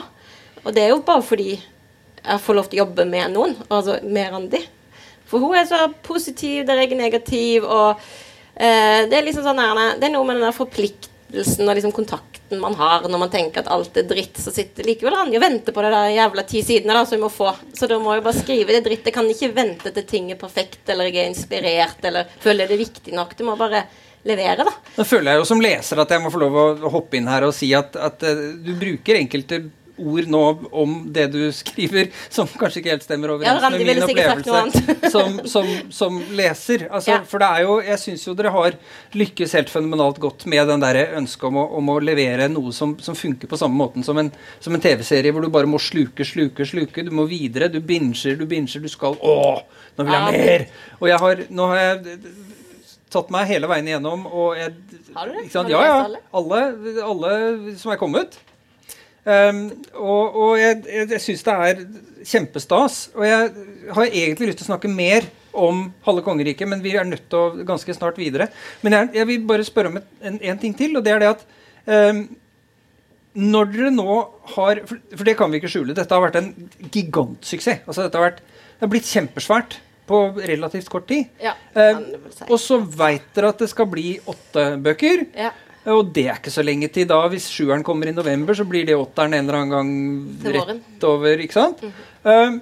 Og 0.64 0.72
det 0.76 0.86
er 0.86 0.94
jo 0.94 1.04
bare 1.04 1.26
fordi 1.26 1.52
jeg 1.58 2.44
får 2.46 2.56
lov 2.56 2.70
til 2.70 2.80
å 2.80 2.84
jobbe 2.86 3.06
med 3.10 3.36
noen, 3.36 3.56
altså 3.68 4.00
med 4.04 4.32
Randi. 4.32 4.64
For 5.30 5.44
hun 5.44 5.58
er 5.60 5.68
så 5.70 5.84
positiv, 6.06 6.64
der 6.68 6.82
jeg 6.82 6.94
er 6.94 7.04
negativ, 7.04 7.68
og 7.68 8.00
eh, 8.56 9.06
det 9.12 9.20
er 9.20 9.28
liksom 9.28 9.46
sånn 9.46 9.62
der, 9.62 10.00
Det 10.00 10.10
er 10.10 10.16
noe 10.16 10.28
med 10.28 10.40
den 10.40 10.48
der 10.48 10.56
forpliktelsen 10.56 11.68
og 11.68 11.76
liksom 11.78 11.94
kontakten 11.94 12.58
man 12.58 12.74
har 12.74 13.04
når 13.06 13.22
man 13.22 13.30
tenker 13.30 13.62
at 13.62 13.70
alt 13.70 14.00
er 14.00 14.08
dritt, 14.10 14.40
så 14.42 14.50
sitter 14.50 14.88
likevel 14.88 15.14
Randi 15.14 15.38
og 15.38 15.44
venter 15.44 15.76
på 15.76 15.84
det 15.86 15.92
der 15.94 16.16
jævla 16.16 16.44
ti 16.50 16.64
sidene 16.66 16.96
da, 16.96 17.04
som 17.06 17.20
vi 17.20 17.26
må 17.28 17.30
få. 17.30 17.52
Så 17.78 17.92
da 17.92 18.00
må 18.02 18.16
jeg 18.16 18.26
bare 18.26 18.40
skrive 18.40 18.74
det 18.74 18.86
dritt. 18.88 19.06
Jeg 19.06 19.16
kan 19.20 19.30
ikke 19.30 19.52
vente 19.60 19.92
til 19.94 20.08
ting 20.08 20.32
er 20.32 20.40
perfekt, 20.40 20.82
eller 20.88 21.12
jeg 21.12 21.26
er 21.26 21.34
inspirert, 21.34 22.00
eller 22.10 22.32
føler 22.40 22.66
det 22.66 22.80
er 22.80 22.88
viktig 22.88 23.20
nok. 23.20 23.36
Du 23.38 23.46
må 23.46 23.60
bare 23.60 23.86
levere, 24.30 24.68
da. 24.68 24.76
Nå 24.96 25.08
føler 25.08 25.34
jeg 25.34 25.42
jo 25.42 25.50
som 25.50 25.64
leser 25.64 26.04
at 26.04 26.16
jeg 26.16 26.24
må 26.24 26.32
få 26.34 26.42
lov 26.46 26.62
å 26.62 26.94
hoppe 26.94 27.20
inn 27.20 27.30
her 27.30 27.48
og 27.48 27.56
si 27.56 27.74
at, 27.78 27.98
at 27.98 28.26
uh, 28.26 28.48
du 28.64 28.74
bruker 28.80 29.20
enkelte 29.20 29.64
ord 30.00 30.30
nå 30.32 30.42
om 30.72 30.96
det 31.14 31.28
du 31.34 31.40
skriver, 31.56 32.10
som 32.32 32.48
kanskje 32.48 32.82
ikke 32.82 32.94
helt 32.94 33.06
stemmer 33.06 33.34
overens 33.34 33.64
Ja, 33.64 33.72
med 33.74 33.86
min 33.88 34.02
opplevelse 34.04 35.12
som, 35.14 35.40
som, 35.50 35.70
som 35.94 36.20
leser. 36.36 36.88
Altså, 36.90 37.10
Ja. 37.10 37.20
For 37.26 37.42
det 37.42 37.48
er 37.50 37.64
jo 37.66 37.80
Jeg 37.82 38.00
syns 38.02 38.26
jo 38.28 38.36
dere 38.38 38.52
har 38.54 38.76
lykkes 39.18 39.56
helt 39.58 39.72
fenomenalt 39.72 40.20
godt 40.22 40.46
med 40.52 40.68
den 40.70 40.84
der 40.84 41.16
ønsket 41.18 41.48
om 41.50 41.58
å, 41.62 41.66
om 41.80 41.92
å 41.96 41.98
levere 42.04 42.50
noe 42.52 42.74
som, 42.76 42.96
som 43.02 43.18
funker 43.18 43.50
på 43.50 43.58
samme 43.60 43.76
måten 43.80 44.06
som 44.06 44.18
en, 44.22 44.30
en 44.30 44.84
TV-serie, 44.84 45.34
hvor 45.34 45.44
du 45.44 45.50
bare 45.54 45.70
må 45.70 45.80
sluke, 45.82 46.26
sluke, 46.28 46.68
sluke. 46.68 47.04
Du 47.06 47.12
må 47.16 47.26
videre. 47.30 47.72
Du 47.72 47.80
binger, 47.82 48.38
du 48.38 48.46
binger, 48.50 48.84
du 48.84 48.92
skal 48.92 49.18
Å, 49.18 49.36
nå 49.98 50.06
vil 50.06 50.16
jeg 50.16 50.38
mer! 50.38 50.68
Og 51.00 51.10
jeg 51.10 51.24
har 51.26 51.44
Nå 51.50 51.68
har 51.72 51.82
jeg 51.82 52.20
tatt 53.14 53.32
meg 53.34 53.50
hele 53.50 53.70
veien 53.70 53.88
igjennom, 53.90 54.28
og 54.28 54.54
jeg 54.60 54.76
Har 55.16 55.30
du 55.30 55.38
det? 55.38 55.48
Har 55.54 55.66
du 55.66 55.74
Ja, 55.74 55.82
ja. 55.86 56.22
Alle, 56.40 56.62
alle 57.06 57.34
som 57.80 57.94
er 57.94 58.00
kommet. 58.02 58.38
Um, 59.30 59.66
og, 60.00 60.36
og 60.36 60.54
jeg, 60.58 60.80
jeg, 60.88 61.10
jeg 61.12 61.22
syns 61.22 61.44
det 61.46 61.56
er 61.68 61.82
kjempestas. 62.26 63.00
Og 63.18 63.26
jeg 63.28 63.50
har 63.98 64.10
egentlig 64.10 64.52
lyst 64.52 64.62
til 64.62 64.68
å 64.68 64.72
snakke 64.72 64.92
mer 64.92 65.28
om 65.60 65.88
halve 66.06 66.24
kongeriket, 66.26 66.70
men 66.70 66.84
vi 66.84 66.94
er 66.98 67.08
nødt 67.08 67.26
til 67.30 67.40
å 67.40 67.66
ganske 67.68 67.96
snart 67.98 68.20
videre. 68.22 68.50
Men 68.86 68.96
jeg, 68.96 69.12
jeg 69.20 69.30
vil 69.32 69.50
bare 69.50 69.66
spørre 69.68 69.92
om 69.92 70.00
et, 70.00 70.08
en, 70.22 70.40
en 70.54 70.62
ting 70.62 70.78
til, 70.78 70.96
og 70.98 71.06
det 71.06 71.16
er 71.16 71.24
det 71.24 71.34
at 71.34 71.44
um, 71.90 72.24
når 73.40 73.70
dere 73.74 73.92
nå 73.94 74.16
har 74.56 74.82
for, 74.90 75.02
for 75.14 75.28
det 75.28 75.36
kan 75.38 75.52
vi 75.52 75.60
ikke 75.62 75.72
skjule. 75.72 75.98
Dette 75.98 76.16
har 76.16 76.24
vært 76.24 76.40
en 76.40 76.50
gigantsuksess. 76.90 77.86
Altså 77.86 78.06
dette 78.06 78.20
har, 78.20 78.32
vært, 78.32 78.42
det 78.42 78.86
har 78.86 78.94
blitt 78.94 79.10
kjempesvært 79.10 79.80
på 80.10 80.20
relativt 80.50 80.90
kort 80.90 81.06
tid. 81.12 81.28
Ja, 81.44 81.54
Eh, 81.78 82.00
si. 82.34 82.46
og 82.50 82.58
så 82.60 82.80
veit 82.82 83.28
dere 83.38 83.52
at 83.54 83.60
det 83.62 83.70
skal 83.72 83.86
bli 83.92 84.16
åtte 84.26 84.66
bøker. 84.82 85.28
Ja. 85.38 85.52
Og 85.90 86.10
det 86.14 86.26
er 86.28 86.36
ikke 86.42 86.52
så 86.54 86.62
lenge 86.66 86.90
til 86.92 87.06
da. 87.08 87.22
Hvis 87.32 87.48
sjueren 87.50 87.86
kommer 87.88 88.10
i 88.10 88.12
november, 88.14 88.54
så 88.58 88.66
blir 88.68 88.86
det 88.90 88.98
åtteren 89.00 89.34
en 89.38 89.48
eller 89.48 89.62
annen 89.62 89.72
gang 90.42 90.58
rett 90.58 91.06
over. 91.08 91.38
ikke 91.46 91.56
sant? 91.56 91.86
Eh, 92.26 92.58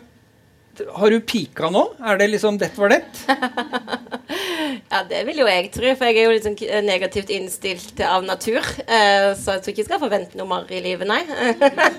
har 0.94 1.10
du 1.10 1.20
pika 1.26 1.72
nå? 1.74 1.82
Er 2.06 2.18
det 2.22 2.28
liksom 2.36 2.60
'dett 2.60 2.78
var 2.78 2.90
det? 2.94 3.02
Ja, 4.92 5.02
det 5.08 5.24
vil 5.28 5.42
jo 5.42 5.48
jeg 5.50 5.70
tro, 5.74 5.92
for 6.00 6.08
jeg 6.10 6.18
er 6.22 6.28
jo 6.28 6.34
litt 6.36 6.46
sånn 6.48 6.86
negativt 6.86 7.32
innstilt 7.34 8.00
av 8.06 8.26
natur. 8.26 8.62
Eh, 8.86 9.34
så 9.38 9.58
jeg 9.58 9.64
tror 9.64 9.74
ikke 9.74 9.82
jeg 9.84 9.90
skal 9.90 10.02
forvente 10.02 10.40
noe 10.40 10.50
marr 10.50 10.72
i 10.74 10.82
livet, 10.84 11.08
nei. 11.10 11.22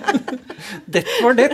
Dette 0.95 1.19
var 1.23 1.37
det. 1.39 1.49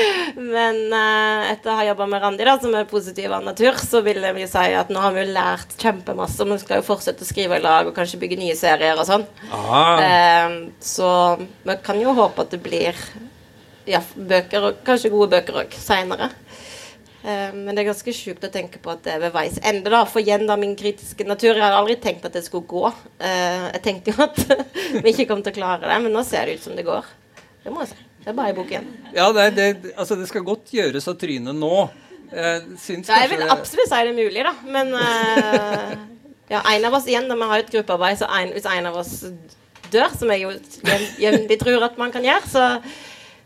Men 0.54 0.78
eh, 0.94 1.50
etter 1.52 1.72
å 1.72 1.76
ha 1.80 1.86
jobba 1.90 2.08
med 2.10 2.22
Randi, 2.22 2.46
da, 2.46 2.56
som 2.62 2.74
er 2.78 2.88
positiv 2.90 3.34
av 3.36 3.44
natur, 3.46 3.78
så 3.82 4.02
vil 4.06 4.22
jeg 4.24 4.42
jo 4.44 4.48
si 4.52 4.66
at 4.80 4.92
nå 4.92 5.02
har 5.02 5.14
vi 5.16 5.24
jo 5.24 5.34
lært 5.36 5.76
kjempemasse. 5.82 6.40
og 6.44 6.54
Vi 6.54 6.60
skal 6.62 6.80
jo 6.82 6.88
fortsette 6.88 7.26
å 7.26 7.28
skrive 7.28 7.58
i 7.60 7.64
lag 7.64 7.88
og 7.90 7.96
kanskje 7.96 8.20
bygge 8.22 8.40
nye 8.40 8.56
serier 8.58 8.98
og 8.98 9.08
sånn. 9.08 9.26
Ah, 9.50 9.96
Eh, 10.06 10.56
så 10.82 11.08
vi 11.40 11.76
kan 11.84 11.98
jo 12.00 12.14
håpe 12.16 12.44
at 12.44 12.52
det 12.54 12.60
blir 12.64 12.98
ja, 13.86 14.00
bøker, 14.16 14.70
og 14.70 14.80
kanskje 14.86 15.12
gode 15.12 15.30
bøker 15.36 15.60
òg, 15.62 15.76
seinere. 15.78 16.30
Eh, 17.26 17.50
men 17.56 17.74
det 17.74 17.82
er 17.82 17.88
ganske 17.90 18.12
sjukt 18.14 18.44
å 18.46 18.50
tenke 18.54 18.78
på 18.82 18.92
at 18.92 19.00
det 19.02 19.16
er 19.16 19.22
ved 19.24 19.32
veis 19.34 19.56
ende. 19.66 19.90
da, 19.90 20.04
For 20.06 20.22
igjen, 20.22 20.44
da, 20.46 20.54
min 20.60 20.76
kritiske 20.78 21.26
natur 21.26 21.54
Jeg 21.56 21.64
har 21.64 21.74
aldri 21.74 21.96
tenkt 21.98 22.24
at 22.28 22.36
det 22.38 22.44
skulle 22.46 22.68
gå. 22.70 22.84
Eh, 23.18 23.64
jeg 23.74 23.82
tenkte 23.82 24.14
jo 24.14 24.22
at 24.28 24.38
vi 25.02 25.10
ikke 25.12 25.26
kom 25.32 25.42
til 25.42 25.54
å 25.56 25.58
klare 25.58 25.88
det, 25.90 25.96
men 26.06 26.14
nå 26.14 26.22
ser 26.28 26.46
det 26.46 26.60
ut 26.60 26.66
som 26.68 26.76
det 26.78 26.86
går. 26.86 27.08
Det 27.64 27.72
må 27.74 27.82
jeg 27.82 27.90
si. 27.94 28.02
Det 28.26 28.32
er 28.32 28.38
bare 28.38 28.50
i 28.50 28.56
boken. 28.56 28.86
ja, 29.14 29.26
det, 29.34 29.42
det, 29.54 29.66
altså, 29.96 30.16
det 30.18 30.26
skal 30.30 30.42
godt 30.46 30.70
gjøres 30.74 31.04
av 31.10 31.14
trynet 31.20 31.54
nå. 31.54 31.74
Jeg 32.32 32.62
syns 32.82 33.10
Ja, 33.10 33.20
jeg 33.22 33.30
vil 33.36 33.44
absolutt 33.54 33.86
si 33.86 33.98
det 34.02 34.10
er 34.10 34.16
mulig, 34.16 34.42
da. 34.46 34.54
Men 34.74 34.90
eh, 34.98 35.92
ja, 36.50 36.62
en 36.72 36.86
av 36.88 36.96
oss 36.98 37.06
igjen, 37.06 37.28
da 37.30 37.36
vi 37.38 37.46
har 37.52 37.62
et 37.62 37.70
gruppearbeid, 37.74 38.18
så 38.18 38.26
en, 38.38 38.50
hvis 38.54 38.66
en 38.70 38.88
av 38.90 38.98
oss 39.02 39.12
dør, 39.94 40.10
som 40.18 40.30
jeg 40.34 40.42
jo 40.42 40.50
jevn- 40.90 41.12
jevnlig 41.22 41.58
tror 41.62 41.86
at 41.86 41.98
man 42.02 42.10
kan 42.14 42.26
gjøre, 42.26 42.50
så, 42.50 42.64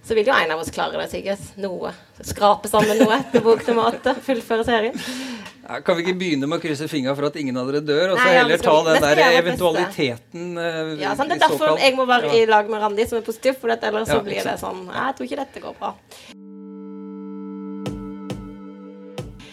så 0.04 0.14
vil 0.16 0.26
jo 0.26 0.32
en 0.34 0.50
av 0.50 0.58
oss 0.62 0.70
klare 0.74 0.98
det 0.98 1.10
sikkert. 1.12 1.42
Noe. 1.60 1.92
Skrape 2.24 2.68
sammen 2.70 2.98
noe 2.98 3.18
etter 3.20 3.42
bok 3.44 3.66
nummer 3.68 3.92
åtte. 3.92 4.14
Fullføre 4.26 4.64
serien. 4.66 4.96
Ja, 5.70 5.78
kan 5.86 5.96
vi 5.98 6.02
ikke 6.02 6.16
begynne 6.18 6.48
med 6.50 6.58
å 6.58 6.62
krysse 6.64 6.88
fingra 6.90 7.12
for 7.14 7.28
at 7.28 7.36
ingen 7.38 7.56
av 7.60 7.68
dere 7.70 7.82
dør, 7.86 8.12
og 8.14 8.18
så 8.18 8.24
Nei, 8.24 8.32
ja, 8.34 8.40
heller 8.40 8.58
ta 8.58 8.62
skal 8.64 8.80
vi- 8.80 8.90
den 8.90 9.02
der 9.04 9.36
eventualiteten 9.38 10.46
uh, 10.58 10.96
Ja, 10.98 11.14
sant? 11.14 11.28
Det 11.30 11.36
er 11.36 11.44
derfor 11.44 11.58
såkalt- 11.62 11.84
jeg 11.84 11.94
må 11.94 12.06
være 12.08 12.26
Ja. 12.26 12.42
i 12.42 12.46
lag 12.46 12.68
med 12.70 12.82
Randi, 12.82 13.06
som 13.06 13.18
er 13.18 13.22
positiv, 13.22 13.54
for 13.60 13.68
ellers 13.70 14.08
Ja, 14.08 14.14
så 14.14 14.24
blir 14.24 14.42
det 14.42 14.58
sånn 14.58 14.86
jeg 14.90 15.16
tror 15.16 15.26
ikke 15.28 15.36
dette 15.44 15.60
går 15.60 15.74
bra. 15.78 15.94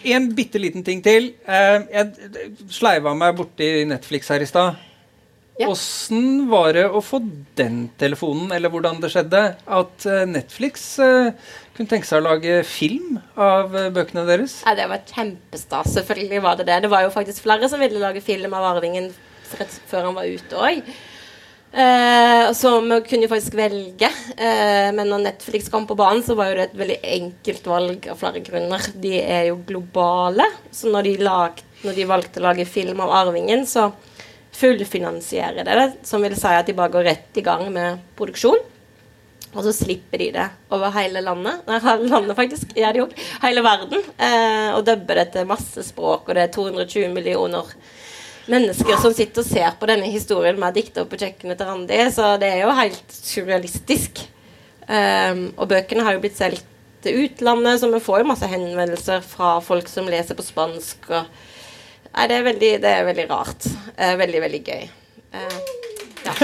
En 0.08 0.30
bitte 0.34 0.58
liten 0.58 0.82
ting 0.86 1.02
til. 1.02 1.34
Eh, 1.46 1.80
jeg 1.92 2.58
sleiva 2.72 3.14
meg 3.14 3.36
borti 3.36 3.84
Netflix 3.86 4.28
her 4.32 4.40
i 4.40 4.46
stad. 4.46 4.76
Ja. 5.58 5.68
Var 6.48 6.72
det 6.76 6.84
å 6.86 7.00
få 7.02 7.18
den 7.58 7.88
telefonen, 7.98 8.52
eller 8.54 8.70
hvordan 8.70 9.00
det 9.02 9.10
skjedde, 9.10 9.42
at 9.78 10.06
eh, 10.06 10.26
Netflix 10.30 10.86
eh, 11.02 11.32
kunne 11.74 11.90
tenke 11.90 12.06
seg 12.06 12.20
å 12.20 12.26
lage 12.28 12.60
film 12.68 13.18
av 13.34 13.74
eh, 13.74 13.90
bøkene 13.94 14.22
deres? 14.28 14.60
Ja, 14.62 14.76
det 14.78 14.86
var 14.90 15.02
kjempestas. 15.08 15.92
Selvfølgelig 15.98 16.42
var 16.46 16.60
det 16.60 16.68
det. 16.70 16.80
Det 16.86 16.92
var 16.92 17.06
jo 17.06 17.14
faktisk 17.14 17.42
flere 17.46 17.70
som 17.70 17.82
ville 17.82 18.02
lage 18.02 18.22
film 18.22 18.54
av 18.54 18.70
Arvingen 18.76 19.10
før 19.48 20.10
han 20.10 20.18
var 20.18 20.30
ute 20.30 20.58
òg. 20.62 20.92
Eh, 21.72 22.52
så 22.56 22.80
vi 22.80 23.00
kunne 23.04 23.26
jo 23.26 23.30
faktisk 23.30 23.56
velge. 23.58 24.08
Eh, 24.36 24.88
men 24.94 25.10
når 25.10 25.24
Netflix 25.26 25.68
kom 25.72 25.86
på 25.88 25.96
banen, 25.98 26.22
så 26.24 26.36
var 26.38 26.50
jo 26.50 26.58
det 26.58 26.68
et 26.70 26.78
veldig 26.80 26.98
enkelt 27.18 27.66
valg 27.68 28.08
av 28.08 28.20
flere 28.20 28.42
grunner. 28.44 28.90
De 28.94 29.16
er 29.20 29.48
jo 29.50 29.60
globale, 29.68 30.46
så 30.70 30.92
når 30.92 31.10
de, 31.10 31.16
lag, 31.28 31.64
når 31.84 31.98
de 31.98 32.08
valgte 32.08 32.40
å 32.40 32.46
lage 32.48 32.68
film 32.68 33.02
av 33.04 33.12
Arvingen, 33.24 33.66
så 33.68 33.90
fullfinansierer 34.58 35.64
det. 35.66 35.92
Som 36.06 36.24
vil 36.26 36.36
si 36.38 36.50
at 36.50 36.66
de 36.66 36.76
bare 36.76 36.92
går 36.94 37.08
rett 37.12 37.40
i 37.40 37.44
gang 37.46 37.68
med 37.74 38.02
produksjon. 38.18 38.60
Og 39.54 39.62
så 39.64 39.72
slipper 39.72 40.20
de 40.20 40.28
det 40.34 40.46
over 40.74 40.92
hele 40.98 41.22
landet. 41.24 41.62
Nei, 41.68 41.78
hele 41.84 42.10
landet 42.10 42.36
faktisk, 42.36 42.74
ja, 42.76 42.92
de. 42.92 43.06
Hele 43.42 43.64
verden. 43.64 44.02
Eh, 44.18 44.74
og 44.76 44.84
dubber 44.86 45.22
det 45.22 45.30
til 45.34 45.48
masse 45.48 45.86
språk, 45.86 46.28
og 46.28 46.36
det 46.36 46.44
er 46.44 46.52
220 46.54 47.14
millioner 47.14 47.72
mennesker 48.48 48.96
som 49.00 49.12
sitter 49.16 49.44
og 49.44 49.48
ser 49.48 49.76
på 49.80 49.88
denne 49.88 50.08
historien 50.08 50.56
med 50.60 50.76
dikter 50.76 51.08
på 51.08 51.18
kjøkkenet 51.20 51.60
til 51.60 51.68
Randi. 51.68 52.00
Så 52.12 52.34
det 52.40 52.52
er 52.52 52.64
jo 52.64 52.76
helt 52.76 53.14
surrealistisk. 53.14 54.24
Um, 54.88 55.50
og 55.60 55.68
bøkene 55.68 56.04
har 56.04 56.16
jo 56.16 56.22
blitt 56.22 56.38
solgt 56.38 56.64
til 57.04 57.26
utlandet, 57.26 57.80
så 57.80 57.90
vi 57.92 58.00
får 58.02 58.22
jo 58.22 58.30
masse 58.30 58.48
henvendelser 58.48 59.20
fra 59.24 59.58
folk 59.64 59.88
som 59.90 60.08
leser 60.10 60.36
på 60.36 60.44
spansk. 60.44 61.10
Og, 61.12 61.28
nei, 62.14 62.26
det 62.30 62.38
er 62.38 62.46
veldig, 62.48 62.72
det 62.84 62.94
er 62.94 63.06
veldig 63.08 63.28
rart. 63.30 63.68
Eh, 63.96 64.14
veldig, 64.20 64.40
veldig 64.46 64.62
gøy. 64.68 64.88
Eh, 65.38 65.60
ja. 66.28 66.32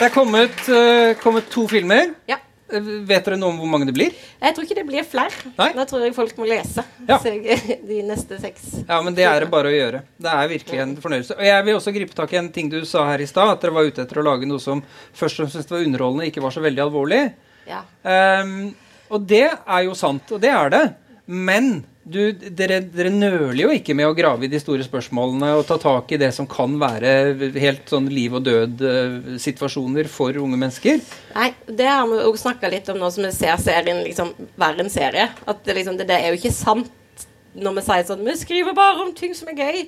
Det 0.00 0.06
er 0.06 0.12
kommet, 0.14 0.62
eh, 0.72 1.10
kommet 1.20 1.50
to 1.52 1.66
filmer. 1.68 2.14
ja. 2.30 2.38
Vet 2.70 3.26
dere 3.26 3.34
noe 3.34 3.50
om 3.50 3.56
hvor 3.58 3.66
mange 3.66 3.86
det 3.88 3.92
blir? 3.96 4.12
Jeg 4.38 4.54
tror 4.54 4.66
ikke 4.66 4.76
det 4.78 4.84
blir 4.86 5.02
flere. 5.02 5.50
Nei. 5.56 5.72
Da 5.74 5.84
tror 5.90 6.04
jeg 6.04 6.14
folk 6.14 6.36
må 6.38 6.46
lese 6.46 6.84
Ja. 7.08 7.16
De 7.90 7.96
neste 8.06 8.38
seks. 8.38 8.68
Ja, 8.86 9.00
men 9.02 9.16
det 9.16 9.24
er 9.26 9.42
det 9.42 9.48
bare 9.50 9.72
å 9.72 9.74
gjøre. 9.74 10.04
Det 10.14 10.30
er 10.30 10.50
virkelig 10.52 10.82
en 10.84 10.92
fornøyelse. 11.02 11.34
Og 11.34 11.42
jeg 11.48 11.64
vil 11.66 11.78
også 11.80 11.94
gripe 11.96 12.14
tak 12.14 12.32
i 12.32 12.38
en 12.38 12.50
ting 12.54 12.70
du 12.70 12.78
sa 12.86 13.08
her 13.10 13.24
i 13.24 13.26
stad, 13.26 13.56
at 13.56 13.64
dere 13.64 13.74
var 13.74 13.90
ute 13.90 14.04
etter 14.04 14.22
å 14.22 14.26
lage 14.28 14.46
noe 14.48 14.62
som 14.62 14.84
først 14.86 15.42
og 15.42 15.50
fremst 15.50 15.74
var 15.74 15.82
underholdende, 15.82 16.30
ikke 16.30 16.44
var 16.44 16.54
så 16.54 16.62
veldig 16.62 16.84
alvorlig. 16.86 17.20
Ja. 17.66 17.82
Um, 18.06 18.70
og 19.10 19.26
det 19.34 19.48
er 19.50 19.82
jo 19.88 19.98
sant, 19.98 20.30
og 20.30 20.40
det 20.42 20.54
er 20.54 20.70
det. 20.72 20.84
Men 21.26 21.72
du, 22.10 22.32
dere, 22.34 22.80
dere 22.90 23.10
nøler 23.12 23.60
jo 23.62 23.70
ikke 23.74 23.94
med 23.96 24.08
å 24.08 24.14
grave 24.16 24.46
i 24.46 24.50
de 24.50 24.58
store 24.62 24.84
spørsmålene 24.86 25.52
og 25.58 25.64
ta 25.68 25.76
tak 25.80 26.10
i 26.12 26.18
det 26.20 26.32
som 26.34 26.48
kan 26.50 26.74
være 26.80 27.50
helt 27.62 27.90
sånn 27.90 28.08
liv 28.10 28.34
og 28.34 28.46
død-situasjoner 28.48 30.10
for 30.10 30.36
unge 30.42 30.58
mennesker. 30.58 31.02
Nei, 31.36 31.50
det 31.66 31.88
har 31.90 32.06
vi 32.10 32.22
òg 32.26 32.38
snakka 32.40 32.70
litt 32.72 32.90
om 32.90 32.98
nå 33.00 33.10
som 33.14 33.26
vi 33.26 33.34
ser 33.36 33.60
serien 33.62 34.02
liksom 34.06 34.32
være 34.60 34.84
en 34.84 34.92
serie. 34.92 35.28
At 35.46 35.62
det, 35.66 35.76
liksom, 35.78 36.00
det, 36.00 36.08
det 36.10 36.18
er 36.18 36.32
jo 36.32 36.40
ikke 36.40 36.54
sant 36.54 36.96
når 37.50 37.80
vi 37.80 37.82
sier 37.82 38.06
sånn 38.06 38.26
Vi 38.26 38.36
skriver 38.38 38.74
bare 38.76 39.04
om 39.04 39.12
ting 39.16 39.34
som 39.34 39.50
er 39.50 39.58
gøy. 39.58 39.82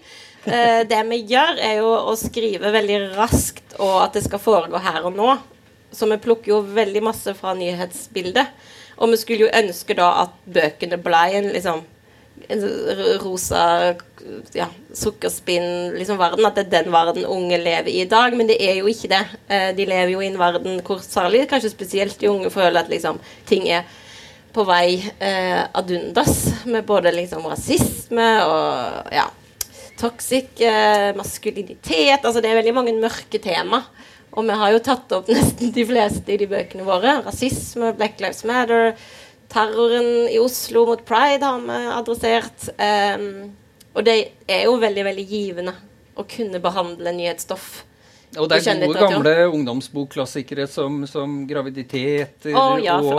Eh, 0.44 0.82
det 0.88 1.00
vi 1.10 1.20
gjør, 1.30 1.58
er 1.62 1.78
jo 1.78 1.90
å 2.10 2.14
skrive 2.18 2.72
veldig 2.74 2.98
raskt, 3.14 3.76
og 3.78 4.00
at 4.02 4.18
det 4.18 4.24
skal 4.26 4.42
foregå 4.42 4.82
her 4.82 5.06
og 5.06 5.14
nå. 5.18 5.36
Så 5.92 6.08
vi 6.10 6.18
plukker 6.22 6.54
jo 6.54 6.62
veldig 6.74 7.02
masse 7.04 7.34
fra 7.38 7.54
nyhetsbildet. 7.54 8.50
Og 9.02 9.12
vi 9.12 9.18
skulle 9.20 9.46
jo 9.46 9.54
ønske 9.62 9.96
da 9.98 10.08
at 10.24 10.34
bøkene 10.46 10.98
ble 11.02 11.22
en 11.38 11.50
liksom 11.54 11.82
rosa 13.22 13.94
ja, 14.56 14.68
sukkerspinn 14.94 15.96
liksom. 15.96 16.20
At 16.20 16.58
det 16.58 16.66
er 16.66 16.70
den 16.82 16.92
verden 16.92 17.26
unge 17.26 17.58
lever 17.60 17.90
i 17.90 18.02
i 18.02 18.08
dag. 18.10 18.36
Men 18.36 18.50
det 18.50 18.58
er 18.62 18.80
jo 18.80 18.90
ikke 18.90 19.10
det. 19.12 19.24
Eh, 19.48 19.70
de 19.76 19.88
lever 19.88 20.14
jo 20.14 20.22
i 20.22 20.30
en 20.30 20.40
verden 20.40 20.80
hvor 20.86 21.02
særlig 21.04 21.46
kanskje 21.50 21.72
spesielt 21.72 22.18
de 22.20 22.30
unge 22.30 22.50
føler 22.52 22.82
at 22.82 22.92
liksom 22.92 23.20
ting 23.48 23.68
er 23.68 23.86
på 24.52 24.64
vei 24.68 25.00
eh, 25.18 25.62
ad 25.64 25.90
undas. 25.90 26.64
Med 26.66 26.86
både 26.86 27.14
liksom 27.14 27.46
rasisme 27.48 28.30
og 28.46 29.12
ja, 29.14 29.26
toxic 30.00 30.60
eh, 30.60 31.12
maskulinitet. 31.16 32.24
Altså 32.24 32.40
det 32.40 32.50
er 32.50 32.60
veldig 32.60 32.78
mange 32.78 32.96
mørke 33.00 33.40
tema. 33.42 33.82
Og 34.32 34.46
vi 34.48 34.54
har 34.56 34.72
jo 34.72 34.84
tatt 34.84 35.12
opp 35.12 35.28
nesten 35.32 35.72
de 35.74 35.84
fleste 35.88 36.32
i 36.32 36.38
de 36.40 36.48
bøkene 36.50 36.86
våre. 36.86 37.18
Rasisme, 37.26 37.92
Black 37.98 38.20
Lives 38.22 38.44
Matter, 38.48 38.96
terroren 39.52 40.28
i 40.32 40.38
Oslo 40.40 40.86
mot 40.88 41.04
pride 41.06 41.46
har 41.46 41.62
vi 41.68 41.78
adressert. 41.98 42.68
Um, 42.76 43.52
og 43.92 44.04
det 44.08 44.18
er 44.48 44.66
jo 44.66 44.78
veldig, 44.80 45.04
veldig 45.10 45.24
givende 45.28 45.74
å 46.16 46.24
kunne 46.28 46.60
behandle 46.62 47.12
nyhetsstoff 47.16 47.82
og 48.40 48.48
det 48.48 48.62
er 48.64 48.78
gode, 48.80 49.00
gamle 49.10 49.32
ungdomsbokklassikere 49.52 50.64
som, 50.70 51.02
som 51.08 51.42
graviditeter 51.48 52.54
oh, 52.56 52.78
ja, 52.80 52.94
og 52.96 53.18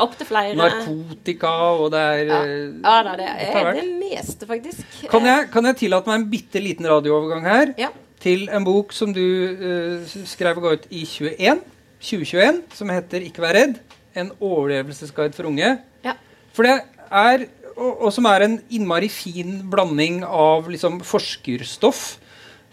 narkotika, 0.58 1.52
og 1.78 1.92
det 1.94 2.02
er 2.02 2.24
Ja, 2.24 2.40
ja 2.48 2.96
da, 3.06 3.14
det 3.20 3.28
er 3.30 3.70
det 3.78 3.86
meste, 4.00 4.48
faktisk. 4.50 4.82
Kan 5.12 5.30
jeg, 5.30 5.52
kan 5.54 5.70
jeg 5.70 5.78
tillate 5.84 6.10
meg 6.10 6.18
en 6.18 6.28
bitte 6.32 6.64
liten 6.64 6.90
radioovergang 6.90 7.46
her? 7.46 7.76
Ja. 7.78 7.92
Til 8.24 8.48
en 8.50 8.66
bok 8.66 8.96
som 8.96 9.14
du 9.14 9.22
uh, 9.22 10.18
skrev 10.26 10.58
og 10.58 10.66
ga 10.66 10.76
ut 10.80 10.90
i 10.90 11.04
21, 11.06 11.62
2021, 12.02 12.62
som 12.74 12.94
heter 12.96 13.22
'Ikke 13.22 13.46
vær 13.46 13.54
redd'. 13.60 13.82
En 14.18 14.32
overlevelsesguide 14.42 15.34
for 15.34 15.50
unge. 15.50 15.78
For 16.54 16.68
det 16.68 16.80
er 17.10 17.48
og, 17.74 18.04
og, 18.06 18.10
som 18.14 18.28
er 18.30 18.46
en 18.46 18.60
innmari 18.74 19.10
fin 19.10 19.64
blanding 19.72 20.22
av 20.28 20.68
liksom, 20.70 21.00
forskerstoff 21.08 22.04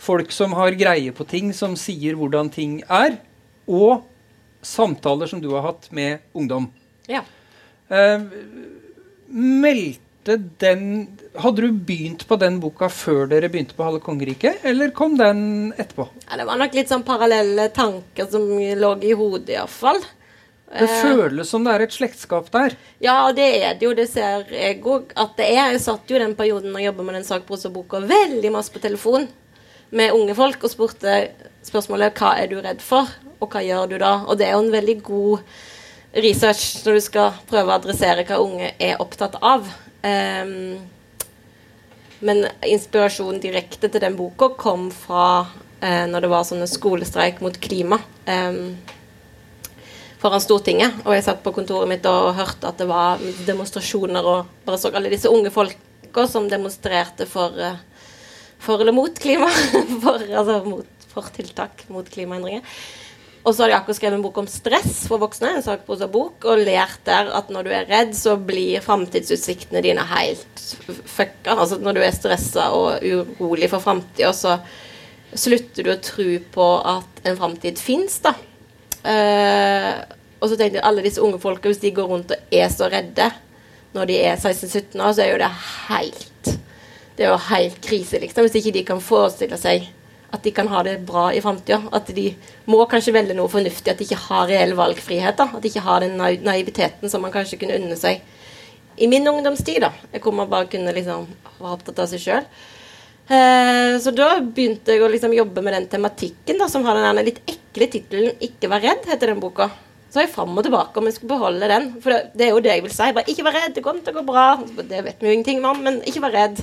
folk 0.01 0.33
som 0.33 0.55
har 0.57 0.77
greie 0.81 1.13
på 1.13 1.27
ting, 1.29 1.53
som 1.57 1.77
sier 1.79 2.17
hvordan 2.19 2.51
ting 2.53 2.81
er, 2.89 3.19
og 3.69 4.07
samtaler 4.65 5.29
som 5.31 5.43
du 5.43 5.51
har 5.55 5.67
hatt 5.69 5.89
med 5.97 6.25
ungdom. 6.37 6.71
Ja. 7.11 7.23
Eh, 7.89 8.25
meldte 9.31 10.37
den 10.61 10.85
Hadde 11.41 11.63
du 11.63 11.77
begynt 11.87 12.25
på 12.27 12.35
den 12.37 12.57
boka 12.61 12.89
før 12.93 13.29
dere 13.31 13.49
begynte 13.49 13.77
på 13.77 13.85
Halve 13.87 14.01
kongeriket, 14.03 14.65
eller 14.67 14.91
kom 14.91 15.15
den 15.17 15.71
etterpå? 15.79 16.09
Ja, 16.27 16.41
det 16.41 16.47
var 16.49 16.59
nok 16.59 16.75
litt 16.75 16.91
sånn 16.91 17.05
parallelle 17.07 17.69
tanker 17.73 18.27
som 18.33 18.49
lå 18.59 18.91
i 19.07 19.13
hodet, 19.15 19.53
iallfall. 19.55 20.03
Det 20.71 20.87
eh, 20.87 21.03
føles 21.03 21.51
som 21.51 21.65
det 21.67 21.75
er 21.75 21.85
et 21.85 21.95
slektskap 21.95 22.51
der. 22.55 22.77
Ja, 23.03 23.19
det 23.35 23.49
er 23.59 23.75
det 23.79 23.89
jo. 23.89 23.95
Det 23.97 24.07
ser 24.11 24.47
jeg 24.55 24.79
òg 24.87 25.11
at 25.19 25.35
det 25.41 25.49
er. 25.51 25.73
Jeg 25.75 25.83
satt 25.83 26.11
jo 26.11 26.21
den 26.23 26.37
perioden 26.39 26.77
jeg 26.79 26.91
jobba 26.91 27.07
med 27.09 27.19
den 27.19 27.27
sakprosaboka 27.27 28.03
veldig 28.07 28.53
masse 28.55 28.73
på 28.73 28.83
telefon 28.83 29.27
med 29.91 30.15
unge 30.15 30.37
folk 30.39 30.63
og 30.63 30.71
spurte 30.71 31.17
spørsmålet 31.67 32.15
hva 32.21 32.37
er 32.39 32.47
du 32.51 32.61
redd 32.63 32.83
for, 32.85 33.11
og 33.43 33.51
hva 33.51 33.63
gjør 33.65 33.91
du 33.91 33.97
da? 33.99 34.13
Og 34.29 34.39
det 34.39 34.47
er 34.47 34.55
jo 34.55 34.63
en 34.63 34.75
veldig 34.75 34.97
god 35.03 35.43
research 36.23 36.85
når 36.85 36.99
du 36.99 37.03
skal 37.05 37.43
prøve 37.51 37.71
å 37.71 37.77
adressere 37.79 38.25
hva 38.29 38.39
unge 38.43 38.71
er 38.79 39.03
opptatt 39.03 39.37
av. 39.43 39.67
Um, 40.07 40.79
men 42.21 42.45
inspirasjonen 42.67 43.43
direkte 43.43 43.91
til 43.91 44.03
den 44.03 44.17
boka 44.19 44.53
kom 44.61 44.89
fra 44.95 45.27
uh, 45.43 46.07
når 46.11 46.25
det 46.25 46.33
var 46.33 46.47
sånne 46.47 46.71
skolestreik 46.71 47.43
mot 47.45 47.59
klima 47.63 48.01
um, 48.29 48.77
foran 50.21 50.43
Stortinget. 50.45 51.03
Og 51.05 51.17
jeg 51.17 51.27
satt 51.27 51.45
på 51.45 51.55
kontoret 51.57 51.91
mitt 51.91 52.07
og 52.09 52.35
hørte 52.39 52.71
at 52.71 52.81
det 52.81 52.89
var 52.91 53.23
demonstrasjoner, 53.47 54.27
og 54.27 54.67
bare 54.67 54.81
så 54.81 54.93
alle 54.93 55.13
disse 55.13 55.31
unge 55.33 55.53
folka 55.55 56.27
som 56.29 56.49
demonstrerte 56.51 57.29
for 57.31 57.57
uh, 57.57 57.79
for 58.61 58.81
eller 58.81 58.93
mot 58.93 59.19
klima. 59.19 59.49
For, 60.05 60.21
altså 60.21 60.61
mot, 60.65 61.07
for 61.11 61.31
tiltak 61.35 61.87
mot 61.91 62.07
klimaendringer. 62.07 62.67
Og 63.41 63.55
så 63.57 63.65
har 63.65 63.71
de 63.71 63.77
akkurat 63.79 63.97
skrevet 63.97 64.19
en 64.19 64.25
bok 64.25 64.37
om 64.43 64.49
stress 64.53 65.07
for 65.09 65.21
voksne, 65.23 65.55
en 65.57 65.65
sakprosabok, 65.65 66.45
og 66.45 66.61
lært 66.61 67.01
der 67.07 67.31
at 67.33 67.49
når 67.49 67.65
du 67.65 67.71
er 67.73 67.87
redd, 67.89 68.13
så 68.17 68.35
blir 68.37 68.85
framtidsutsiktene 68.85 69.81
dine 69.85 70.05
helt 70.11 70.65
fucka. 71.09 71.55
Altså 71.55 71.79
når 71.81 71.97
du 71.97 72.03
er 72.05 72.13
stressa 72.13 72.69
og 72.77 73.01
urolig 73.41 73.71
for 73.73 73.81
framtida, 73.81 74.35
så 74.37 74.59
slutter 75.33 75.87
du 75.87 75.93
å 75.95 75.99
tro 76.05 76.29
på 76.53 76.69
at 76.93 77.25
en 77.25 77.41
framtid 77.41 77.81
fins, 77.81 78.19
da. 78.21 78.35
Uh, 79.05 80.01
og 80.41 80.49
så 80.49 80.57
tenkte 80.57 80.79
jeg 80.79 80.87
alle 80.87 81.05
disse 81.05 81.23
unge 81.23 81.41
folka, 81.41 81.69
hvis 81.69 81.83
de 81.83 81.95
går 81.97 82.09
rundt 82.11 82.35
og 82.35 82.53
er 82.53 82.69
så 82.73 82.89
redde 82.93 83.31
når 83.95 84.07
de 84.07 84.19
er 84.23 84.37
16-17 84.39 85.01
år, 85.03 85.15
så 85.17 85.25
er 85.25 85.33
jo 85.33 85.41
det 85.43 85.55
helt 85.89 86.27
det 87.21 87.27
er 87.27 87.35
jo 87.35 87.49
helt 87.51 87.81
krise, 87.85 88.17
liksom, 88.23 88.47
hvis 88.47 88.55
ikke 88.57 88.73
de 88.79 88.83
kan 88.89 89.01
forestille 89.05 89.59
seg 89.61 89.91
at 90.31 90.45
de 90.47 90.53
kan 90.55 90.69
ha 90.71 90.83
det 90.87 91.01
bra 91.07 91.27
i 91.35 91.41
framtida. 91.43 91.81
At 91.93 92.11
de 92.15 92.31
må 92.71 92.85
kanskje 92.89 93.15
velge 93.17 93.35
noe 93.37 93.51
fornuftig, 93.51 93.91
at 93.91 93.99
de 93.99 94.07
ikke 94.07 94.21
har 94.29 94.47
reell 94.49 94.77
valgfrihet. 94.79 95.37
da, 95.37 95.49
At 95.53 95.63
de 95.63 95.69
ikke 95.69 95.85
har 95.85 96.01
den 96.01 96.17
naiviteten 96.47 97.11
som 97.11 97.23
man 97.27 97.35
kanskje 97.35 97.59
kunne 97.61 97.79
unne 97.81 97.99
seg 97.99 98.23
i 98.97 99.09
min 99.11 99.27
ungdomstid. 99.29 99.81
da, 99.83 99.91
Hvor 100.19 100.33
man 100.33 100.49
bare 100.49 100.71
kunne 100.71 100.95
liksom 100.95 101.27
være 101.59 101.73
opptatt 101.73 101.99
av 101.99 102.09
seg 102.13 102.23
sjøl. 102.23 102.47
Eh, 103.31 103.99
så 104.03 104.11
da 104.11 104.33
begynte 104.43 104.97
jeg 104.97 105.05
å 105.07 105.09
liksom 105.11 105.35
jobbe 105.37 105.63
med 105.63 105.77
den 105.77 105.87
tematikken 105.93 106.59
da, 106.59 106.67
som 106.71 106.83
har 106.89 106.99
den 106.99 107.21
litt 107.29 107.39
ekle 107.47 107.87
tittelen 107.93 108.33
'Ikke 108.43 108.71
vær 108.73 108.83
redd', 108.83 109.07
heter 109.07 109.31
den 109.31 109.43
boka. 109.43 109.69
Så 110.11 110.19
er 110.19 110.27
jeg 110.27 110.35
fram 110.35 110.59
og 110.59 110.65
tilbake 110.67 110.99
om 110.99 111.07
jeg 111.07 111.15
skulle 111.15 111.37
beholde 111.37 111.69
den. 111.71 112.03
For 112.03 112.11
det, 112.11 112.33
det, 112.35 112.47
er 112.47 112.51
jo 112.51 112.61
det 112.65 112.73
jeg 112.75 112.83
vil 112.83 112.97
si. 112.97 113.13
Bare 113.13 113.31
'ikke 113.31 113.47
vær 113.47 113.55
redd, 113.55 113.75
det 113.75 113.85
kommer 113.85 114.03
til 114.03 114.15
å 114.15 114.19
gå 114.19 114.27
bra'. 114.27 114.89
Det 114.89 115.05
vet 115.05 115.21
vi 115.21 115.29
jo 115.29 115.33
ingenting 115.37 115.65
om, 115.65 115.79
men 115.79 116.03
ikke 116.03 116.25
vær 116.27 116.35
redd. 116.35 116.59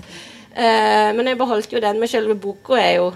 Eh, 0.58 1.14
men 1.16 1.26
jeg 1.26 1.38
beholdt 1.38 1.72
jo 1.72 1.80
den. 1.80 2.00
Men 2.00 2.08
selve 2.08 2.36
boka 2.36 2.76
er 2.76 2.96
jo 2.98 3.14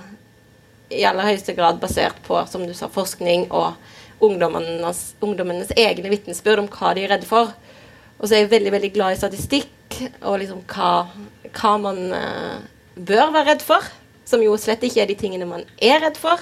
i 0.89 1.03
aller 1.03 1.23
høyeste 1.23 1.55
grad 1.55 1.79
basert 1.79 2.23
på 2.23 2.39
som 2.47 2.63
du 2.65 2.73
sa, 2.73 2.87
forskning 2.87 3.51
og 3.51 3.73
ungdommenes, 4.21 5.15
ungdommenes 5.21 5.71
egne 5.75 6.09
vitnesbyrd 6.09 6.59
om 6.59 6.67
hva 6.71 6.93
de 6.95 7.03
er 7.03 7.09
redde 7.15 7.27
for. 7.27 7.51
Og 8.19 8.27
så 8.27 8.35
er 8.35 8.45
jeg 8.45 8.51
veldig 8.51 8.71
veldig 8.71 8.93
glad 8.93 9.15
i 9.15 9.19
statistikk 9.19 10.03
og 10.21 10.39
liksom 10.39 10.61
hva, 10.71 11.07
hva 11.51 11.71
man 11.81 12.13
uh, 12.13 12.59
bør 12.95 13.33
være 13.33 13.53
redd 13.53 13.65
for. 13.65 13.85
Som 14.27 14.43
jo 14.45 14.55
slett 14.59 14.83
ikke 14.85 15.03
er 15.03 15.09
de 15.09 15.17
tingene 15.19 15.47
man 15.49 15.65
er 15.81 16.01
redd 16.03 16.19
for. 16.19 16.41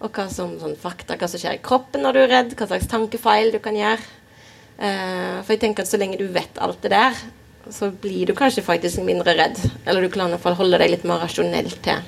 Og 0.00 0.14
hva 0.16 0.28
som 0.32 0.54
sånn 0.60 0.78
fakta, 0.80 1.18
hva 1.20 1.28
som 1.28 1.40
skjer 1.40 1.58
i 1.58 1.64
kroppen 1.64 2.04
når 2.04 2.16
du 2.16 2.20
er 2.22 2.32
redd, 2.34 2.54
hva 2.56 2.70
slags 2.70 2.88
tankefeil 2.90 3.52
du 3.52 3.60
kan 3.62 3.76
gjøre. 3.76 4.00
Uh, 4.80 5.42
for 5.44 5.52
jeg 5.52 5.60
tenker 5.66 5.84
at 5.84 5.90
så 5.90 6.00
lenge 6.00 6.16
du 6.16 6.24
vet 6.32 6.56
alt 6.62 6.80
det 6.80 6.94
der, 6.94 7.18
så 7.68 7.90
blir 7.92 8.30
du 8.30 8.34
kanskje 8.36 8.64
faktisk 8.64 9.02
mindre 9.04 9.34
redd. 9.36 9.60
Eller 9.84 10.06
du 10.06 10.12
klarer 10.12 10.32
i 10.32 10.36
hvert 10.38 10.46
fall 10.46 10.58
holde 10.62 10.80
deg 10.80 10.94
litt 10.94 11.04
mer 11.08 11.20
rasjonell 11.20 11.68
til 11.84 12.00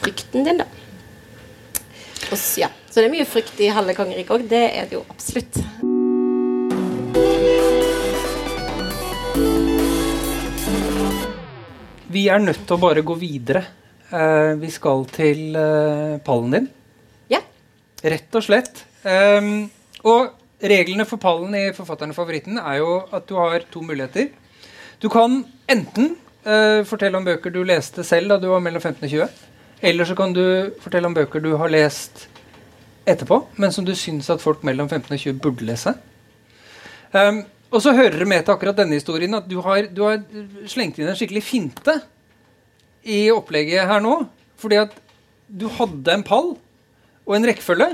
frykten 0.00 0.46
din, 0.46 0.62
da. 0.62 0.68
Og, 2.32 2.38
ja. 2.58 2.72
Så 2.88 3.02
det 3.02 3.10
er 3.10 3.12
mye 3.12 3.28
frykt 3.28 3.60
i 3.60 3.68
halve 3.76 3.96
kongeriket 3.98 4.32
òg. 4.32 4.48
Det 4.48 4.64
er 4.70 4.88
det 4.88 4.96
jo 4.96 5.04
absolutt. 5.12 5.60
Vi 12.16 12.28
er 12.32 12.40
nødt 12.40 12.62
til 12.64 12.76
å 12.78 12.80
bare 12.80 13.04
gå 13.04 13.14
videre. 13.20 13.60
Uh, 14.08 14.54
vi 14.60 14.70
skal 14.72 15.02
til 15.12 15.56
uh, 15.58 16.16
pallen 16.24 16.54
din. 16.54 16.68
Ja. 17.32 17.42
Rett 18.00 18.38
og 18.38 18.44
slett. 18.46 18.84
Um, 19.04 19.66
og 20.06 20.62
reglene 20.62 21.04
for 21.08 21.20
pallen 21.20 21.52
i 21.58 21.64
Forfatteren 21.76 22.14
og 22.14 22.16
favoritten 22.16 22.60
er 22.62 22.78
jo 22.80 22.94
at 23.12 23.26
du 23.28 23.34
har 23.36 23.66
to 23.72 23.82
muligheter. 23.84 24.30
Du 25.02 25.10
kan 25.12 25.42
enten 25.68 26.14
uh, 26.46 26.86
fortelle 26.88 27.18
om 27.20 27.26
bøker 27.26 27.52
du 27.52 27.60
leste 27.66 28.06
selv 28.06 28.32
da 28.32 28.40
du 28.40 28.48
var 28.54 28.64
mellom 28.64 28.80
15 28.80 29.02
og 29.02 29.12
20. 29.12 29.44
Eller 29.90 30.08
så 30.08 30.16
kan 30.16 30.32
du 30.32 30.44
fortelle 30.80 31.10
om 31.10 31.16
bøker 31.16 31.44
du 31.44 31.52
har 31.60 31.74
lest 31.74 32.28
etterpå, 33.06 33.42
men 33.60 33.74
som 33.74 33.84
du 33.84 33.92
syns 33.94 34.30
at 34.32 34.40
folk 34.42 34.64
mellom 34.64 34.88
15 34.88 35.12
og 35.12 35.20
20 35.20 35.42
burde 35.42 35.68
lese. 35.68 35.92
Um, 37.12 37.44
og 37.76 37.82
så 37.84 37.92
hører 37.96 38.18
det 38.20 38.28
med 38.28 38.44
til 38.44 38.54
akkurat 38.54 38.78
denne 38.78 38.96
historien 38.96 39.36
at 39.36 39.48
du 39.48 39.58
har, 39.64 39.88
du 39.92 40.02
har, 40.06 40.22
slengt 40.70 40.98
inn 40.98 41.10
en 41.10 41.18
skikkelig 41.18 41.44
finte 41.44 41.98
i 43.06 43.26
opplegget 43.34 43.88
her 43.88 44.02
nå. 44.02 44.18
Fordi 44.56 44.80
at 44.80 44.94
du 45.46 45.68
hadde 45.76 46.14
en 46.14 46.24
pall 46.26 46.54
og 47.26 47.36
en 47.36 47.46
rekkefølge. 47.46 47.90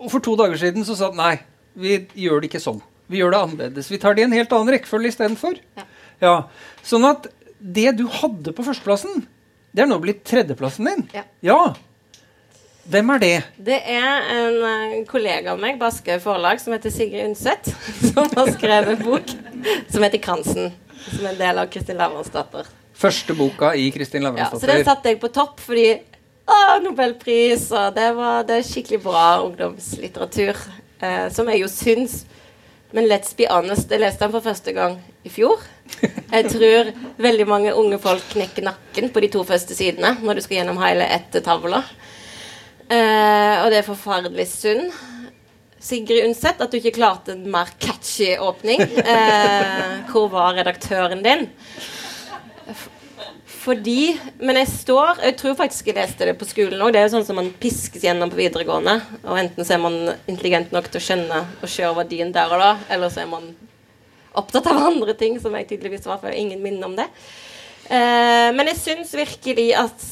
Og 0.00 0.12
for 0.12 0.24
to 0.24 0.36
dager 0.38 0.60
siden 0.60 0.84
så 0.86 0.96
sa 0.98 1.10
du 1.12 1.18
nei, 1.18 1.34
vi 1.80 2.02
gjør 2.18 2.42
det 2.42 2.50
ikke 2.50 2.62
sånn. 2.62 2.80
Vi 3.10 3.20
gjør 3.20 3.34
det 3.34 3.40
annerledes. 3.40 3.90
Vi 3.90 3.98
tar 4.00 4.14
det 4.14 4.24
i 4.24 4.28
en 4.28 4.36
helt 4.36 4.52
annen 4.54 4.74
rekkefølge 4.76 5.10
istedenfor. 5.12 5.58
Ja. 5.78 5.86
ja. 6.22 6.34
Sånn 6.86 7.06
at 7.08 7.28
det 7.60 7.96
du 7.98 8.06
hadde 8.20 8.54
på 8.56 8.64
førsteplassen, 8.66 9.24
det 9.72 9.84
er 9.84 9.90
nå 9.90 9.98
blitt 10.02 10.22
tredjeplassen 10.28 10.88
din. 10.88 11.06
Ja. 11.16 11.24
ja. 11.44 11.60
Hvem 12.90 13.10
er 13.14 13.22
det? 13.22 13.34
Det 13.70 13.76
er 13.86 14.28
en 14.34 14.56
uh, 14.64 14.94
kollega 15.06 15.52
av 15.52 15.60
meg 15.62 15.78
på 15.78 15.86
Aschehoug 15.86 16.24
forlag 16.24 16.58
som 16.62 16.74
heter 16.74 16.90
Sigrid 16.90 17.22
Undset, 17.28 17.70
som 18.10 18.26
har 18.34 18.50
skrevet 18.56 18.96
en 18.96 19.04
bok 19.04 19.30
som 19.92 20.02
heter 20.02 20.18
'Kransen'. 20.18 20.72
Som 21.06 21.24
er 21.24 21.30
en 21.30 21.38
del 21.38 21.60
av 21.62 21.70
Kristin 21.72 22.00
Lavransdatter. 22.00 22.66
Første 23.00 23.34
boka 23.34 23.70
i 23.78 23.86
Kristin 23.94 24.26
Lavransdatter. 24.26 24.58
Ja, 24.58 24.60
så 24.60 24.72
den 24.72 24.84
satte 24.84 25.12
jeg 25.12 25.20
på 25.22 25.30
topp 25.32 25.62
fordi 25.62 25.86
å, 26.50 26.58
Nobelpris, 26.82 27.70
og 27.70 27.94
det, 27.94 28.10
var, 28.18 28.42
det 28.48 28.60
skikkelig 28.66 29.00
bra 29.06 29.24
ungdomslitteratur. 29.46 30.58
Eh, 31.00 31.30
som 31.32 31.48
jeg 31.48 31.62
jo 31.62 31.70
syns 31.70 32.24
men 32.92 33.06
let's 33.06 33.36
be 33.36 33.46
honest, 33.46 33.90
jeg 33.90 34.02
leste 34.02 34.24
den 34.24 34.32
for 34.34 34.42
første 34.42 34.72
gang 34.74 34.96
i 35.22 35.30
fjor. 35.30 35.62
Jeg 36.02 36.48
tror 36.50 36.90
veldig 37.22 37.46
mange 37.46 37.74
unge 37.78 38.00
folk 38.02 38.24
knekker 38.32 38.66
nakken 38.66 39.12
på 39.14 39.22
de 39.22 39.28
to 39.30 39.44
første 39.46 39.76
sidene 39.78 40.16
når 40.24 40.40
du 40.40 40.42
skal 40.42 40.58
gjennom 40.58 40.80
hele 40.82 41.06
ettertavla. 41.14 41.84
Eh, 42.90 43.56
og 43.62 43.70
det 43.70 43.80
er 43.80 43.86
forferdelig 43.86 44.48
synd. 44.50 44.90
Sigrid 45.80 46.26
Undset, 46.26 46.60
at 46.60 46.72
du 46.72 46.76
ikke 46.76 46.96
klarte 46.98 47.32
en 47.36 47.46
mer 47.52 47.70
catchy 47.80 48.34
åpning. 48.36 48.82
Eh, 48.82 50.10
hvor 50.10 50.28
var 50.32 50.58
redaktøren 50.58 51.22
din? 51.24 51.48
fordi 53.60 54.18
Men 54.40 54.56
jeg 54.60 54.68
står 54.72 55.18
Jeg 55.22 55.36
tror 55.36 55.56
faktisk 55.58 55.90
jeg 55.90 55.98
leste 55.98 56.26
det 56.26 56.36
på 56.40 56.48
skolen 56.48 56.80
òg. 56.80 56.92
Det 56.92 57.00
er 57.00 57.08
jo 57.08 57.14
sånn 57.16 57.26
som 57.28 57.38
man 57.40 57.50
piskes 57.60 58.04
gjennom 58.04 58.32
på 58.32 58.40
videregående. 58.40 58.96
Og 59.24 59.36
enten 59.38 59.66
så 59.66 59.76
er 59.76 59.82
man 59.82 59.98
intelligent 60.30 60.72
nok 60.72 60.88
til 60.88 61.00
å 61.00 61.04
skjønne 61.04 61.42
og 61.60 61.68
kjøre 61.68 61.98
verdien 62.00 62.32
der 62.34 62.54
og 62.54 62.62
da, 62.62 62.70
eller 62.90 63.12
så 63.12 63.24
er 63.24 63.30
man 63.30 63.50
opptatt 64.40 64.68
av 64.70 64.80
andre 64.86 65.14
ting, 65.18 65.36
som 65.42 65.54
jeg 65.58 65.68
tydeligvis 65.68 66.06
var, 66.08 66.20
for 66.22 66.32
ingen 66.32 66.62
minner 66.62 66.88
om 66.88 66.96
det. 66.98 67.06
Eh, 67.90 68.48
men 68.54 68.70
jeg 68.70 68.80
syns 68.80 69.14
virkelig 69.18 69.68
at 69.76 70.06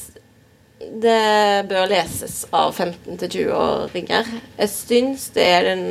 det 0.79 1.67
bør 1.67 1.89
leses 1.91 2.45
av 2.55 2.71
15- 2.71 3.17
til 3.19 3.29
20-åringer. 3.29 4.27
Jeg 4.57 4.71
syns 4.71 5.27
det 5.35 5.43
er 5.43 5.65
den 5.67 5.81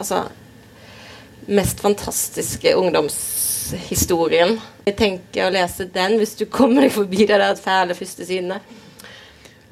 altså, 0.00 0.22
mest 1.50 1.80
fantastiske 1.84 2.72
ungdomshistorien. 2.78 4.56
Jeg 4.86 4.96
tenker 4.96 5.46
å 5.46 5.52
lese 5.52 5.88
den 5.92 6.16
hvis 6.20 6.38
du 6.40 6.46
kommer 6.48 6.86
deg 6.86 6.94
forbi 6.94 7.26
det 7.28 7.40
der 7.42 7.60
fæle 7.60 7.96
første 7.98 8.24
sidene. 8.28 8.60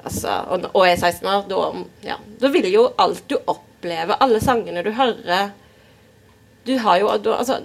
Altså, 0.05 0.35
og, 0.53 0.69
og 0.71 0.85
er 0.85 0.95
16 0.95 1.25
år, 1.27 1.47
da, 1.49 1.63
ja, 2.05 2.19
da 2.39 2.51
vil 2.53 2.69
jo 2.71 2.85
alt 3.01 3.25
du 3.27 3.35
opplever, 3.39 4.15
alle 4.21 4.39
sangene 4.39 4.83
du 4.85 4.93
hører 4.95 5.49
Du 6.63 6.77
har 6.79 7.01
jo 7.01 7.09
du, 7.19 7.33
Altså, 7.33 7.57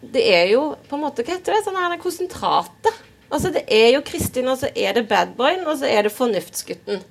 det 0.00 0.22
er 0.32 0.46
jo 0.54 0.62
på 0.88 0.96
en 0.96 1.02
måte 1.04 1.24
Hva 1.26 1.36
heter 1.36 1.56
det? 1.56 1.64
Sånn 1.66 1.76
her 1.76 1.98
konsentratet. 2.00 3.02
Altså, 3.34 3.50
det 3.54 3.64
er 3.66 3.88
jo 3.96 4.04
Kristin, 4.06 4.48
og 4.50 4.60
så 4.60 4.70
er 4.70 4.94
det 4.96 5.08
Badboyen, 5.10 5.66
og 5.66 5.80
så 5.80 5.90
er 5.90 6.06
det 6.06 6.14
Fornuftsgutten. 6.14 7.02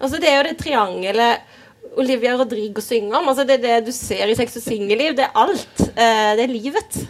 Altså, 0.00 0.20
det 0.20 0.28
er 0.28 0.36
jo 0.38 0.48
det 0.50 0.58
triangelet 0.60 1.56
Olivia 1.98 2.36
Rodrigo 2.36 2.82
synger 2.84 3.18
om. 3.18 3.30
Altså, 3.32 3.46
det 3.48 3.58
er 3.58 3.64
det 3.64 3.88
du 3.88 3.92
ser 3.96 4.28
i 4.28 4.36
sex 4.38 4.58
og 4.60 4.64
singelliv. 4.64 5.16
Det 5.18 5.26
er 5.26 5.38
alt. 5.42 5.80
Eh, 5.90 6.32
det 6.38 6.44
er 6.44 6.52
livet. 6.52 7.00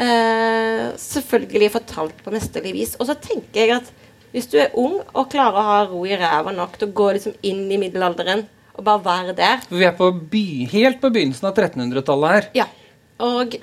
Eh, 0.00 0.86
selvfølgelig 1.00 1.72
fortalt 1.76 2.22
på 2.24 2.32
mesterlig 2.34 2.72
vis. 2.78 2.96
Og 2.98 3.08
så 3.08 3.16
tenker 3.20 3.60
jeg 3.60 3.76
at 3.76 3.92
hvis 4.30 4.46
du 4.50 4.56
er 4.62 4.74
ung 4.78 5.00
og 5.02 5.30
klarer 5.32 5.58
å 5.58 5.66
ha 5.66 5.78
ro 5.90 6.04
i 6.06 6.16
ræva 6.18 6.54
nok 6.54 6.78
til 6.78 6.88
å 6.88 6.96
gå 6.96 7.08
liksom 7.16 7.34
inn 7.46 7.64
i 7.66 7.78
middelalderen 7.82 8.44
og 8.78 8.84
bare 8.86 9.02
være 9.02 9.34
der 9.34 9.64
Vi 9.66 9.82
er 9.84 9.96
på 9.98 10.12
by, 10.14 10.44
helt 10.70 11.00
på 11.02 11.10
begynnelsen 11.10 11.48
av 11.50 11.58
1300-tallet 11.58 12.36
her. 12.36 12.46
Ja. 12.62 12.68
Og 13.26 13.58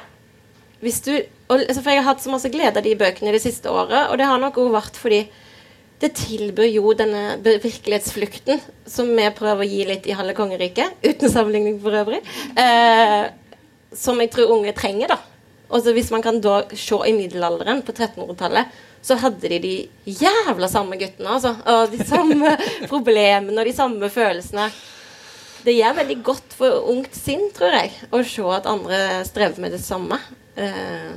hvis 0.83 1.01
du 1.05 1.11
og, 1.47 1.61
altså, 1.61 1.79
For 1.79 1.93
jeg 1.93 2.01
har 2.03 2.09
hatt 2.09 2.23
så 2.23 2.31
masse 2.31 2.49
glede 2.51 2.75
av 2.75 2.83
de 2.83 2.95
bøkene 2.99 3.31
det 3.31 3.39
siste 3.39 3.71
året, 3.71 4.09
og 4.11 4.17
det 4.19 4.27
har 4.27 4.39
nok 4.41 4.57
òg 4.59 4.73
vært 4.73 4.97
fordi 4.99 5.21
det 6.01 6.11
tilbyr 6.19 6.67
jo 6.69 6.91
denne 6.93 7.37
virkelighetsflukten 7.41 8.59
som 8.85 9.07
vi 9.17 9.29
prøver 9.33 9.63
å 9.63 9.69
gi 9.69 9.85
litt 9.87 10.05
i 10.05 10.17
halve 10.17 10.35
kongeriket, 10.37 10.99
uten 11.01 11.31
sammenligning 11.31 11.79
for 11.81 11.95
øvrig, 11.97 12.19
eh, 12.59 13.31
som 13.97 14.19
jeg 14.21 14.29
tror 14.35 14.53
unge 14.59 14.75
trenger, 14.77 15.15
da. 15.15 15.17
Og 15.73 15.83
Hvis 15.83 16.11
man 16.11 16.21
kan 16.21 16.37
da 16.39 16.61
se 16.75 16.99
i 17.07 17.15
middelalderen, 17.15 17.81
på 17.81 17.91
1300-tallet, 17.91 18.69
så 19.01 19.17
hadde 19.19 19.49
de 19.49 19.59
de 19.59 19.73
jævla 20.05 20.69
samme 20.69 20.99
guttene, 20.99 21.27
altså. 21.27 21.55
Og 21.65 21.91
de 21.91 22.05
samme 22.05 22.53
problemene 22.91 23.59
og 23.59 23.65
de 23.65 23.73
samme 23.75 24.09
følelsene. 24.09 24.69
Det 25.65 25.75
gjør 25.75 25.97
veldig 25.97 26.23
godt 26.23 26.53
for 26.55 26.91
ungt 26.93 27.15
sinn, 27.17 27.49
tror 27.55 27.73
jeg, 27.73 27.91
å 28.11 28.21
se 28.23 28.45
at 28.53 28.69
andre 28.69 29.23
strever 29.27 29.59
med 29.59 29.73
det 29.75 29.81
samme. 29.83 30.19
Eh, 30.57 31.15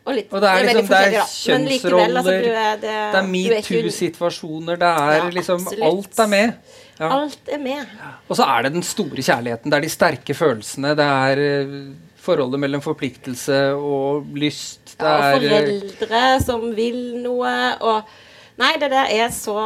og, 0.00 0.14
litt, 0.16 0.30
Og 0.32 0.40
det 0.40 0.50
er 0.50 0.66
liksom 0.66 0.86
det 0.88 0.98
er 0.98 1.14
da. 1.14 1.24
Men 1.52 1.66
likevel, 1.68 2.16
altså, 2.16 2.34
kjønnsroller, 2.34 2.60
er, 2.60 2.76
det, 2.80 2.82
Det 2.82 2.92
er 2.94 3.18
er 3.20 3.26
metoo-situasjoner, 3.34 4.78
det 4.80 4.92
er 5.02 5.16
Ja, 5.18 5.26
liksom. 5.36 5.66
Alt 5.90 6.22
er 6.24 6.30
med. 6.32 6.54
Ja. 7.00 7.10
Alt 7.18 7.50
er 7.52 7.60
med. 7.62 7.92
Og 8.28 8.38
så 8.38 8.46
er 8.48 8.64
det 8.66 8.72
den 8.78 8.86
store 8.86 9.24
kjærligheten. 9.24 9.70
Det 9.70 9.76
er 9.78 9.84
de 9.84 9.92
sterke 9.92 10.36
følelsene. 10.36 10.94
Det 10.96 11.06
er 11.06 11.42
eh, 11.44 11.76
forholdet 12.20 12.60
mellom 12.64 12.82
forpliktelse 12.84 13.60
og 13.76 14.32
lyst. 14.36 14.96
Det 14.96 15.06
Ja, 15.06 15.14
og 15.14 15.44
er 15.44 15.46
eh, 15.46 15.54
foreldre 15.54 16.24
som 16.44 16.66
vil 16.76 17.00
noe, 17.22 17.54
og 17.80 18.10
Nei, 18.60 18.74
det 18.80 18.90
der 18.92 19.08
er 19.08 19.30
så 19.32 19.56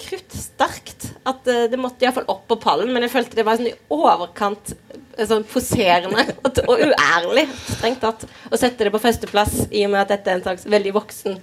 kruttsterkt 0.00 1.10
at 1.28 1.50
eh, 1.50 1.66
det 1.70 1.78
måtte 1.78 2.02
iallfall 2.06 2.26
opp 2.32 2.48
på 2.50 2.58
pallen, 2.62 2.90
men 2.90 3.06
jeg 3.06 3.12
følte 3.12 3.38
det 3.38 3.46
var 3.46 3.60
sånn 3.60 3.70
i 3.70 3.76
overkant 3.94 4.72
eh, 4.74 5.26
sånn 5.28 5.46
poserende 5.46 6.24
og, 6.44 6.62
og 6.66 6.82
uærlig, 6.88 7.46
strengt 7.68 8.02
tatt, 8.02 8.26
å 8.50 8.58
sette 8.58 8.88
det 8.88 8.94
på 8.94 9.02
førsteplass, 9.02 9.68
i 9.70 9.84
og 9.86 9.94
med 9.94 10.02
at 10.02 10.16
dette 10.16 10.32
er 10.32 10.40
en 10.40 10.48
slags 10.48 10.66
veldig 10.66 10.96
voksen 10.98 11.38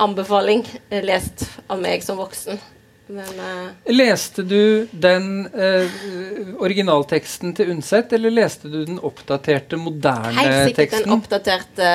anbefaling, 0.00 0.62
eh, 0.88 1.02
lest 1.04 1.48
av 1.66 1.82
meg 1.82 2.06
som 2.06 2.20
voksen. 2.20 2.60
Men 3.10 3.40
uh, 3.42 3.90
Leste 3.90 4.44
du 4.46 4.86
den 4.92 5.48
uh, 5.50 5.98
originalteksten 6.62 7.56
til 7.58 7.72
Undset, 7.74 8.14
eller 8.14 8.30
leste 8.30 8.70
du 8.70 8.84
den 8.86 9.00
oppdaterte, 9.02 9.74
moderne 9.80 10.30
teksten? 10.30 10.54
helt 10.54 10.78
sikkert 10.78 11.08
den 11.08 11.16
oppdaterte, 11.16 11.92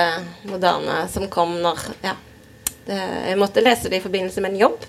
moderne 0.51 1.05
som 1.15 1.29
kom 1.31 1.55
når 1.63 1.87
Ja. 2.03 2.17
Det, 2.85 2.97
jeg 3.31 3.37
måtte 3.41 3.63
lese 3.65 3.89
det 3.89 3.97
i 3.99 4.03
forbindelse 4.03 4.41
med 4.45 4.53
en 4.53 4.59
jobb, 4.59 4.83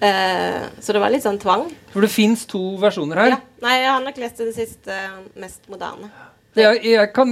eh, 0.00 0.62
så 0.80 0.92
det 0.96 1.00
var 1.02 1.12
litt 1.12 1.24
sånn 1.26 1.38
tvang. 1.42 1.66
For 1.92 2.00
det 2.04 2.10
fins 2.12 2.46
to 2.48 2.62
versjoner 2.80 3.20
her. 3.20 3.34
Ja. 3.34 3.40
Nei, 3.62 3.74
jeg 3.82 3.90
har 3.92 4.04
nok 4.06 4.20
lest 4.22 4.40
den 4.40 4.52
siste 4.56 4.96
mest 5.38 5.68
moderne. 5.72 6.08
Jeg, 6.56 6.82
jeg 6.84 7.12
kan 7.16 7.30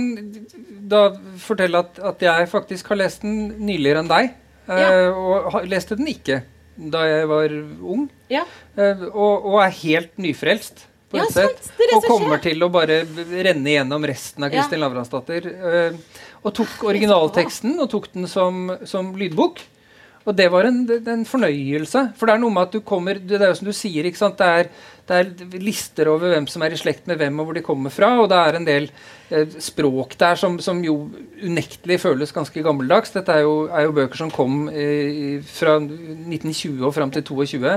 da 0.88 1.00
fortelle 1.42 1.82
at, 1.84 1.98
at 2.12 2.22
jeg 2.24 2.46
faktisk 2.48 2.88
har 2.92 2.96
lest 3.02 3.20
den 3.24 3.50
nyligere 3.66 4.00
enn 4.04 4.08
deg. 4.12 4.30
eh, 4.70 4.80
Ja. 4.80 5.10
Og 5.12 5.66
leste 5.68 5.96
den 5.98 6.06
ikke 6.12 6.42
da 6.80 7.02
jeg 7.04 7.26
var 7.28 7.52
ung. 7.82 8.06
Ja. 8.32 8.44
eh, 8.76 9.02
og, 9.10 9.44
og 9.50 9.58
er 9.64 9.74
helt 9.82 10.16
nyfrelst 10.16 10.86
på 11.10 11.18
Ja, 11.18 11.24
er 11.42 11.50
det 11.50 11.96
Og 11.98 12.04
kommer 12.06 12.38
skjer. 12.38 12.42
til 12.52 12.62
å 12.64 12.70
bare 12.72 13.00
renne 13.44 13.72
gjennom 13.74 14.04
resten 14.08 14.44
av. 14.46 14.52
Kristin 14.54 14.80
Lavransdatter. 14.80 15.50
eh, 15.50 15.98
og 16.44 16.54
tok 16.56 16.84
originalteksten 16.88 17.74
og 17.82 17.90
tok 17.92 18.06
den 18.14 18.26
som, 18.30 18.70
som 18.88 19.10
lydbok. 19.18 19.60
Og 20.30 20.36
det 20.38 20.46
var 20.52 20.68
en, 20.68 20.84
en 20.86 21.24
fornøyelse. 21.26 22.04
For 22.18 22.28
det 22.28 22.36
er 22.36 22.42
noe 22.42 22.54
med 22.54 22.68
at 22.68 22.74
du 22.76 22.84
kommer 22.86 23.18
Det 23.18 23.40
er 23.40 23.50
jo 23.50 23.56
som 23.58 23.66
du 23.66 23.74
sier, 23.74 24.06
ikke 24.06 24.20
sant. 24.20 24.38
Det 24.38 24.46
er, 24.46 24.68
det 25.08 25.16
er 25.16 25.62
lister 25.64 26.10
over 26.12 26.30
hvem 26.30 26.46
som 26.50 26.62
er 26.62 26.76
i 26.76 26.78
slekt 26.78 27.08
med 27.10 27.18
hvem, 27.18 27.40
og 27.42 27.48
hvor 27.48 27.58
de 27.58 27.64
kommer 27.66 27.94
fra. 27.94 28.12
Og 28.22 28.28
det 28.30 28.38
er 28.38 28.58
en 28.58 28.68
del 28.68 28.86
eh, 28.86 29.56
språk 29.58 30.14
der 30.20 30.38
som, 30.38 30.60
som 30.62 30.82
jo 30.86 31.00
unektelig 31.42 31.98
føles 32.04 32.34
ganske 32.36 32.62
gammeldags. 32.62 33.10
Dette 33.16 33.34
er 33.34 33.42
jo, 33.46 33.56
er 33.66 33.88
jo 33.88 33.96
bøker 33.96 34.22
som 34.22 34.30
kom 34.34 34.68
eh, 34.70 35.40
fra 35.50 35.80
1920 35.82 36.86
og 36.86 36.94
fram 36.94 37.14
til 37.16 37.26
22. 37.26 37.74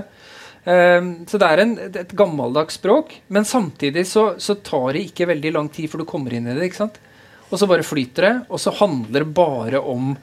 Eh, 0.64 1.10
så 1.32 1.42
det 1.42 1.50
er 1.50 1.64
en, 1.64 1.74
et 1.90 2.14
gammeldags 2.20 2.78
språk, 2.78 3.18
men 3.34 3.50
samtidig 3.50 4.06
så, 4.12 4.36
så 4.38 4.60
tar 4.62 4.92
det 4.94 5.08
ikke 5.08 5.32
veldig 5.34 5.56
lang 5.58 5.74
tid 5.74 5.90
før 5.90 6.04
du 6.04 6.12
kommer 6.14 6.38
inn 6.38 6.52
i 6.52 6.54
det. 6.54 6.70
ikke 6.70 6.84
sant? 6.84 7.02
Og 7.50 7.58
så 7.58 7.66
bare 7.70 7.86
flyter 7.86 8.28
det, 8.28 8.36
og 8.54 8.62
så 8.62 8.74
handler 8.78 9.26
det 9.26 9.34
bare 9.34 9.82
om 9.82 10.14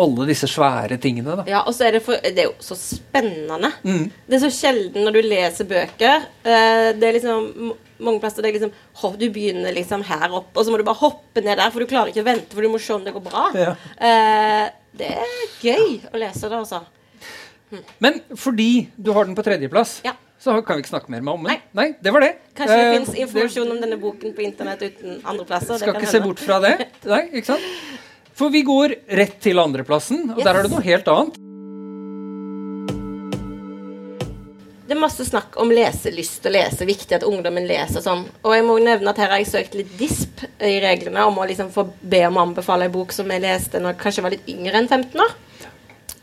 alle 0.00 0.26
disse 0.28 0.48
svære 0.50 0.98
tingene. 1.02 1.36
da. 1.40 1.44
Ja, 1.48 1.62
og 1.68 1.74
så 1.76 1.86
er 1.88 1.96
det, 1.96 2.02
for, 2.06 2.18
det 2.22 2.42
er 2.42 2.48
jo 2.50 2.54
så 2.64 2.76
spennende. 2.78 3.70
Mm. 3.84 4.08
Det 4.26 4.38
er 4.38 4.44
så 4.46 4.52
sjelden 4.54 5.06
når 5.06 5.16
du 5.16 5.20
leser 5.26 5.68
bøker. 5.70 6.28
Eh, 6.42 6.88
det 6.98 7.08
er 7.08 7.18
liksom 7.18 7.74
mange 8.04 8.20
plasser 8.22 8.42
det 8.42 8.50
er 8.50 8.56
liksom 8.58 9.18
Du 9.20 9.28
begynner 9.30 9.74
liksom 9.74 10.02
her 10.06 10.32
oppe, 10.32 10.58
og 10.58 10.64
så 10.64 10.72
må 10.72 10.80
du 10.80 10.86
bare 10.86 11.02
hoppe 11.02 11.44
ned 11.44 11.58
der, 11.60 11.70
for 11.70 11.82
du 11.82 11.90
klarer 11.90 12.10
ikke 12.10 12.24
å 12.24 12.30
vente, 12.30 12.54
for 12.54 12.64
du 12.64 12.72
må 12.72 12.80
se 12.82 12.96
om 12.96 13.04
det 13.06 13.14
går 13.14 13.24
bra. 13.24 13.46
Ja. 13.54 13.76
Eh, 13.98 14.66
det 14.98 15.10
er 15.14 15.32
gøy 15.62 15.88
å 16.12 16.20
lese 16.22 16.50
det, 16.50 16.58
altså. 16.58 16.84
Men 18.02 18.20
fordi 18.38 18.88
du 18.94 19.10
har 19.14 19.26
den 19.26 19.34
på 19.34 19.42
tredjeplass, 19.42 20.00
Ja. 20.04 20.12
så 20.38 20.60
kan 20.62 20.76
vi 20.76 20.84
ikke 20.84 20.92
snakke 20.92 21.10
mer 21.10 21.20
med 21.20 21.34
om 21.34 21.42
den. 21.44 21.54
Nei. 21.54 21.60
Nei, 21.74 21.96
det 22.02 22.12
var 22.12 22.22
det. 22.22 22.34
Kanskje 22.54 22.76
det 22.78 22.86
uh, 22.86 22.94
fins 22.98 23.14
informasjon 23.24 23.70
om 23.70 23.80
denne 23.82 23.98
boken 23.98 24.34
på 24.34 24.44
internett 24.46 24.82
uten 24.82 25.20
andreplasser. 25.24 25.78
Skal 25.78 25.98
ikke 25.98 26.12
se 26.12 26.20
bort 26.22 26.42
fra 26.42 26.60
det. 26.62 26.76
Nei, 27.14 27.24
ikke 27.32 27.54
sant? 27.54 27.66
For 28.34 28.50
vi 28.50 28.64
går 28.66 28.94
rett 29.14 29.36
til 29.44 29.60
andreplassen, 29.62 30.24
og 30.32 30.38
Yes. 30.40 30.44
der 30.44 30.56
er 30.58 30.62
det 30.66 30.72
noe 30.72 30.82
helt 30.82 31.08
annet. 31.12 31.40
Det 34.84 34.92
er 34.92 35.00
masse 35.00 35.24
snakk 35.24 35.54
om 35.62 35.70
leselyst 35.72 36.44
og 36.44 36.52
lese, 36.52 36.84
viktig 36.84 37.16
at 37.16 37.24
ungdommen 37.24 37.64
leser 37.66 38.02
sånn. 38.04 38.26
Og 38.44 38.52
jeg 38.52 38.66
må 38.66 38.74
nevne 38.84 39.14
at 39.14 39.20
her 39.22 39.30
har 39.32 39.40
jeg 39.40 39.48
søkt 39.48 39.78
litt 39.78 39.94
disp 39.96 40.42
i 40.60 40.74
reglene 40.84 41.24
om 41.24 41.38
å 41.40 41.46
liksom 41.48 41.70
få 41.72 41.86
be 42.02 42.20
om 42.28 42.36
å 42.36 42.44
anbefale 42.50 42.90
en 42.90 42.92
bok 42.92 43.14
som 43.16 43.30
jeg 43.32 43.40
leste 43.46 43.80
når 43.80 43.94
jeg 43.94 44.02
kanskje 44.02 44.24
var 44.26 44.34
litt 44.36 44.50
yngre 44.52 44.82
enn 44.82 44.90
15 44.90 45.24
år. 45.24 45.32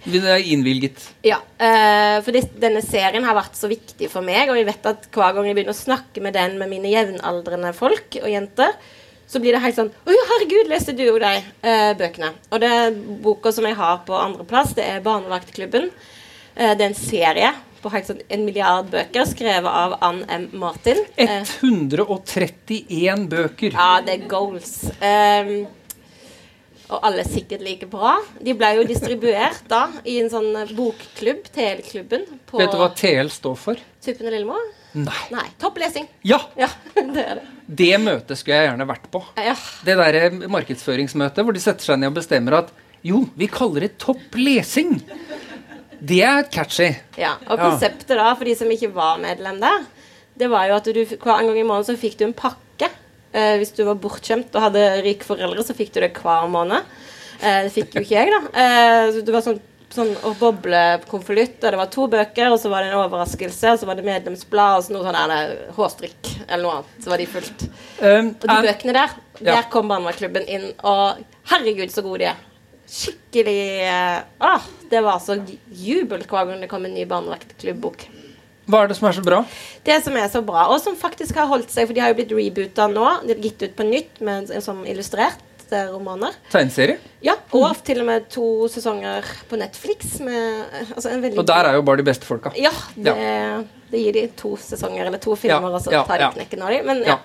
Det 0.02 0.22
er 0.26 0.46
innvilget. 0.54 1.02
Ja, 1.26 1.42
Uh, 1.62 2.18
for 2.26 2.34
denne 2.34 2.82
serien 2.82 3.22
har 3.22 3.36
vært 3.38 3.54
så 3.54 3.68
viktig 3.70 4.08
for 4.10 4.26
meg, 4.26 4.50
og 4.50 4.58
jeg 4.58 4.66
vet 4.66 4.88
at 4.90 5.04
hver 5.14 5.36
gang 5.36 5.46
jeg 5.46 5.54
begynner 5.60 5.76
å 5.76 5.78
snakke 5.78 6.24
med 6.26 6.34
den 6.34 6.56
med 6.58 6.72
mine 6.72 6.90
jevnaldrende 6.90 7.70
folk 7.78 8.18
og 8.18 8.26
jenter, 8.32 8.74
så 9.32 9.40
blir 9.40 9.56
det 9.56 9.64
helt 9.64 9.78
sånn 9.78 9.92
Å 9.92 10.16
herregud, 10.34 10.68
leste 10.72 10.96
du 10.96 11.06
jo 11.06 11.18
de 11.22 11.34
eh, 11.40 11.92
bøkene? 12.00 12.34
Og 12.52 12.60
det 12.64 12.72
boka 13.24 13.54
som 13.56 13.68
jeg 13.68 13.78
har 13.80 14.02
på 14.08 14.16
andreplass, 14.18 14.74
det 14.76 14.84
er 14.84 15.04
Barnevaktklubben. 15.06 15.88
Eh, 16.56 16.74
det 16.76 16.84
er 16.84 16.90
en 16.90 16.98
serie 17.00 17.54
på 17.82 17.90
helt 17.94 18.10
sånn 18.12 18.20
en 18.30 18.44
milliard 18.46 18.90
bøker 18.92 19.26
skrevet 19.26 19.66
av 19.72 19.96
Ann 20.06 20.22
M. 20.30 20.50
Martin. 20.62 21.00
Eh, 21.16 21.40
131 21.62 23.28
bøker. 23.32 23.74
ja, 23.74 24.02
det 24.06 24.18
er 24.18 24.28
goals. 24.30 24.76
Ehm, 25.00 25.64
og 26.92 27.00
alle 27.08 27.24
er 27.24 27.30
sikkert 27.32 27.64
like 27.64 27.88
bra. 27.90 28.18
De 28.44 28.54
ble 28.58 28.74
jo 28.78 28.84
distribuert 28.88 29.64
da 29.72 29.86
i 30.04 30.18
en 30.22 30.30
sånn 30.32 30.52
eh, 30.60 30.74
bokklubb, 30.76 31.48
TL-klubben, 31.56 32.28
Vet 32.52 32.74
du 32.74 32.78
hva 32.82 32.90
TL 32.98 33.32
står 33.32 33.58
for? 33.60 33.80
Tuppen 34.04 34.28
og 34.28 34.36
Lillemor. 34.36 34.70
Nei. 35.00 35.22
Nei, 35.32 35.46
topplesing. 35.62 36.08
Ja! 36.28 36.42
Ja, 36.60 36.68
det 37.16 37.24
er 37.24 37.40
det. 37.40 37.46
Det 37.82 37.92
møtet 38.04 38.40
skulle 38.40 38.60
jeg 38.60 38.68
gjerne 38.68 38.88
vært 38.90 39.08
på. 39.14 39.24
Ja. 39.40 39.56
Det 39.88 39.96
derre 40.02 40.50
markedsføringsmøtet 40.52 41.48
hvor 41.48 41.56
de 41.56 41.64
setter 41.64 41.88
seg 41.88 42.02
ned 42.02 42.12
og 42.12 42.18
bestemmer 42.20 42.60
at 42.60 42.74
jo, 43.08 43.24
vi 43.40 43.48
kaller 43.50 43.88
det 43.88 43.96
topp 44.02 44.36
lesing. 44.38 44.98
Det 46.02 46.20
er 46.26 46.44
catchy. 46.52 46.92
Ja, 47.18 47.38
og 47.48 47.62
konseptet 47.62 48.12
da, 48.18 48.28
for 48.36 48.46
de 48.50 48.54
som 48.58 48.70
ikke 48.74 48.92
var 48.94 49.22
medlem 49.22 49.62
der, 49.62 49.88
det 50.38 50.50
var 50.52 50.68
jo 50.70 50.76
at 50.80 50.90
du 50.90 51.00
hver 51.06 51.46
gang 51.46 51.56
i 51.56 51.64
måneden 51.64 51.88
så 51.88 51.96
fikk 52.00 52.20
du 52.20 52.28
en 52.28 52.36
pakke. 52.38 52.60
Eh, 53.34 53.56
hvis 53.62 53.74
du 53.78 53.84
var 53.88 53.96
bortskjemt 53.96 54.54
og 54.56 54.66
hadde 54.68 54.82
rike 55.06 55.24
foreldre, 55.28 55.64
så 55.64 55.76
fikk 55.78 55.94
du 55.96 56.02
det 56.04 56.12
hver 56.18 56.50
måned. 56.52 56.84
Eh, 57.42 57.62
det 57.66 57.72
fikk 57.74 57.96
jo 57.96 58.04
ikke 58.04 58.18
jeg, 58.18 58.32
da. 58.34 58.42
Eh, 58.64 59.20
det 59.24 59.32
var 59.34 59.46
sånn, 59.46 59.62
sånn 59.92 60.12
boblekonvolutt, 60.40 61.58
og 61.64 61.72
det 61.74 61.80
var 61.80 61.90
to 61.94 62.08
bøker, 62.12 62.52
og 62.52 62.60
så 62.62 62.70
var 62.72 62.84
det 62.84 62.92
en 62.92 63.00
overraskelse, 63.02 63.74
og 63.74 63.80
så 63.82 63.88
var 63.90 64.00
det 64.00 64.06
medlemsblad, 64.08 64.78
og 64.78 64.86
så 64.86 64.96
noe 64.96 65.08
sånn 65.08 65.32
der, 65.32 65.56
hårstrikk 65.78 66.32
eller 66.48 66.64
noe 66.66 66.76
annet. 66.82 66.94
Så 67.04 67.12
var 67.14 67.24
de 67.24 67.28
fullt. 67.32 67.66
Um, 68.02 68.32
Og 68.36 68.48
de 68.52 68.62
bøkene 68.68 68.96
der, 69.00 69.18
Ja. 69.42 69.56
der 69.56 69.70
kom 69.74 69.88
Barnevernsklubben 69.90 70.48
inn, 70.48 70.72
og 70.84 71.24
herregud, 71.52 71.90
så 71.92 72.04
gode 72.06 72.20
de 72.20 72.32
er. 72.34 72.48
Skikkelig 72.92 73.60
eh, 73.88 74.24
ah, 74.44 74.62
Det 74.92 75.00
var 75.02 75.20
så 75.24 75.38
jubel 75.72 76.26
hver 76.28 76.50
gang 76.50 76.60
det 76.60 76.68
kom 76.70 76.84
en 76.86 76.94
ny 76.94 77.06
barnevernsklubb-bok. 77.08 78.04
Hva 78.72 78.84
er 78.86 78.92
det 78.92 78.98
som 78.98 79.08
er 79.10 79.18
så 79.20 79.24
bra? 79.26 79.44
Det 79.88 80.00
som 80.06 80.18
er 80.18 80.28
så 80.32 80.42
bra, 80.46 80.66
og 80.72 80.82
som 80.84 80.98
faktisk 81.00 81.40
har 81.42 81.50
holdt 81.52 81.72
seg, 81.74 81.90
for 81.90 81.98
de 81.98 82.04
har 82.04 82.14
jo 82.14 82.20
blitt 82.22 82.36
reboota 82.38 82.88
nå, 82.92 83.08
de 83.28 83.36
er 83.36 83.46
gitt 83.46 83.66
ut 83.68 83.78
på 83.78 83.88
nytt 83.88 84.22
med 84.26 84.52
som 84.64 84.84
illustrert 84.88 85.48
romaner. 85.72 86.34
Tegneserie? 86.52 86.98
Ja, 87.24 87.38
og 87.56 87.80
til 87.88 88.02
og 88.02 88.08
med 88.10 88.28
to 88.34 88.68
sesonger 88.72 89.24
på 89.48 89.56
Netflix 89.60 90.18
med 90.20 90.66
altså 90.98 91.14
Og 91.16 91.46
der 91.48 91.70
er 91.70 91.78
jo 91.78 91.82
bare 91.88 92.02
de 92.02 92.08
beste 92.10 92.28
folka. 92.28 92.52
Ja, 92.60 92.74
det, 92.96 93.16
det 93.92 94.02
gir 94.04 94.14
de 94.18 94.28
to 94.36 94.58
sesonger 94.60 95.06
eller 95.08 95.22
to 95.22 95.36
filmer, 95.40 95.70
Ja, 95.70 95.76
og 95.80 95.82
så 95.86 95.94
ja, 95.96 96.04
tar 96.04 96.20
de 96.20 96.28
ja. 96.28 96.32
knekken 96.36 96.62
av 96.62 96.76
dem. 96.76 96.86
Men 96.86 97.04
Ja. 97.08 97.18
ja. 97.18 97.20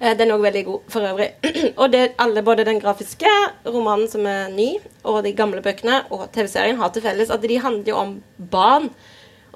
Eh, 0.00 0.14
Den 0.16 0.30
er 0.30 0.36
òg 0.36 0.44
veldig 0.46 0.64
god 0.64 0.80
for 0.92 1.00
øvrig. 1.00 1.30
og 1.80 1.90
det 1.90 2.12
alle, 2.22 2.42
både 2.42 2.64
den 2.64 2.78
grafiske 2.80 3.30
romanen 3.66 4.08
som 4.08 4.26
er 4.26 4.48
ny, 4.54 4.78
og 5.04 5.24
de 5.24 5.32
gamle 5.32 5.62
bøkene, 5.62 6.04
og 6.14 6.28
TV-serien 6.32 6.78
har 6.78 6.92
til 6.94 7.02
felles 7.02 7.30
at 7.34 7.42
de 7.42 7.58
handler 7.58 7.88
jo 7.92 7.96
om 7.96 8.12
barn. 8.38 8.90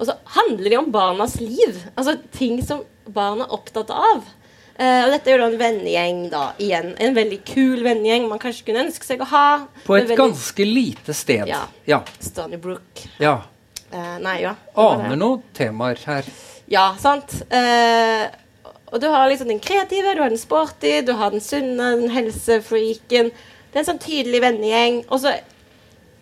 Og 0.03 0.09
så 0.09 0.17
handler 0.35 0.69
de 0.73 0.79
om 0.81 0.91
barnas 0.91 1.37
liv. 1.39 1.77
Altså 1.95 2.17
ting 2.35 2.57
som 2.65 2.83
barn 3.07 3.43
er 3.43 3.53
opptatt 3.55 3.91
av. 3.95 4.25
Uh, 4.73 5.03
og 5.05 5.11
dette 5.13 5.29
er 5.29 5.37
jo 5.37 5.43
da 5.43 5.47
en 5.51 5.59
vennegjeng, 5.61 6.21
da, 6.33 6.43
igjen. 6.59 6.91
En 6.99 7.15
veldig 7.15 7.37
kul 7.47 7.83
vennegjeng 7.85 8.25
man 8.27 8.41
kanskje 8.41 8.65
kunne 8.67 8.83
ønske 8.87 9.05
seg 9.07 9.21
å 9.21 9.27
ha. 9.29 9.47
På 9.85 9.95
et 9.95 10.07
veldig- 10.09 10.17
ganske 10.17 10.65
lite 10.67 11.13
sted. 11.15 11.47
Ja. 11.47 11.61
Ja. 11.87 12.01
Stony 12.19 12.57
Brook. 12.57 13.05
ja. 13.21 13.39
Uh, 13.93 14.17
nei, 14.17 14.39
ja. 14.41 14.55
Aner 14.81 15.15
noen 15.15 15.43
temaer 15.53 15.99
her. 16.09 16.25
Ja, 16.73 16.95
sant. 16.97 17.35
Uh, 17.53 18.25
og 18.89 18.99
du 19.01 19.07
har 19.13 19.29
liksom 19.29 19.47
den 19.47 19.61
kreative, 19.61 20.15
du 20.15 20.21
har 20.23 20.33
den 20.33 20.41
sporty, 20.41 21.01
du 21.05 21.13
har 21.13 21.29
den 21.31 21.41
sunne, 21.41 21.91
den 22.01 22.09
helsefreaken. 22.09 23.29
Det 23.69 23.77
er 23.77 23.83
en 23.83 23.91
sånn 23.91 24.01
tydelig 24.01 24.41
vennegjeng. 24.41 25.03
Og 25.09 25.21
så 25.21 25.35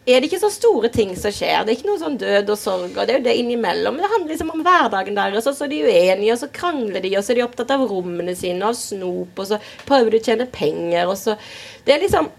er 0.06 0.18
det 0.18 0.32
ikke 0.32 0.42
så 0.42 0.50
store 0.50 0.90
ting 0.90 1.12
som 1.18 1.34
skjer. 1.34 1.62
Det 1.62 1.74
er 1.74 1.78
ikke 1.78 1.90
noe 1.92 2.02
sånn 2.02 2.18
død 2.18 2.50
og 2.50 2.58
sorg, 2.58 2.90
og 2.96 3.06
det 3.06 3.14
er 3.14 3.20
jo 3.20 3.26
det 3.28 3.36
innimellom. 3.38 3.94
Men 3.94 4.06
det 4.06 4.10
handler 4.10 4.34
liksom 4.34 4.50
om 4.56 4.64
hverdagen 4.66 5.18
deres, 5.18 5.46
og 5.46 5.58
så 5.58 5.68
er 5.68 5.74
de 5.74 5.82
uenige, 5.86 6.34
og 6.34 6.42
så 6.42 6.50
krangler 6.56 7.06
de, 7.06 7.12
og 7.20 7.26
så 7.26 7.34
er 7.34 7.38
de 7.38 7.46
opptatt 7.46 7.74
av 7.76 7.86
rommene 7.90 8.34
sine 8.38 8.66
av 8.66 8.78
snop, 8.78 9.38
og 9.38 9.50
så 9.52 9.60
prøver 9.86 10.16
de 10.16 10.22
å 10.22 10.26
tjene 10.26 10.50
penger, 10.50 11.06
og 11.06 11.18
så 11.22 11.38
Det 11.86 11.94
er 11.94 12.02
liksom 12.02 12.30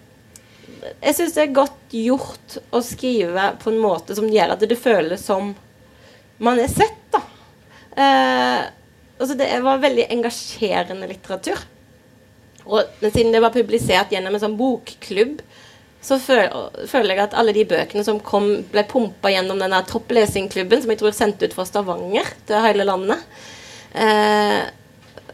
Jeg 1.03 1.15
syns 1.15 1.35
det 1.37 1.43
er 1.43 1.55
godt 1.55 1.95
gjort 1.95 2.57
å 2.75 2.81
skrive 2.83 3.53
på 3.63 3.71
en 3.71 3.79
måte 3.79 4.17
som 4.19 4.27
gjør 4.27 4.57
at 4.57 4.65
det 4.67 4.79
føles 4.83 5.23
som 5.23 5.53
man 6.43 6.59
er 6.59 6.67
sett, 6.67 6.99
da. 7.15 7.21
Eh, 7.95 8.63
altså 9.21 9.37
det 9.39 9.47
var 9.63 9.79
veldig 9.79 10.09
engasjerende 10.11 11.07
litteratur. 11.07 11.61
Og 12.67 12.83
men 12.99 13.15
siden 13.15 13.31
det 13.31 13.43
var 13.45 13.55
publisert 13.55 14.11
gjennom 14.11 14.35
en 14.35 14.43
sånn 14.43 14.59
bokklubb, 14.59 15.39
så 16.03 16.19
føler 16.19 17.15
jeg 17.15 17.23
at 17.29 17.35
alle 17.39 17.55
de 17.55 17.63
bøkene 17.71 18.03
som 18.07 18.19
kom, 18.27 18.49
ble 18.73 18.83
pumpa 18.91 19.31
gjennom 19.31 19.61
denne 19.63 19.79
topplesingklubben, 19.87 20.83
som 20.83 20.91
jeg 20.91 20.99
tror 21.03 21.15
sendte 21.15 21.47
ut 21.47 21.55
fra 21.55 21.67
Stavanger 21.69 22.27
til 22.49 22.65
hele 22.65 22.87
landet, 22.89 23.23
eh, 23.95 24.65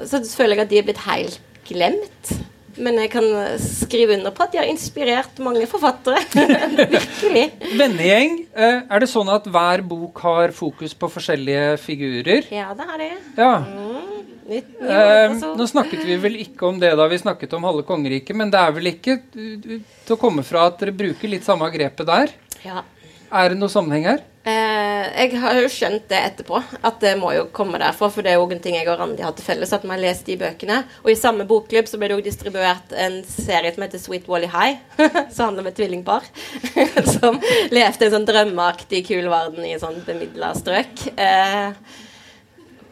så 0.05 0.21
føler 0.29 0.59
jeg 0.61 0.67
at 0.67 0.71
de 0.75 0.79
er 0.83 0.87
blitt 0.91 1.05
helt 1.09 1.41
glemt. 1.69 2.37
Men 2.79 2.95
jeg 3.01 3.11
kan 3.11 3.25
skrive 3.59 4.15
under 4.15 4.31
på 4.31 4.45
at 4.45 4.53
de 4.55 4.61
har 4.61 4.69
inspirert 4.71 5.41
mange 5.43 5.65
forfattere. 5.67 6.21
Virkelig. 6.93 7.43
Vennegjeng. 7.75 8.37
eh, 8.55 8.85
Er 8.87 9.03
det 9.03 9.09
sånn 9.11 9.33
at 9.35 9.49
hver 9.51 9.83
bok 9.83 10.21
har 10.23 10.55
fokus 10.55 10.95
på 10.95 11.11
forskjellige 11.11 11.73
figurer? 11.83 12.47
Ja, 12.55 12.69
det 12.79 12.87
har 12.87 13.03
de. 13.03 13.09
Ja. 13.41 13.51
Ny 13.67 14.18
Eh, 14.49 15.35
nå 15.59 15.67
snakket 15.69 16.05
vi 16.09 16.17
vel 16.21 16.39
ikke 16.41 16.71
om 16.71 16.79
det 16.81 16.95
da 16.97 17.09
vi 17.11 17.21
snakket 17.21 17.53
om 17.59 17.67
halve 17.69 17.85
kongeriket, 17.89 18.37
men 18.37 18.53
det 18.53 18.61
er 18.61 18.73
vel 18.77 18.93
ikke 18.95 19.19
uh, 19.21 19.75
til 20.07 20.17
å 20.17 20.21
komme 20.21 20.45
fra 20.47 20.69
at 20.71 20.81
dere 20.81 20.97
bruker 20.97 21.29
litt 21.29 21.45
samme 21.45 21.69
grepet 21.75 22.09
der? 22.09 22.33
Ja. 22.65 22.85
Er 23.29 23.53
det 23.53 23.59
noe 23.61 23.69
sammenheng 23.73 24.07
her? 24.09 24.25
Eh, 24.49 25.07
jeg 25.13 25.41
har 25.43 25.59
jo 25.59 25.69
skjønt 25.69 26.07
det 26.09 26.19
etterpå, 26.31 26.61
at 26.81 26.97
det 27.03 27.13
må 27.21 27.35
jo 27.37 27.49
komme 27.53 27.81
derfra. 27.81 28.09
For 28.13 28.25
det 28.25 28.33
er 28.33 28.39
jo 28.39 28.47
en 28.49 28.63
ting 28.65 28.79
jeg 28.79 28.89
og 28.89 28.97
Randi 29.01 29.25
har 29.25 29.35
til 29.37 29.45
felles, 29.45 29.75
at 29.77 29.85
vi 29.85 29.93
har 29.93 30.01
lest 30.01 30.25
de 30.29 30.39
bøkene. 30.41 30.79
Og 31.05 31.13
i 31.13 31.19
samme 31.19 31.45
bokklubb 31.49 31.91
så 31.91 32.01
ble 32.01 32.09
det 32.09 32.17
jo 32.17 32.25
distribuert 32.31 32.95
en 32.97 33.21
serie 33.29 33.75
som 33.75 33.85
heter 33.85 34.01
Sweet 34.01 34.29
Wally 34.31 34.49
High. 34.49 34.81
som 35.35 35.51
handler 35.51 35.67
om 35.67 35.71
et 35.71 35.77
tvillingpar 35.77 36.25
som 37.19 37.37
levde 37.75 38.09
en 38.09 38.15
sånn 38.17 38.29
drømmeaktig 38.29 39.05
kul 39.11 39.29
verden 39.29 39.69
i 39.69 39.77
sånn 39.81 40.01
bemidla 40.07 40.55
strøk. 40.57 41.11
Eh, 41.21 42.07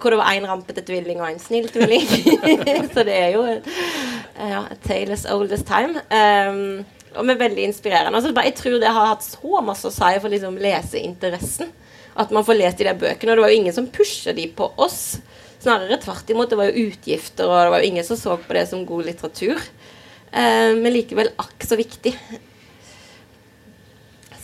hvor 0.00 0.12
det 0.12 0.18
var 0.20 0.34
én 0.36 0.46
rampete 0.48 0.84
tvilling 0.86 1.20
og 1.22 1.30
en 1.30 1.40
snill 1.40 1.68
tvilling. 1.72 2.04
så 2.94 3.04
det 3.06 3.16
er 3.16 3.30
jo 3.34 3.44
ja, 3.46 4.62
a 4.62 4.76
tale 4.84 5.16
as 5.16 5.26
old 5.32 5.52
as 5.56 5.64
time. 5.66 6.02
Um, 6.10 6.84
og 7.16 7.24
med 7.24 7.40
veldig 7.40 7.64
inspirerende. 7.70 8.18
Altså, 8.18 8.32
jeg 8.44 8.56
tror 8.58 8.78
det 8.80 8.92
har 8.92 9.12
hatt 9.12 9.24
så 9.24 9.62
masse 9.64 9.88
å 9.88 9.94
si 9.94 10.12
for 10.20 10.32
liksom, 10.32 10.58
leseinteressen. 10.60 11.72
At 12.16 12.32
man 12.32 12.44
får 12.44 12.58
lest 12.58 12.80
de 12.80 12.88
der 12.88 12.98
bøkene. 13.00 13.32
Og 13.32 13.38
det 13.38 13.44
var 13.44 13.52
jo 13.52 13.60
ingen 13.62 13.76
som 13.76 13.88
pusha 13.92 14.34
de 14.36 14.46
på 14.56 14.68
oss. 14.80 15.18
Snarere 15.62 15.98
tvert 16.02 16.32
imot. 16.32 16.50
Det 16.52 16.60
var 16.60 16.70
jo 16.70 16.86
utgifter, 16.90 17.48
og 17.48 17.56
det 17.56 17.72
var 17.74 17.84
jo 17.84 17.92
ingen 17.92 18.08
som 18.08 18.20
så 18.20 18.36
på 18.40 18.56
det 18.56 18.66
som 18.70 18.84
god 18.88 19.08
litteratur. 19.08 19.64
Uh, 20.32 20.76
men 20.76 20.92
likevel 20.92 21.32
akk 21.40 21.68
så 21.68 21.80
viktig. 21.80 22.12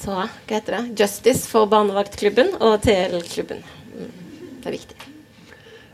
Så 0.03 0.17
hva 0.17 0.27
heter 0.51 0.81
det? 0.81 0.83
Justice 0.99 1.47
for 1.47 1.71
barnevaktklubben 1.71 2.57
og 2.59 2.81
TL-klubben. 2.83 3.63
Mm, 3.93 4.13
det 4.59 4.73
er 4.73 4.79
viktig. 4.81 5.02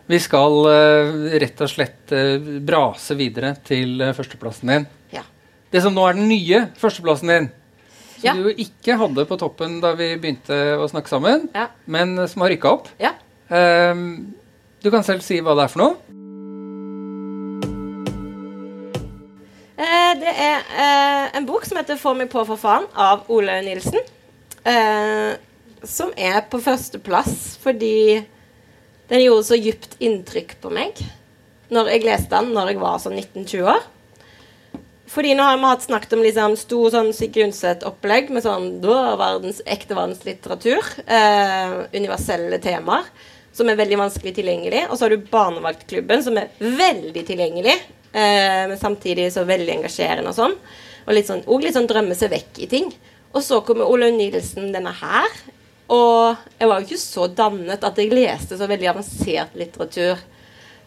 Vi 0.09 0.19
skal 0.25 0.55
eh, 0.73 1.11
rett 1.43 1.61
og 1.61 1.69
slett 1.69 2.13
eh, 2.17 2.39
brase 2.65 3.17
videre 3.19 3.51
til 3.67 4.01
eh, 4.01 4.15
førsteplassen 4.17 4.71
din. 4.73 4.87
Ja. 5.13 5.23
Det 5.71 5.83
som 5.85 5.93
nå 5.97 6.07
er 6.09 6.17
den 6.17 6.31
nye 6.31 6.63
førsteplassen 6.81 7.29
din, 7.35 7.51
som 8.19 8.25
Ja. 8.25 8.33
du 8.35 8.49
ikke 8.51 8.97
hadde 8.99 9.27
på 9.29 9.37
toppen 9.39 9.77
da 9.85 9.93
vi 9.99 10.15
begynte 10.19 10.57
å 10.81 10.89
snakke 10.91 11.13
sammen, 11.13 11.49
Ja. 11.55 11.69
men 11.87 12.17
som 12.29 12.43
har 12.43 12.51
rykka 12.55 12.73
opp. 12.73 12.89
ja. 12.99 13.13
Ehm, 13.51 14.35
du 14.83 14.91
kan 14.91 15.03
selv 15.05 15.23
si 15.23 15.41
hva 15.41 15.55
det 15.57 15.65
er 15.65 15.69
for 15.73 15.79
noe. 15.85 15.95
Eh, 19.79 20.13
det 20.19 20.33
er 20.35 20.65
eh, 20.75 21.37
en 21.39 21.47
bok 21.47 21.65
som 21.65 21.79
heter 21.79 21.97
'Få 21.97 22.15
meg 22.17 22.31
på, 22.31 22.45
for 22.47 22.57
faen' 22.57 22.89
av 22.97 23.25
Ole 23.29 23.61
Nilsen. 23.63 24.01
Eh, 24.65 25.37
som 25.85 26.11
er 26.17 26.41
på 26.51 26.59
førsteplass 26.61 27.57
fordi 27.63 28.25
den 29.09 29.25
gjorde 29.25 29.47
så 29.49 29.59
djupt 29.59 29.97
inntrykk 30.05 30.59
på 30.63 30.73
meg 30.75 31.01
når 31.73 31.91
jeg 31.93 32.05
leste 32.07 32.33
den 32.33 32.55
når 32.57 32.73
jeg 32.73 32.81
var 32.81 33.01
sånn 33.03 33.17
19-20 33.19 33.67
år. 33.69 33.83
Fordi 35.09 35.33
nå 35.37 35.45
har 35.45 35.57
vi 35.57 35.69
hatt 35.69 35.85
snakket 35.87 36.15
om 36.17 36.23
liksom 36.25 36.55
stor 36.61 36.93
sånn 36.93 37.11
Sigrid 37.17 37.49
Undset-opplegg 37.49 38.29
med 38.33 38.45
sånn 38.45 38.71
da, 38.83 39.17
verdens, 39.21 39.63
ekte 39.65 39.97
verdenslitteratur. 39.97 40.85
Eh, 41.05 41.77
universelle 41.97 42.61
temaer 42.65 43.09
som 43.57 43.71
er 43.71 43.79
veldig 43.81 43.99
vanskelig 43.99 44.35
tilgjengelig. 44.37 44.85
Og 44.89 44.99
så 44.99 45.07
har 45.07 45.15
du 45.15 45.31
Barnevaktklubben, 45.33 46.23
som 46.23 46.37
er 46.39 46.53
veldig 46.61 47.25
tilgjengelig, 47.27 47.75
eh, 48.13 48.65
men 48.69 48.79
samtidig 48.79 49.31
så 49.35 49.47
veldig 49.49 49.79
engasjerende 49.79 50.31
og 50.31 50.37
sånn. 50.37 50.57
Og 51.07 51.17
litt 51.17 51.31
sånn, 51.31 51.45
og 51.49 51.65
litt 51.65 51.77
sånn 51.77 51.89
drømme 51.89 52.17
seg 52.19 52.35
vekk 52.35 52.61
i 52.65 52.69
ting. 52.71 52.93
Og 53.33 53.43
så 53.45 53.63
kommer 53.65 53.89
Olaug 53.89 54.15
Nielsen, 54.15 54.71
denne 54.77 54.93
her. 54.93 55.41
Og 55.89 56.37
jeg 56.59 56.69
var 56.69 56.81
jo 56.81 56.87
ikke 56.87 57.01
så 57.01 57.29
dannet 57.33 57.85
at 57.85 58.01
jeg 58.01 58.13
leste 58.13 58.59
så 58.59 58.69
veldig 58.69 58.91
avansert 58.93 59.57
litteratur 59.57 60.21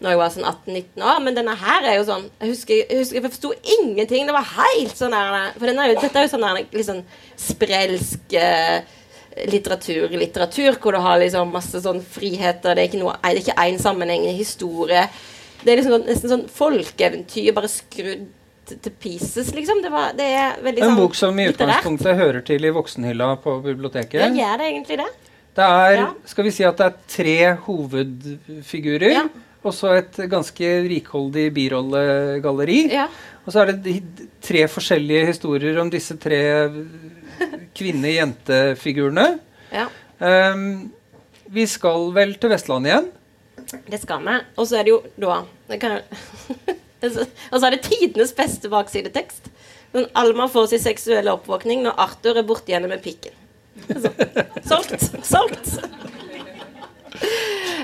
når 0.02 0.14
jeg 0.14 0.18
var 0.18 0.32
sånn 0.34 0.48
18-19 0.50 1.04
år, 1.06 1.20
men 1.22 1.36
denne 1.38 1.54
her 1.62 1.86
er 1.86 2.00
jo 2.00 2.06
sånn 2.08 2.24
Jeg 2.40 2.50
husker 2.56 2.74
jeg, 2.80 2.88
husker, 2.98 3.18
jeg 3.20 3.26
forsto 3.28 3.52
ingenting. 3.76 4.26
Det 4.26 4.34
var 4.34 4.48
helt 4.56 4.98
sånn 4.98 5.14
der 5.14 5.52
For 5.62 5.70
er 5.70 5.94
dette 5.94 6.10
er 6.18 6.26
jo 6.26 6.32
sånn 6.32 6.46
der, 6.48 6.64
liksom 6.74 7.04
sånn 7.04 7.46
sprelsk 7.46 8.36
eh, 8.38 8.98
litteratur, 9.52 10.10
litteratur, 10.18 10.80
hvor 10.82 10.98
du 10.98 11.02
har 11.06 11.22
liksom 11.22 11.54
masse 11.54 11.84
sånn 11.86 12.02
friheter. 12.02 12.74
Det 12.74 12.82
er 12.82 12.90
ikke 12.90 13.04
noe 13.04 13.14
Det 13.22 13.30
er 13.30 13.42
ikke 13.44 13.68
én 13.68 13.78
sammenhengende 13.82 14.34
historie. 14.38 15.06
Det 15.62 15.70
er 15.70 15.80
liksom 15.80 15.96
sånn, 16.00 16.08
nesten 16.10 16.34
sånn 16.34 16.48
folkeeventyr, 16.50 17.54
bare 17.54 17.70
skrudd 17.70 18.26
til 18.82 18.94
pieces, 19.02 19.52
liksom. 19.56 19.82
Det, 19.84 19.92
var, 19.94 20.14
det 20.18 20.28
er 20.38 20.62
veldig 20.64 20.82
En 20.84 20.90
sånn 20.94 21.00
bok 21.02 21.16
som 21.20 21.40
i 21.40 21.48
utgangspunktet 21.52 22.16
hører 22.20 22.42
til 22.48 22.64
i 22.66 22.72
voksenhylla 22.76 23.34
på 23.44 23.58
biblioteket. 23.66 24.20
Ja, 24.22 24.30
gjør 24.30 24.58
det 24.62 24.68
egentlig 24.72 24.98
det? 25.04 25.10
Det 25.56 25.64
er, 25.68 25.94
Ja. 26.00 26.06
skal 26.26 26.44
vi 26.48 26.52
si 26.56 26.64
at 26.64 26.78
det 26.78 26.86
er 26.86 26.98
tre 27.12 27.38
hovedfigurer, 27.66 29.12
Ja. 29.12 29.24
og 29.64 29.74
så 29.76 29.98
et 29.98 30.16
ganske 30.32 30.70
rikholdig 30.88 31.50
birollegalleri. 31.54 32.80
Ja. 32.94 33.08
Og 33.46 33.52
så 33.54 33.62
er 33.66 33.72
det 33.74 33.98
tre 34.42 34.68
forskjellige 34.70 35.26
historier 35.28 35.80
om 35.82 35.90
disse 35.90 36.16
tre 36.18 36.70
kvinne-jente-figurene. 37.76 39.40
ja. 39.74 39.88
Um, 40.22 40.92
vi 41.52 41.66
skal 41.68 42.12
vel 42.16 42.36
til 42.40 42.52
Vestlandet 42.54 42.92
igjen? 42.92 43.08
Det 43.90 43.98
skal 44.00 44.22
vi. 44.24 44.36
Og 44.62 44.68
så 44.70 44.78
er 44.80 44.86
det 44.88 44.92
jo 44.94 45.00
da 45.20 45.40
det 45.68 45.80
kan, 45.82 45.98
Og 47.02 47.58
så 47.60 47.66
er 47.68 47.76
det 47.76 47.82
tidenes 47.88 48.34
beste 48.38 48.70
baksidetekst. 48.72 49.50
Men 49.94 50.06
Alma 50.16 50.46
får 50.48 50.68
sin 50.72 50.80
seksuelle 50.84 51.34
oppvåkning 51.34 51.82
når 51.84 51.98
Arthur 52.00 52.38
er 52.40 52.46
borti 52.48 52.76
henne 52.76 52.88
med 52.92 53.02
pikken. 53.04 53.34
Så. 53.90 54.12
solgt. 54.68 55.10
Solgt. 55.26 55.72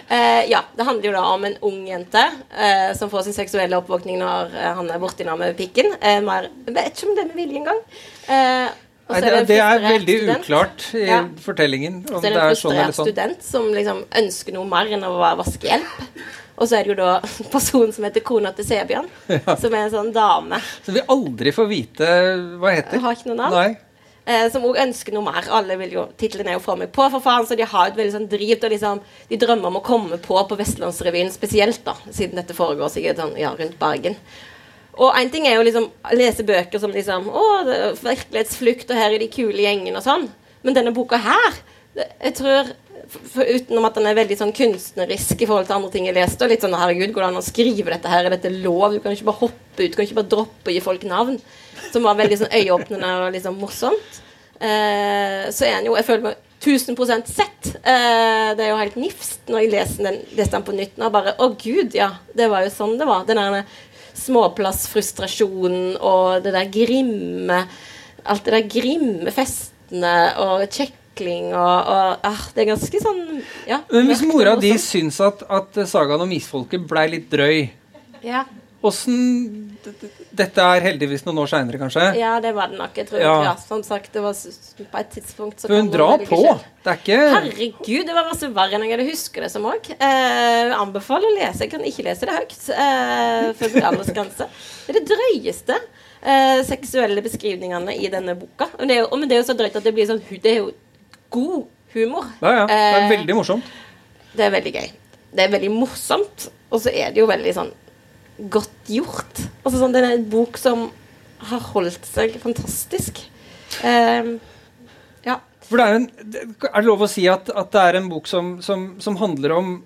Uh, 0.08 0.44
ja, 0.48 0.62
det 0.78 0.86
handler 0.88 1.10
jo 1.10 1.14
da 1.18 1.22
om 1.36 1.44
en 1.50 1.56
ung 1.68 1.82
jente 1.90 2.22
uh, 2.56 2.92
som 2.96 3.10
får 3.12 3.26
sin 3.28 3.36
seksuelle 3.36 3.76
oppvåkning 3.82 4.20
når 4.22 4.54
uh, 4.56 4.68
han 4.80 4.88
er 4.94 5.02
borti 5.04 5.26
henne 5.26 5.36
med 5.42 5.58
pikken. 5.60 5.90
Uh, 6.00 6.20
mer, 6.24 6.48
jeg 6.68 6.76
vet 6.78 6.94
ikke 6.94 7.10
om 7.10 7.16
det 7.18 7.24
er 7.26 7.32
med 7.34 7.42
vilje 7.42 7.62
engang. 7.64 7.82
Nei, 9.08 9.20
det, 9.24 9.30
en 9.32 9.46
det 9.48 9.58
er 9.64 9.84
veldig 9.84 10.16
student. 10.22 10.42
uklart 10.48 10.86
i 11.00 11.04
Ja. 11.08 11.20
fortellingen. 11.44 12.00
Om 12.10 12.18
Så 12.18 12.18
er 12.18 12.22
det 12.22 12.32
det 12.34 12.42
en 12.42 12.50
er 12.50 12.58
sånn 12.60 12.74
eller 12.74 12.92
frustrert 12.92 12.98
sånn. 12.98 13.08
student 13.12 13.46
som 13.48 13.68
liksom 13.76 14.02
ønsker 14.22 14.56
noe 14.58 14.68
mer 14.68 14.90
enn 14.98 15.06
å 15.08 15.14
være 15.20 15.40
vaskehjelp. 15.44 16.02
Og 16.58 16.66
så 16.70 16.80
er 16.80 16.88
det 16.88 16.96
jo 16.96 17.00
da 17.00 17.18
personen 17.54 17.92
som 17.94 18.06
heter 18.08 18.24
kona 18.26 18.52
til 18.58 18.66
Sebjørn, 18.68 19.10
som 19.62 19.74
er 19.74 19.84
en 19.84 19.94
sånn 19.94 20.14
dame. 20.16 20.62
Som 20.86 20.98
vi 20.98 21.04
aldri 21.14 21.54
får 21.54 21.68
vite 21.70 22.14
hva 22.58 22.74
heter. 22.74 23.04
har 23.04 23.18
ikke 23.18 23.30
noe 23.32 23.42
navn. 23.44 23.58
Nei. 23.58 23.84
Eh, 24.28 24.50
som 24.52 24.66
òg 24.68 24.76
ønsker 24.84 25.16
noe 25.16 25.24
mer. 25.24 25.46
Alle 25.56 25.78
vil 25.80 25.94
jo, 25.96 26.02
Titlene 26.20 26.52
er 26.52 26.58
jo 26.58 26.64
'Få 26.66 26.76
meg 26.76 26.92
på', 26.92 27.08
for 27.14 27.24
faen, 27.24 27.46
så 27.48 27.56
de 27.56 27.64
har 27.64 27.88
et 27.88 27.96
veldig 27.96 28.12
sånn 28.12 28.28
driv 28.28 28.60
til 28.60 28.74
liksom 28.76 29.00
De 29.30 29.38
drømmer 29.38 29.68
om 29.68 29.78
å 29.80 29.84
komme 29.84 30.18
på 30.18 30.36
på 30.50 30.58
Vestlandsrevyen 30.58 31.32
spesielt, 31.32 31.84
da, 31.86 31.96
siden 32.12 32.36
dette 32.36 32.54
foregår 32.54 32.92
sikkert 32.92 33.18
sånn, 33.18 33.38
ja, 33.38 33.56
rundt 33.56 33.80
Bergen. 33.80 34.18
Og 34.98 35.14
én 35.14 35.32
ting 35.32 35.48
er 35.48 35.56
jo 35.56 35.64
liksom 35.64 35.90
lese 36.12 36.44
bøker 36.44 36.80
som 36.80 36.92
liksom 36.92 37.30
Å, 37.30 37.46
virkelighetsflukt, 38.02 38.90
og 38.90 38.98
her 38.98 39.14
er 39.14 39.20
de 39.20 39.30
kule 39.30 39.64
gjengene 39.64 39.98
og 39.98 40.04
sånn. 40.04 40.30
Men 40.64 40.74
denne 40.74 40.92
boka 40.92 41.18
her, 41.18 41.54
det, 41.96 42.12
jeg 42.22 42.36
tror 42.36 42.74
Utenom 43.38 43.86
at 43.88 43.98
den 43.98 44.08
er 44.10 44.18
veldig 44.18 44.38
sånn 44.40 44.54
kunstnerisk 44.56 45.42
i 45.44 45.48
forhold 45.48 45.68
til 45.70 45.78
andre 45.78 45.92
ting 45.94 46.08
jeg 46.10 46.18
leste, 46.18 46.44
og 46.44 46.52
litt 46.52 46.64
sånn 46.66 46.76
Herregud, 46.78 47.14
går 47.16 47.24
det 47.24 47.30
an 47.30 47.40
å 47.42 47.46
skrive 47.46 47.94
dette 47.94 48.12
her? 48.12 48.28
Er 48.28 48.36
dette 48.36 48.52
lov? 48.54 48.96
Du 48.96 49.04
kan 49.04 49.16
ikke 49.16 49.30
bare 49.30 49.44
hoppe 49.46 49.84
ut, 49.84 49.92
du 49.92 49.98
kan 49.98 50.08
ikke 50.08 50.20
bare 50.20 50.32
droppe 50.34 50.72
å 50.72 50.76
gi 50.76 50.84
folk 50.84 51.06
navn. 51.08 51.38
Som 51.92 52.08
var 52.08 52.18
veldig 52.20 52.42
sånn 52.42 52.58
øyeåpnende 52.58 53.14
og 53.22 53.32
liksom 53.36 53.60
morsomt. 53.62 54.20
Eh, 54.58 55.48
så 55.54 55.68
er 55.68 55.76
den 55.78 55.92
jo 55.92 55.98
Jeg 56.00 56.08
føler 56.08 56.24
meg 56.26 56.44
1000 56.58 57.28
sett. 57.30 57.76
Eh, 57.86 58.56
det 58.58 58.66
er 58.66 58.72
jo 58.72 58.80
helt 58.82 58.98
nifst 58.98 59.46
når 59.52 59.62
jeg 59.62 59.74
leser 59.76 60.08
den, 60.10 60.18
leser 60.34 60.58
den 60.58 60.66
på 60.66 60.76
nytt. 60.76 60.98
Og 60.98 61.14
bare 61.14 61.36
Å, 61.38 61.52
gud, 61.54 61.94
ja. 61.96 62.10
Det 62.34 62.50
var 62.50 62.66
jo 62.66 62.74
sånn 62.74 62.98
det 62.98 63.08
var. 63.08 63.28
Den 63.30 63.38
der 63.38 63.64
småplassfrustrasjonen 64.18 66.00
og 66.02 66.42
det 66.46 66.56
der 66.56 66.72
grimme 66.74 67.60
Alt 68.28 68.48
det 68.48 68.56
der 68.56 68.66
grimme 68.68 69.32
festene 69.32 70.16
og 70.44 70.66
kjekling 71.18 71.50
og, 71.56 71.90
og 71.90 72.30
ah, 72.30 72.46
Det 72.54 72.64
er 72.64 72.70
ganske 72.74 73.02
sånn 73.02 73.24
ja, 73.68 73.82
Men 73.92 74.08
hvis 74.12 74.24
mora 74.28 74.56
di 74.60 74.72
syns 74.82 75.20
at, 75.24 75.44
at 75.50 75.82
sagaen 75.90 76.24
om 76.24 76.32
isfolket 76.32 76.86
blei 76.88 77.08
litt 77.12 77.30
drøy, 77.32 77.68
ja, 78.26 78.46
åssen 78.86 79.78
Dette 80.38 80.62
er 80.62 80.84
heldigvis 80.84 81.24
noen 81.26 81.40
år 81.44 81.50
seinere, 81.50 81.80
kanskje? 81.82 82.04
ja, 82.20 82.36
det 82.44 82.52
var 82.56 82.70
det 82.72 82.78
nok. 82.80 82.96
Jeg 82.98 83.08
tror 83.10 83.22
Ja. 83.22 83.36
ja. 83.46 83.54
Som 83.62 83.84
sagt, 83.86 84.12
det 84.14 84.22
var 84.22 84.36
på 84.36 85.00
et 85.00 85.12
tidspunkt 85.16 85.62
så 85.62 85.70
hun 85.72 85.90
drar 85.94 86.22
på. 86.28 86.42
Det 86.84 86.92
er 86.92 87.00
ikke 87.00 87.20
Herregud, 87.34 88.04
det 88.10 88.16
var 88.18 88.28
masse 88.28 88.50
verre 88.54 88.78
enn 88.78 88.84
jeg 88.86 88.98
hadde 88.98 89.08
husket 89.08 89.46
det 89.46 89.52
som 89.54 89.66
òg. 89.70 89.88
Eh, 89.96 90.74
anbefaler 90.78 91.30
å 91.32 91.38
lese. 91.38 91.64
Jeg 91.66 91.72
kan 91.72 91.86
ikke 91.88 92.06
lese 92.10 92.28
det 92.28 92.36
høyt. 92.36 92.58
Eh, 92.76 93.70
det 93.78 93.86
aldersgrense. 93.92 94.50
Det 94.86 94.94
er 94.94 95.00
det 95.00 95.08
drøyeste 95.14 95.80
eh, 96.22 96.60
seksuelle 96.68 97.24
beskrivningene 97.26 97.96
i 97.96 98.12
denne 98.14 98.36
boka. 98.40 98.70
Men 98.78 98.92
det 98.92 98.98
er 98.98 99.06
jo, 99.06 99.10
men 99.16 99.30
det 99.30 99.38
er 99.38 99.44
jo 99.44 99.50
så 99.50 99.58
drøyt 99.58 99.80
at 99.80 99.88
det 99.88 99.96
blir 99.96 100.10
sånn 100.10 100.22
Det 100.44 100.52
er 100.54 100.62
jo 100.62 100.70
god 101.32 101.66
humor. 101.94 102.26
Ja, 102.42 102.52
ja. 102.62 102.66
Det 102.68 102.76
er 102.78 103.02
Eh, 103.04 103.10
veldig 103.18 103.36
morsomt. 103.36 103.64
det 104.36 104.46
er 104.46 104.52
veldig 104.52 104.74
gøy. 104.74 104.92
Det 105.34 105.44
er 105.44 105.52
veldig 105.52 105.72
morsomt, 105.72 106.50
og 106.72 106.82
så 106.82 106.90
er 106.94 107.12
det 107.12 107.22
jo 107.22 107.28
veldig 107.28 107.54
sånn 107.54 107.72
godt 108.50 108.92
gjort. 108.92 109.42
Altså 109.66 109.80
sånn, 109.82 109.94
Det 109.94 110.04
er 110.04 110.14
en 110.16 110.30
bok 110.30 110.58
som 110.58 110.92
har 111.40 111.60
holdt 111.74 112.06
seg 112.06 112.38
fantastisk. 112.42 113.20
Um, 113.84 114.40
ja. 115.26 115.40
For 115.68 115.78
det 115.78 115.86
er, 115.86 115.96
en, 115.96 116.10
er 116.74 116.82
det 116.82 116.86
lov 116.88 117.02
å 117.04 117.10
si 117.12 117.28
at, 117.28 117.50
at 117.50 117.72
det 117.72 117.82
er 117.82 117.96
en 118.00 118.10
bok 118.10 118.28
som, 118.28 118.62
som, 118.62 118.96
som 119.04 119.18
handler 119.20 119.52
om 119.58 119.84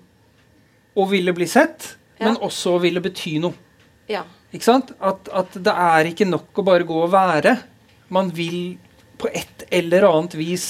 å 0.96 1.06
ville 1.08 1.32
bli 1.32 1.46
sett, 1.48 1.96
Ja. 2.20 2.28
men 2.28 2.36
også 2.44 2.76
å 2.76 2.80
ville 2.80 3.00
bety 3.02 3.38
noe. 3.42 3.54
ja. 4.08 4.22
Ikke 4.52 4.64
sant? 4.68 4.90
At, 5.00 5.30
at 5.32 5.54
det 5.64 5.72
er 5.72 6.04
ikke 6.10 6.26
nok 6.28 6.58
å 6.60 6.62
bare 6.66 6.84
gå 6.84 6.92
og 7.06 7.10
være. 7.10 7.54
Man 8.12 8.28
vil 8.36 8.76
på 9.16 9.30
et 9.32 9.62
eller 9.72 10.04
annet 10.04 10.34
vis 10.36 10.66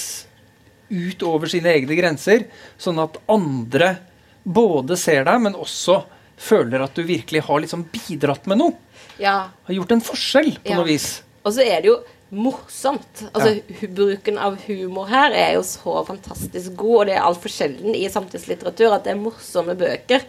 ut 0.93 1.23
over 1.27 1.49
sine 1.51 1.73
egne 1.73 1.97
grenser, 1.97 2.45
sånn 2.77 3.01
at 3.03 3.17
andre 3.33 3.95
både 4.43 4.97
ser 4.99 5.25
deg, 5.27 5.41
men 5.45 5.55
også 5.57 6.01
føler 6.43 6.83
at 6.83 6.95
du 6.97 7.03
virkelig 7.07 7.43
har 7.47 7.61
liksom 7.63 7.85
bidratt 7.93 8.45
med 8.51 8.59
noe. 8.61 8.73
ja. 9.21 9.49
Har 9.67 9.73
gjort 9.77 9.91
en 9.95 10.01
forskjell 10.03 10.51
på 10.63 10.69
Ja. 10.73 10.77
noe 10.79 10.85
vis. 10.89 11.21
Og 11.45 11.53
så 11.53 11.61
er 11.65 11.81
det 11.81 11.89
jo 11.91 11.97
morsomt. 12.33 13.23
Altså, 13.33 13.59
ja. 13.61 13.87
Bruken 13.93 14.37
av 14.41 14.57
humor 14.67 15.05
her 15.11 15.31
er 15.37 15.53
jo 15.57 15.61
så 15.67 16.01
fantastisk 16.07 16.75
god, 16.79 16.95
og 17.01 17.05
det 17.07 17.15
er 17.17 17.27
altfor 17.27 17.49
sjelden 17.53 17.95
i 17.95 18.07
samtidslitteratur 18.09 18.93
at 18.95 19.03
det 19.05 19.13
er 19.13 19.21
morsomme 19.21 19.75
bøker 19.77 20.23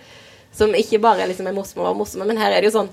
som 0.54 0.70
ikke 0.76 1.00
bare 1.02 1.26
liksom 1.26 1.48
er 1.50 1.56
morsomme 1.56 1.88
og 1.90 1.96
morsomme, 1.98 2.26
men 2.28 2.38
her 2.38 2.52
er 2.52 2.60
det 2.62 2.70
jo 2.72 2.78
sånn 2.78 2.90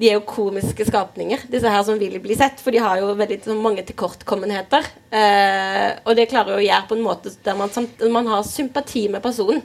De 0.00 0.08
er 0.08 0.16
jo 0.16 0.24
komiske 0.24 0.86
skapninger, 0.88 1.42
disse 1.52 1.68
her 1.68 1.82
som 1.84 1.98
vil 2.00 2.16
bli 2.24 2.36
sett, 2.38 2.62
for 2.64 2.72
de 2.72 2.80
har 2.80 3.02
jo 3.02 3.10
veldig 3.18 3.40
så, 3.44 3.56
mange 3.56 3.84
tilkortkommenheter. 3.84 4.86
Eh, 5.12 5.88
og 6.06 6.14
det 6.16 6.30
klarer 6.30 6.54
jo 6.54 6.60
å 6.62 6.64
gjøre 6.64 6.86
på 6.88 6.96
en 6.96 7.04
måte 7.04 7.32
der 7.44 7.58
man, 7.58 7.72
samt, 7.74 8.00
man 8.08 8.30
har 8.30 8.46
sympati 8.48 9.10
med 9.12 9.20
personen. 9.24 9.60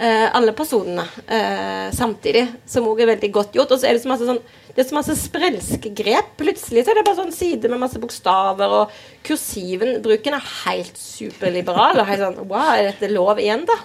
Eh, 0.00 0.26
alle 0.34 0.54
personene 0.56 1.04
eh, 1.28 1.90
samtidig, 1.92 2.46
som 2.66 2.86
òg 2.88 3.02
er 3.04 3.12
veldig 3.12 3.30
godt 3.36 3.58
gjort. 3.58 3.76
Og 3.76 3.78
så 3.78 3.90
er 3.90 3.94
det 3.94 4.02
så 4.02 4.10
masse 4.10 4.26
sånn 4.26 4.42
det 4.70 4.84
er 4.84 4.88
så 4.88 4.96
masse 4.96 5.16
sprelske 5.18 5.90
grep. 5.98 6.30
Plutselig 6.38 6.84
så 6.86 6.92
er 6.92 7.00
det 7.00 7.06
bare 7.06 7.18
sånn 7.18 7.34
side 7.34 7.68
med 7.68 7.82
masse 7.82 8.00
bokstaver, 8.00 8.70
og 8.70 8.94
kursiven 9.26 9.98
Bruken 10.04 10.36
er 10.38 10.52
helt 10.64 10.98
superliberal. 10.98 12.00
Og 12.00 12.08
helt 12.08 12.22
sånn 12.22 12.38
Wow, 12.46 12.70
er 12.76 12.92
dette 12.92 13.10
lov 13.12 13.42
igjen, 13.42 13.66
da? 13.68 13.76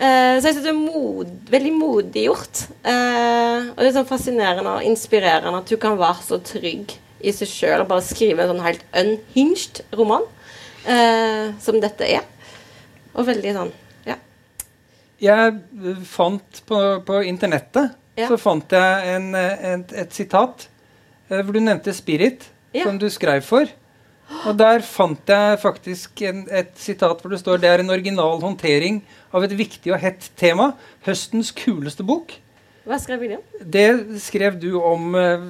Eh, 0.00 0.40
så 0.40 0.48
jeg 0.48 0.56
syns 0.56 0.64
det 0.64 0.72
er 0.72 0.78
mod, 0.78 1.32
veldig 1.52 1.72
modig 1.76 2.26
gjort. 2.26 2.64
Uh, 2.80 3.70
og 3.74 3.80
det 3.82 3.90
er 3.90 3.96
sånn 3.98 4.08
fascinerende 4.08 4.76
og 4.78 4.86
inspirerende 4.88 5.60
at 5.60 5.68
du 5.68 5.76
kan 5.80 5.98
være 6.00 6.24
så 6.24 6.38
trygg 6.42 6.94
i 7.22 7.32
seg 7.34 7.50
sjøl 7.50 7.84
og 7.84 7.90
bare 7.90 8.04
skrive 8.04 8.42
en 8.44 8.54
sånn 8.54 8.64
helt 8.64 8.84
unhinged 8.98 9.82
roman 9.98 10.24
uh, 10.86 11.52
som 11.62 11.78
dette 11.82 12.08
er. 12.08 12.26
Og 13.12 13.28
veldig 13.28 13.56
sånn 13.58 13.72
Ja. 14.08 14.16
Jeg 15.22 15.58
eh, 15.60 16.00
fant 16.08 16.62
på, 16.66 16.78
på 17.06 17.20
internettet 17.28 17.98
Ja. 18.16 18.26
så 18.28 18.36
fant 18.40 18.72
jeg 18.72 19.12
en, 19.14 19.30
en, 19.36 19.84
et, 19.88 20.12
sitat 20.12 20.66
eh, 21.30 21.38
hvor 21.40 21.52
du 21.52 21.60
nevnte 21.60 21.94
Spirit, 21.96 22.48
Ja. 22.72 22.84
som 22.88 22.98
du 22.98 23.06
skrev 23.12 23.44
for. 23.44 23.68
Og 24.48 24.56
der 24.58 24.82
fant 24.86 25.28
jeg 25.28 25.58
faktisk 25.62 26.22
en, 26.28 26.44
et 26.50 26.72
sitat 26.80 27.20
hvor 27.22 27.30
det 27.32 27.40
står 27.42 27.60
det 27.62 27.68
er 27.70 27.82
en 27.84 27.92
original 27.94 28.40
håndtering 28.42 29.00
av 29.34 29.44
et 29.46 29.54
viktig 29.58 29.92
og 29.94 30.00
hett 30.02 30.30
tema. 30.40 30.72
Høstens 31.06 31.52
kuleste 31.56 32.04
bok. 32.06 32.34
Hva 32.88 32.98
skrev 32.98 33.20
William? 33.22 33.42
Det 33.62 33.86
skrev 34.24 34.56
du 34.58 34.72
om 34.80 35.12
uh, 35.14 35.44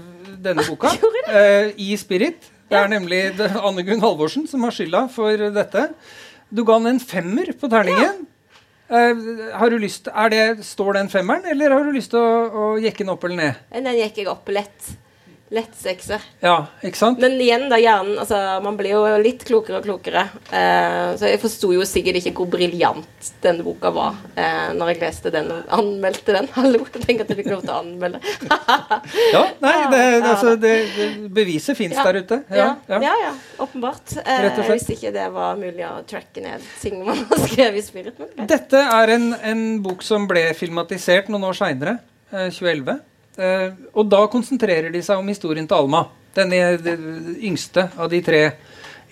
denne 0.45 0.65
boka 0.69 0.91
eh, 1.33 1.71
i 1.81 1.95
Spirit. 1.97 2.51
Det 2.69 2.77
Ja. 2.77 2.85
er 2.87 2.93
nemlig 2.93 3.23
Anne 3.41 3.83
Gunn 3.85 4.01
Halvorsen 4.01 4.47
som 4.49 4.63
har 4.65 4.73
skylda 4.73 5.07
for 5.13 5.37
dette. 5.53 5.87
Du 6.53 6.63
ga 6.65 6.79
den 6.81 6.95
en 6.95 7.01
femmer 7.01 7.51
på 7.61 7.69
terningen. 7.73 8.27
Eh, 8.93 9.23
har 9.57 9.73
du 9.73 9.79
lyst, 9.81 10.09
er 10.13 10.29
det, 10.33 10.65
Står 10.69 10.99
den 10.99 11.09
femmeren, 11.13 11.45
eller 11.49 11.73
har 11.73 11.85
du 11.85 11.93
lyst 11.97 12.13
til 12.13 12.21
å, 12.21 12.33
å 12.53 12.65
jekke 12.81 13.05
den 13.05 13.13
opp 13.15 13.25
eller 13.25 13.37
ned? 13.41 13.61
Den 13.73 13.89
gikk 13.97 14.21
jeg 14.21 14.29
opp 14.33 14.49
lett. 14.53 14.91
Lett 15.53 15.75
sekser. 15.77 16.23
Ja, 16.41 16.55
ikke 16.81 16.97
sant? 16.97 17.19
Men 17.21 17.35
igjen, 17.37 17.67
da, 17.69 17.77
hjernen 17.77 18.17
altså, 18.23 18.39
Man 18.65 18.79
blir 18.79 18.95
jo 18.95 19.03
litt 19.21 19.43
klokere 19.45 19.83
og 19.83 19.85
klokere. 19.85 20.23
Eh, 20.49 21.11
så 21.21 21.29
jeg 21.29 21.41
forsto 21.43 21.75
jo 21.75 21.85
sikkert 21.89 22.23
ikke 22.23 22.33
hvor 22.39 22.49
briljant 22.55 23.29
denne 23.45 23.65
boka 23.67 23.91
var 23.93 24.17
eh, 24.33 24.71
når 24.73 24.95
jeg 24.95 25.01
leste 25.03 25.33
den 25.35 25.51
og 25.53 25.69
anmeldte 25.77 26.39
den. 26.39 26.49
Hallo, 26.57 26.81
tenk 26.97 27.21
at 27.27 27.35
jeg 27.35 27.43
fikk 27.43 27.53
lov 27.53 27.67
til 27.67 27.75
å 27.75 27.83
anmelde. 27.83 28.23
Ja, 29.33 29.43
nei, 29.61 29.75
det, 29.93 30.01
altså, 30.25 30.55
det, 30.61 30.73
det, 30.97 31.07
beviset 31.37 31.77
fins 31.77 31.97
Ja. 31.99 32.05
der 32.09 32.23
ute. 32.23 32.41
ja, 32.49 32.71
Ja, 32.89 32.99
ja, 33.05 33.13
ja, 33.27 33.33
åpenbart. 33.61 34.17
Eh, 34.25 34.49
hvis 34.73 34.89
ikke 34.97 35.13
det 35.15 35.29
var 35.37 35.61
mulig 35.61 35.85
å 35.85 35.99
tracke 36.09 36.43
ned 36.45 36.65
ting 36.81 37.03
man 37.05 37.27
har 37.29 37.45
skrevet 37.45 37.81
i 37.83 37.85
Spirit. 37.85 38.19
Men. 38.19 38.49
Dette 38.49 38.81
er 38.89 39.17
en, 39.19 39.33
en 39.37 39.65
bok 39.85 40.05
som 40.07 40.25
ble 40.31 40.49
filmatisert 40.57 41.29
noen 41.33 41.51
år 41.53 41.61
seinere, 41.61 41.99
eh, 42.33 42.49
2011. 42.49 43.01
Eh, 43.41 43.73
og 43.97 44.09
da 44.13 44.27
konsentrerer 44.29 44.93
de 44.93 45.01
seg 45.05 45.21
om 45.21 45.31
historien 45.31 45.69
til 45.69 45.79
Alma. 45.79 46.05
Den 46.37 46.53
er 46.57 46.79
yngste 47.41 47.89
av 47.97 48.11
de 48.13 48.21
tre 48.25 48.43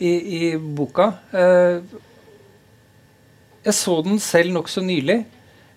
i, 0.00 0.10
i 0.10 0.40
boka. 0.56 1.10
Eh, 1.32 1.80
jeg 3.64 3.76
så 3.76 4.00
den 4.04 4.20
selv 4.22 4.52
nokså 4.56 4.84
nylig. 4.84 5.22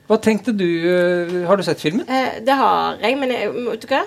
Hva 0.08 0.20
tenkte 0.20 0.52
du 0.56 0.68
eh, 0.68 1.41
Har 1.48 1.60
du 1.60 1.64
sett 1.64 1.84
filmen? 1.84 2.08
Det 2.08 2.60
har 2.60 3.00
jeg, 3.04 3.18
men 3.20 3.32
jeg, 3.32 3.52
vet 3.70 3.86
du 3.86 3.89
hva? 3.91 4.04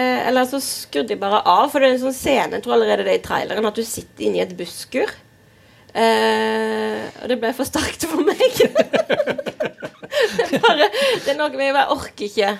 Eller 0.00 0.46
så 0.46 0.60
skrudde 0.62 1.16
jeg 1.16 1.18
bare 1.18 1.40
av, 1.42 1.64
for 1.72 1.82
det 1.82 1.88
er 1.88 1.96
en 1.96 2.04
sånn 2.04 2.14
scene, 2.14 2.52
jeg 2.54 2.62
tror 2.62 2.76
allerede 2.76 3.02
det 3.08 3.10
er 3.16 3.18
i 3.18 3.24
traileren, 3.24 3.66
at 3.66 3.74
du 3.74 3.82
sitter 3.82 4.28
inne 4.28 4.38
i 4.38 4.42
et 4.44 4.52
busskur. 4.54 5.10
Og 5.90 7.24
det 7.26 7.38
ble 7.42 7.50
for 7.58 7.66
sterkt 7.66 8.06
for 8.06 8.22
meg. 8.22 8.60
bare, 10.62 10.86
det 11.24 11.32
er 11.32 11.40
noe 11.40 11.50
med 11.58 11.72
Jeg 11.72 11.88
orker 11.96 12.28
ikke 12.28 12.52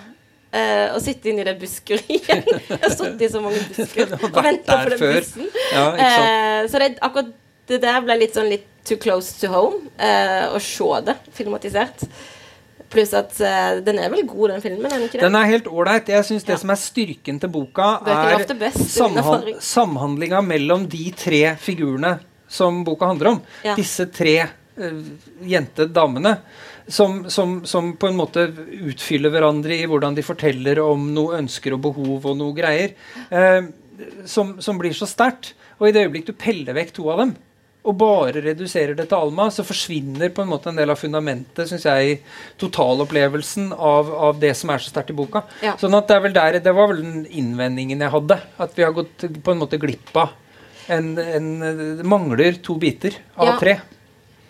eh, 0.53 0.86
og 0.94 1.01
sitte 1.05 1.30
inne 1.30 1.44
i 1.44 1.48
det 1.51 1.57
buskeriet. 1.61 2.51
Jeg 2.70 2.80
har 2.82 2.94
stått 2.94 3.22
i 3.22 3.28
så 3.30 3.42
mange 3.44 3.61
busker 3.70 4.16
og 4.18 4.42
venta 4.42 4.80
på 4.82 4.94
den 4.94 4.98
før. 5.03 5.20
bussen. 5.20 5.53
Ja? 5.72 5.86
Eh, 6.07 6.68
så 6.70 6.82
det, 6.82 6.96
akkurat 7.01 7.32
det 7.70 7.78
der 7.84 8.03
ble 8.03 8.18
litt 8.18 8.34
sånn 8.34 8.51
litt 8.51 8.66
too 8.86 8.98
close 8.98 9.36
to 9.40 9.51
home. 9.53 9.86
uh, 10.01 10.57
å 10.57 10.61
se 10.62 11.01
det 11.07 11.16
filmatisert. 11.36 12.07
Pluss 12.90 13.12
at 13.14 13.36
uh, 13.38 13.78
den 13.86 14.01
er 14.03 14.11
vel 14.11 14.24
god, 14.26 14.57
den 14.57 14.64
filmen? 14.64 14.88
Er 14.88 14.96
den 14.96 15.07
ikke 15.07 15.20
det? 15.20 15.26
Den 15.28 15.38
er 15.38 15.51
helt 15.53 15.68
ålreit. 15.70 16.09
Jeg 16.11 16.26
syns 16.26 16.46
det 16.46 16.57
Ja. 16.57 16.62
som 16.62 16.72
er 16.74 16.80
styrken 16.80 17.38
til 17.40 17.53
boka, 17.53 17.90
er 18.07 18.32
er 18.32 18.40
ofte 18.40 18.72
samhand 18.88 19.53
samhandlinga 19.62 20.40
mellom 20.42 20.88
de 20.90 21.12
tre 21.12 21.55
figurene 21.61 22.18
som 22.48 22.82
boka 22.84 23.07
handler 23.12 23.36
om. 23.36 23.42
Ja. 23.62 23.76
Disse 23.78 24.09
tre 24.11 24.48
uh, 24.48 25.05
jente-damene. 25.46 26.38
Som, 26.91 27.20
som, 27.30 27.61
som 27.70 27.93
på 28.01 28.09
en 28.11 28.16
måte 28.18 28.49
utfyller 28.91 29.30
hverandre 29.30 29.76
i 29.78 29.86
hvordan 29.86 30.16
de 30.16 30.24
forteller 30.26 30.80
om 30.82 31.05
noe 31.14 31.36
ønsker 31.38 31.76
og 31.76 31.84
behov 31.86 32.26
og 32.32 32.36
noe 32.41 32.57
greier. 32.57 32.97
eh, 33.30 33.62
som, 34.26 34.57
som 34.64 34.78
blir 34.80 34.95
så 34.97 35.07
sterkt. 35.07 35.53
Og 35.78 35.88
i 35.88 35.93
det 35.95 36.07
øyeblikk 36.07 36.26
du 36.30 36.34
peller 36.36 36.74
vekk 36.76 36.91
to 36.97 37.07
av 37.12 37.18
dem, 37.22 37.34
og 37.84 37.95
bare 37.97 38.43
reduserer 38.45 38.93
det 38.97 39.07
til 39.09 39.16
Alma, 39.16 39.47
så 39.53 39.64
forsvinner 39.64 40.28
på 40.36 40.43
en 40.43 40.51
måte 40.51 40.68
en 40.68 40.76
del 40.76 40.91
av 40.93 40.99
fundamentet, 41.01 41.68
synes 41.70 41.86
jeg, 41.88 42.11
i 42.11 42.61
totalopplevelsen 42.61 43.70
av, 43.72 44.11
av 44.28 44.41
det 44.43 44.51
som 44.59 44.72
er 44.74 44.82
så 44.82 44.91
sterkt 44.93 45.12
i 45.14 45.16
boka. 45.16 45.43
Ja. 45.64 45.76
Sånn 45.80 45.97
at 45.97 46.09
det 46.11 46.16
er 46.18 46.24
vel 46.26 46.34
der, 46.36 46.59
det 46.64 46.74
var 46.76 46.91
vel 46.91 47.01
den 47.05 47.22
innvendingen 47.28 48.03
jeg 48.05 48.12
hadde. 48.12 48.36
At 48.61 48.76
vi 48.76 48.84
har 48.84 48.93
gått 48.97 49.24
på 49.45 49.55
en 49.55 49.62
måte 49.62 49.80
glipp 49.80 50.12
av 50.20 50.34
en, 50.91 51.12
en 51.22 51.49
Det 52.01 52.07
mangler 52.09 52.57
to 52.64 52.74
biter 52.82 53.14
av 53.36 53.53
Ja. 53.53 53.57
tre. 53.61 53.74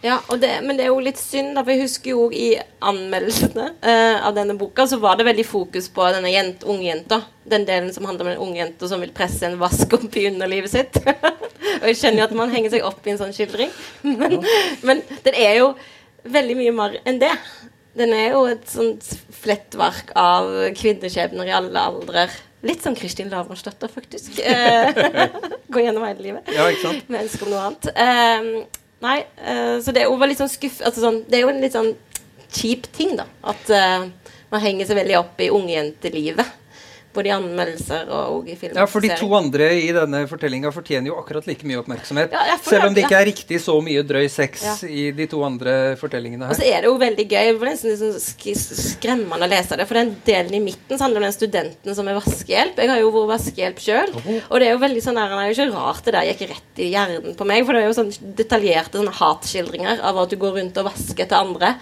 Ja, 0.02 0.20
det, 0.40 0.60
men 0.64 0.78
det 0.78 0.86
er 0.86 0.94
jo 0.94 1.02
litt 1.04 1.18
synd, 1.20 1.52
da, 1.56 1.64
for 1.64 1.74
jeg 1.74 1.84
husker 1.84 2.14
jo 2.14 2.22
i 2.32 2.54
anmeldelsene 2.88 3.66
uh, 3.84 4.16
av 4.24 4.32
denne 4.36 4.56
boka, 4.56 4.86
så 4.88 4.96
var 5.00 5.18
det 5.18 5.26
veldig 5.28 5.44
fokus 5.44 5.90
på 5.92 6.06
denne 6.14 6.32
jent, 6.32 6.64
ungjenta. 6.64 7.20
Den 7.44 7.66
delen 7.68 7.92
som 7.92 8.08
handler 8.08 8.24
om 8.24 8.32
en 8.32 8.44
ungjente 8.48 8.88
som 8.88 9.04
vil 9.04 9.12
presse 9.12 9.44
en 9.44 9.58
vask 9.60 9.92
opp 9.98 10.16
i 10.16 10.26
underlivet 10.30 10.72
sitt. 10.72 10.96
og 11.82 11.88
jeg 11.90 12.00
skjønner 12.00 12.22
jo 12.22 12.28
at 12.30 12.36
man 12.40 12.54
henger 12.54 12.72
seg 12.72 12.86
opp 12.88 13.04
i 13.04 13.12
en 13.12 13.20
sånn 13.20 13.36
skildring, 13.36 13.72
men, 14.08 14.40
men 14.86 15.04
den 15.26 15.36
er 15.36 15.58
jo 15.60 15.74
veldig 16.24 16.56
mye 16.56 16.76
mer 16.76 17.00
enn 17.04 17.20
det. 17.20 17.34
Den 18.00 18.14
er 18.16 18.32
jo 18.32 18.44
et 18.48 18.68
sånt 18.70 19.04
flettverk 19.42 20.14
av 20.16 20.48
kvinneskjebner 20.78 21.48
i 21.50 21.56
alle 21.60 21.88
aldrer. 21.90 22.32
Litt 22.64 22.84
som 22.84 22.94
Kristin 22.96 23.30
Lavransdatter, 23.32 23.88
faktisk. 23.88 24.36
Går 24.36 25.48
Gå 25.72 25.80
gjennom 25.80 26.04
hele 26.04 26.24
livet 26.24 26.48
Ja, 26.52 26.66
med 27.08 27.22
ønske 27.22 27.46
om 27.46 27.52
noe 27.54 27.62
annet. 27.68 27.88
Ehm, 27.94 28.50
nei, 29.04 29.18
uh, 29.40 29.76
så 29.82 29.94
det 29.96 30.04
jo 30.08 30.16
litt 30.30 30.40
sånn 30.40 30.52
skuff 30.52 30.80
altså 30.84 31.04
sånn, 31.04 31.22
Det 31.28 31.38
er 31.38 31.44
jo 31.46 31.52
en 31.52 31.62
litt 31.62 31.76
sånn 31.76 31.92
kjip 32.50 32.88
ting, 32.94 33.14
da. 33.18 33.26
At 33.46 33.70
uh, 33.72 34.08
man 34.50 34.64
henger 34.64 34.88
seg 34.88 34.98
veldig 35.00 35.18
opp 35.20 35.40
i 35.42 35.50
ungjentelivet. 35.54 36.56
Både 37.10 37.26
i 37.26 37.32
anmeldelser 37.34 38.10
og 38.14 38.46
i 38.46 38.54
Ja, 38.70 38.84
for 38.86 39.02
de 39.02 39.10
to 39.18 39.26
andre 39.34 39.66
i 39.74 39.88
denne 39.94 40.20
fortellinga 40.30 40.70
fortjener 40.70 41.10
jo 41.10 41.16
akkurat 41.18 41.48
like 41.48 41.66
mye 41.66 41.80
oppmerksomhet. 41.80 42.30
Ja, 42.30 42.54
selv 42.62 42.86
om 42.86 42.94
det 42.94 43.02
ikke 43.06 43.18
er 43.18 43.26
riktig 43.26 43.58
så 43.64 43.74
mye 43.82 44.04
drøy 44.06 44.28
sex 44.30 44.62
Ja. 44.62 44.74
i 44.86 45.10
de 45.10 45.26
to 45.26 45.42
andre 45.42 45.96
fortellingene 45.98 46.46
her. 46.46 46.54
Og 46.54 46.60
så 46.60 46.68
er 46.70 46.84
det 46.84 46.90
jo 46.90 46.94
veldig 47.00 47.26
gøy. 47.26 47.50
Det 47.58 47.72
er 47.72 47.98
sånn 47.98 48.20
sk 48.22 48.46
skremmende 48.54 49.48
å 49.48 49.50
lese 49.50 49.76
det. 49.76 49.88
For 49.90 49.98
den 49.98 50.14
delen 50.26 50.54
i 50.54 50.62
midten 50.62 50.96
så 50.98 51.08
handler 51.08 51.24
om 51.24 51.28
den 51.28 51.34
studenten 51.34 51.98
som 51.98 52.06
er 52.06 52.20
vaskehjelp. 52.20 52.78
Jeg 52.78 52.92
har 52.92 53.02
jo 53.02 53.10
vært 53.10 53.32
vaskehjelp 53.34 53.82
sjøl. 53.82 54.14
Og 54.46 54.60
det 54.60 54.68
er 54.68 54.74
jo 54.76 54.84
veldig 54.86 55.02
sånn 55.02 55.18
der, 55.18 55.34
det 55.34 55.40
er 55.40 55.50
jo 55.50 55.56
ikke 55.58 55.74
rart 55.74 56.04
det 56.04 56.14
der 56.14 56.30
gikk 56.30 56.44
rett 56.54 56.84
i 56.84 56.92
hjernen 56.94 57.34
på 57.34 57.48
meg. 57.48 57.66
For 57.66 57.74
det 57.74 57.82
er 57.82 57.90
jo 57.90 57.98
sånn 57.98 58.14
detaljerte 58.38 59.00
sånne 59.00 59.18
hatskildringer 59.18 60.04
av 60.06 60.22
at 60.22 60.30
du 60.30 60.38
går 60.40 60.60
rundt 60.60 60.78
og 60.78 60.92
vasker 60.92 61.26
til 61.26 61.40
andre. 61.42 61.74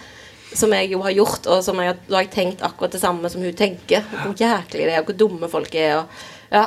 Som 0.55 0.73
jeg 0.73 0.89
jo 0.93 1.03
har 1.05 1.13
gjort, 1.13 1.45
og 1.45 1.61
som 1.65 1.77
jeg, 1.83 1.97
da 2.07 2.17
har 2.17 2.25
jeg 2.25 2.33
tenkt 2.33 2.63
akkurat 2.65 2.95
det 2.95 3.03
samme 3.03 3.29
som 3.29 3.43
hun 3.45 3.55
tenker. 3.57 4.05
Hvor 4.23 4.33
jæklig 4.33 4.87
det 4.87 4.95
er, 4.95 5.03
og 5.03 5.11
hvor 5.11 5.19
dumme 5.19 5.49
folk 5.51 5.75
er. 5.77 5.99
Og, 5.99 6.25
ja. 6.49 6.65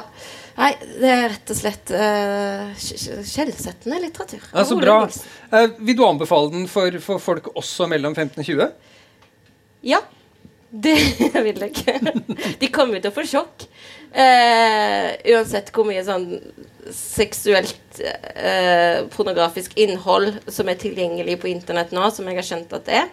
Nei, 0.52 0.70
det 1.00 1.08
er 1.08 1.22
rett 1.32 1.50
og 1.54 1.56
slett 1.56 1.92
uh, 1.96 2.72
skjellsettende 2.76 4.00
litteratur. 4.02 4.42
Ja, 4.52 4.64
så 4.68 4.76
bra. 4.76 4.98
Eh, 5.48 5.78
vil 5.80 5.96
du 5.96 6.02
anbefale 6.04 6.52
den 6.52 6.66
for, 6.70 6.98
for 7.02 7.22
folk 7.24 7.48
også 7.56 7.88
mellom 7.90 8.14
15 8.14 8.42
og 8.42 8.50
20? 8.50 8.68
Ja, 9.88 10.02
det 10.72 10.96
vil 11.46 11.64
jeg. 11.66 12.00
De 12.60 12.70
kommer 12.72 13.02
til 13.02 13.12
å 13.12 13.14
få 13.14 13.26
sjokk. 13.28 13.66
Eh, 14.12 15.08
uansett 15.32 15.70
hvor 15.72 15.86
mye 15.88 16.02
sånn 16.04 16.26
seksuelt 16.92 18.00
eh, 18.02 19.04
pornografisk 19.12 19.76
innhold 19.80 20.34
som 20.52 20.68
er 20.68 20.80
tilgjengelig 20.80 21.38
på 21.40 21.48
internett 21.52 21.94
nå, 21.96 22.04
som 22.12 22.28
jeg 22.28 22.40
har 22.40 22.48
skjønt 22.48 22.76
at 22.76 22.88
det 22.88 22.98
er. 22.98 23.08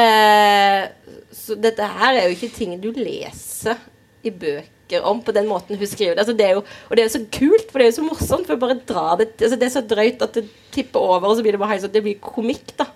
Eh, 0.00 1.16
så 1.32 1.56
dette 1.56 1.88
her 2.00 2.18
er 2.18 2.28
jo 2.28 2.36
ikke 2.36 2.52
ting 2.56 2.76
du 2.82 2.90
leser 2.96 3.80
i 4.22 4.32
bøker 4.32 4.81
om 5.00 5.22
på 5.24 5.32
den 5.32 5.48
måten 5.48 5.78
hun 5.78 5.88
skriver 5.88 6.14
det. 6.14 6.24
Altså, 6.24 6.36
det 6.36 6.46
er 6.46 6.58
jo, 6.58 6.62
og 6.88 6.96
det 6.96 7.02
er 7.02 7.08
jo 7.08 7.14
så 7.16 7.24
kult, 7.32 7.70
for 7.70 7.78
det 7.78 7.86
er 7.86 7.90
jo 7.92 7.96
så 7.96 8.06
morsomt. 8.06 8.46
For 8.46 8.60
bare 8.60 8.78
dra 8.88 9.16
det 9.20 9.30
altså, 9.40 9.56
Det 9.56 9.66
er 9.68 9.74
så 9.76 9.84
drøyt 9.86 10.22
at 10.22 10.36
det 10.36 10.44
tipper 10.72 11.00
over, 11.00 11.28
og 11.30 11.36
så 11.36 11.42
blir 11.44 11.56
det 11.56 11.60
bare 11.62 11.74
helt 11.74 11.84
sånn 11.86 11.94
Det 11.94 12.04
blir 12.04 12.20
komikk, 12.22 12.74
da. 12.76 12.86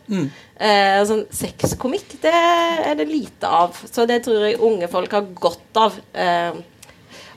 Eh, 0.58 1.00
sånn 1.08 1.26
sexkomikk, 1.32 2.16
det 2.22 2.32
er 2.32 2.94
det 2.98 3.08
lite 3.10 3.48
av. 3.48 3.76
Så 3.88 4.06
det 4.08 4.22
tror 4.24 4.46
jeg 4.46 4.60
unge 4.60 4.88
folk 4.92 5.12
har 5.12 5.28
godt 5.34 5.80
av. 5.86 5.98
Eh, 6.12 6.60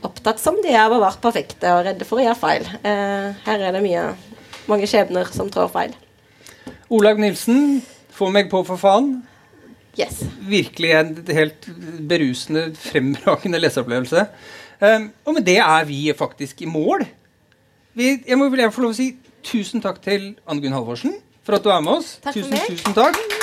opptatt 0.03 0.39
som 0.39 0.55
de 0.63 0.71
er 0.71 0.85
av 0.85 0.95
å 0.95 1.01
være 1.03 1.19
perfekte 1.23 1.71
og 1.75 1.85
redde 1.85 2.07
for 2.07 2.19
å 2.19 2.23
gjøre 2.23 2.39
feil. 2.39 2.67
Eh, 2.83 3.31
her 3.45 3.65
er 3.67 3.75
det 3.75 3.83
mye, 3.83 4.05
mange 4.71 4.87
skjebner 4.87 5.27
som 5.35 5.49
trår 5.51 5.71
feil. 5.73 5.97
Olaug 6.89 7.19
Nilsen, 7.19 7.81
få 8.15 8.31
meg 8.33 8.49
på 8.51 8.63
for 8.65 8.79
faen. 8.79 9.19
Yes. 9.97 10.21
Virkelig 10.49 10.91
en 10.99 11.13
helt 11.33 11.69
berusende, 12.09 12.69
fremragende 12.77 13.61
leseopplevelse. 13.61 14.27
Um, 14.79 15.09
og 15.25 15.33
med 15.35 15.47
det 15.47 15.57
er 15.63 15.87
vi 15.89 16.13
faktisk 16.17 16.61
i 16.61 16.69
mål. 16.69 17.07
Vi, 17.97 18.13
jeg 18.27 18.37
må 18.39 18.47
vel 18.53 18.69
få 18.71 18.85
lov 18.85 18.93
å 18.93 18.99
si 18.99 19.11
tusen 19.43 19.83
takk 19.83 19.99
til 20.05 20.33
Anne 20.47 20.63
Gunn 20.63 20.75
Halvorsen 20.77 21.17
for 21.43 21.57
at 21.57 21.65
du 21.65 21.73
er 21.73 21.83
med 21.83 21.99
oss. 21.99 22.17
Takk 22.23 22.37
tusen, 22.37 22.59
tusen 22.69 22.95
takk. 22.95 23.38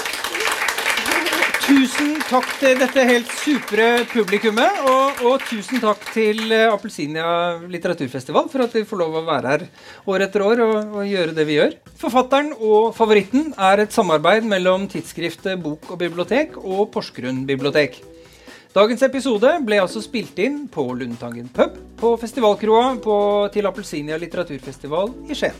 Tusen 1.66 2.12
takk 2.28 2.46
til 2.60 2.76
dette 2.78 3.02
helt 3.08 3.30
supre 3.40 3.86
publikummet. 4.12 4.76
Og, 4.86 5.22
og 5.26 5.46
tusen 5.48 5.80
takk 5.82 6.04
til 6.14 6.44
uh, 6.52 6.68
Appelsinia 6.70 7.26
litteraturfestival 7.66 8.46
for 8.52 8.62
at 8.62 8.76
vi 8.76 8.84
får 8.86 9.00
lov 9.00 9.16
å 9.18 9.22
være 9.26 9.50
her 9.50 9.64
år 10.12 10.24
etter 10.28 10.44
år 10.46 10.62
og, 10.62 10.76
og 11.00 11.08
gjøre 11.10 11.34
det 11.34 11.46
vi 11.48 11.56
gjør. 11.56 11.74
Forfatteren 11.98 12.52
og 12.54 12.92
favoritten 12.94 13.48
er 13.58 13.82
et 13.82 13.96
samarbeid 13.96 14.46
mellom 14.46 14.86
tidsskriftet 14.92 15.58
Bok 15.64 15.90
og 15.90 15.98
bibliotek 16.04 16.54
og 16.60 16.84
Porsgrunn 16.94 17.42
bibliotek. 17.50 17.98
Dagens 18.76 19.02
episode 19.08 19.56
ble 19.66 19.82
altså 19.82 20.04
spilt 20.04 20.38
inn 20.38 20.68
på 20.70 20.86
Lundtangen 20.94 21.50
pub 21.50 21.74
på 21.98 22.12
festivalkroa 22.22 22.94
på, 23.02 23.18
til 23.50 23.66
Appelsinia 23.66 24.20
litteraturfestival 24.22 25.10
i 25.26 25.34
Skien. 25.34 25.58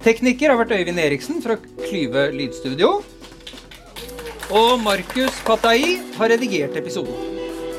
Tekniker 0.00 0.54
har 0.54 0.62
vært 0.62 0.76
Øyvind 0.78 1.04
Eriksen 1.04 1.44
fra 1.44 1.60
Klyve 1.84 2.30
lydstudio. 2.32 2.96
Og 4.48 4.78
Markus 4.80 5.42
Patai 5.44 5.98
har 6.16 6.30
redigert 6.32 6.76
episoden. 6.80 7.12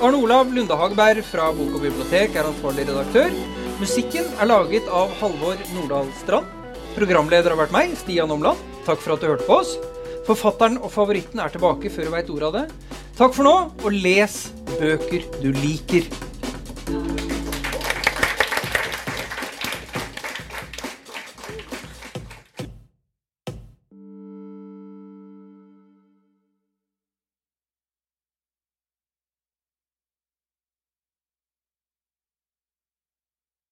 Arne 0.05 0.19
Olav 0.21 0.51
Lunde 0.53 0.75
Hagberg 0.77 1.23
fra 1.25 1.47
Bok 1.49 1.79
og 1.79 1.81
bibliotek 1.81 2.37
er 2.37 2.45
ansvarlig 2.45 2.85
redaktør. 2.85 3.33
Musikken 3.81 4.29
er 4.37 4.51
laget 4.51 4.85
av 4.93 5.09
Halvor 5.17 5.57
Nordahl 5.73 6.13
Strand. 6.19 6.45
Programleder 6.93 7.55
har 7.55 7.61
vært 7.63 7.73
meg, 7.73 7.97
Stian 7.97 8.29
Omland. 8.29 8.61
Takk 8.85 9.01
for 9.01 9.15
at 9.15 9.25
du 9.25 9.31
hørte 9.31 9.49
på 9.49 9.57
oss. 9.63 9.73
Forfatteren 10.29 10.77
og 10.77 10.93
favoritten 10.93 11.41
er 11.41 11.49
tilbake 11.49 11.89
før 11.89 12.05
du 12.05 12.13
veit 12.19 12.33
ordet 12.37 12.51
av 12.51 12.57
det. 12.59 12.97
Takk 13.17 13.33
for 13.33 13.49
nå, 13.49 13.55
og 13.81 14.01
les 14.05 14.41
bøker 14.77 15.25
du 15.41 15.49
liker. 15.63 16.05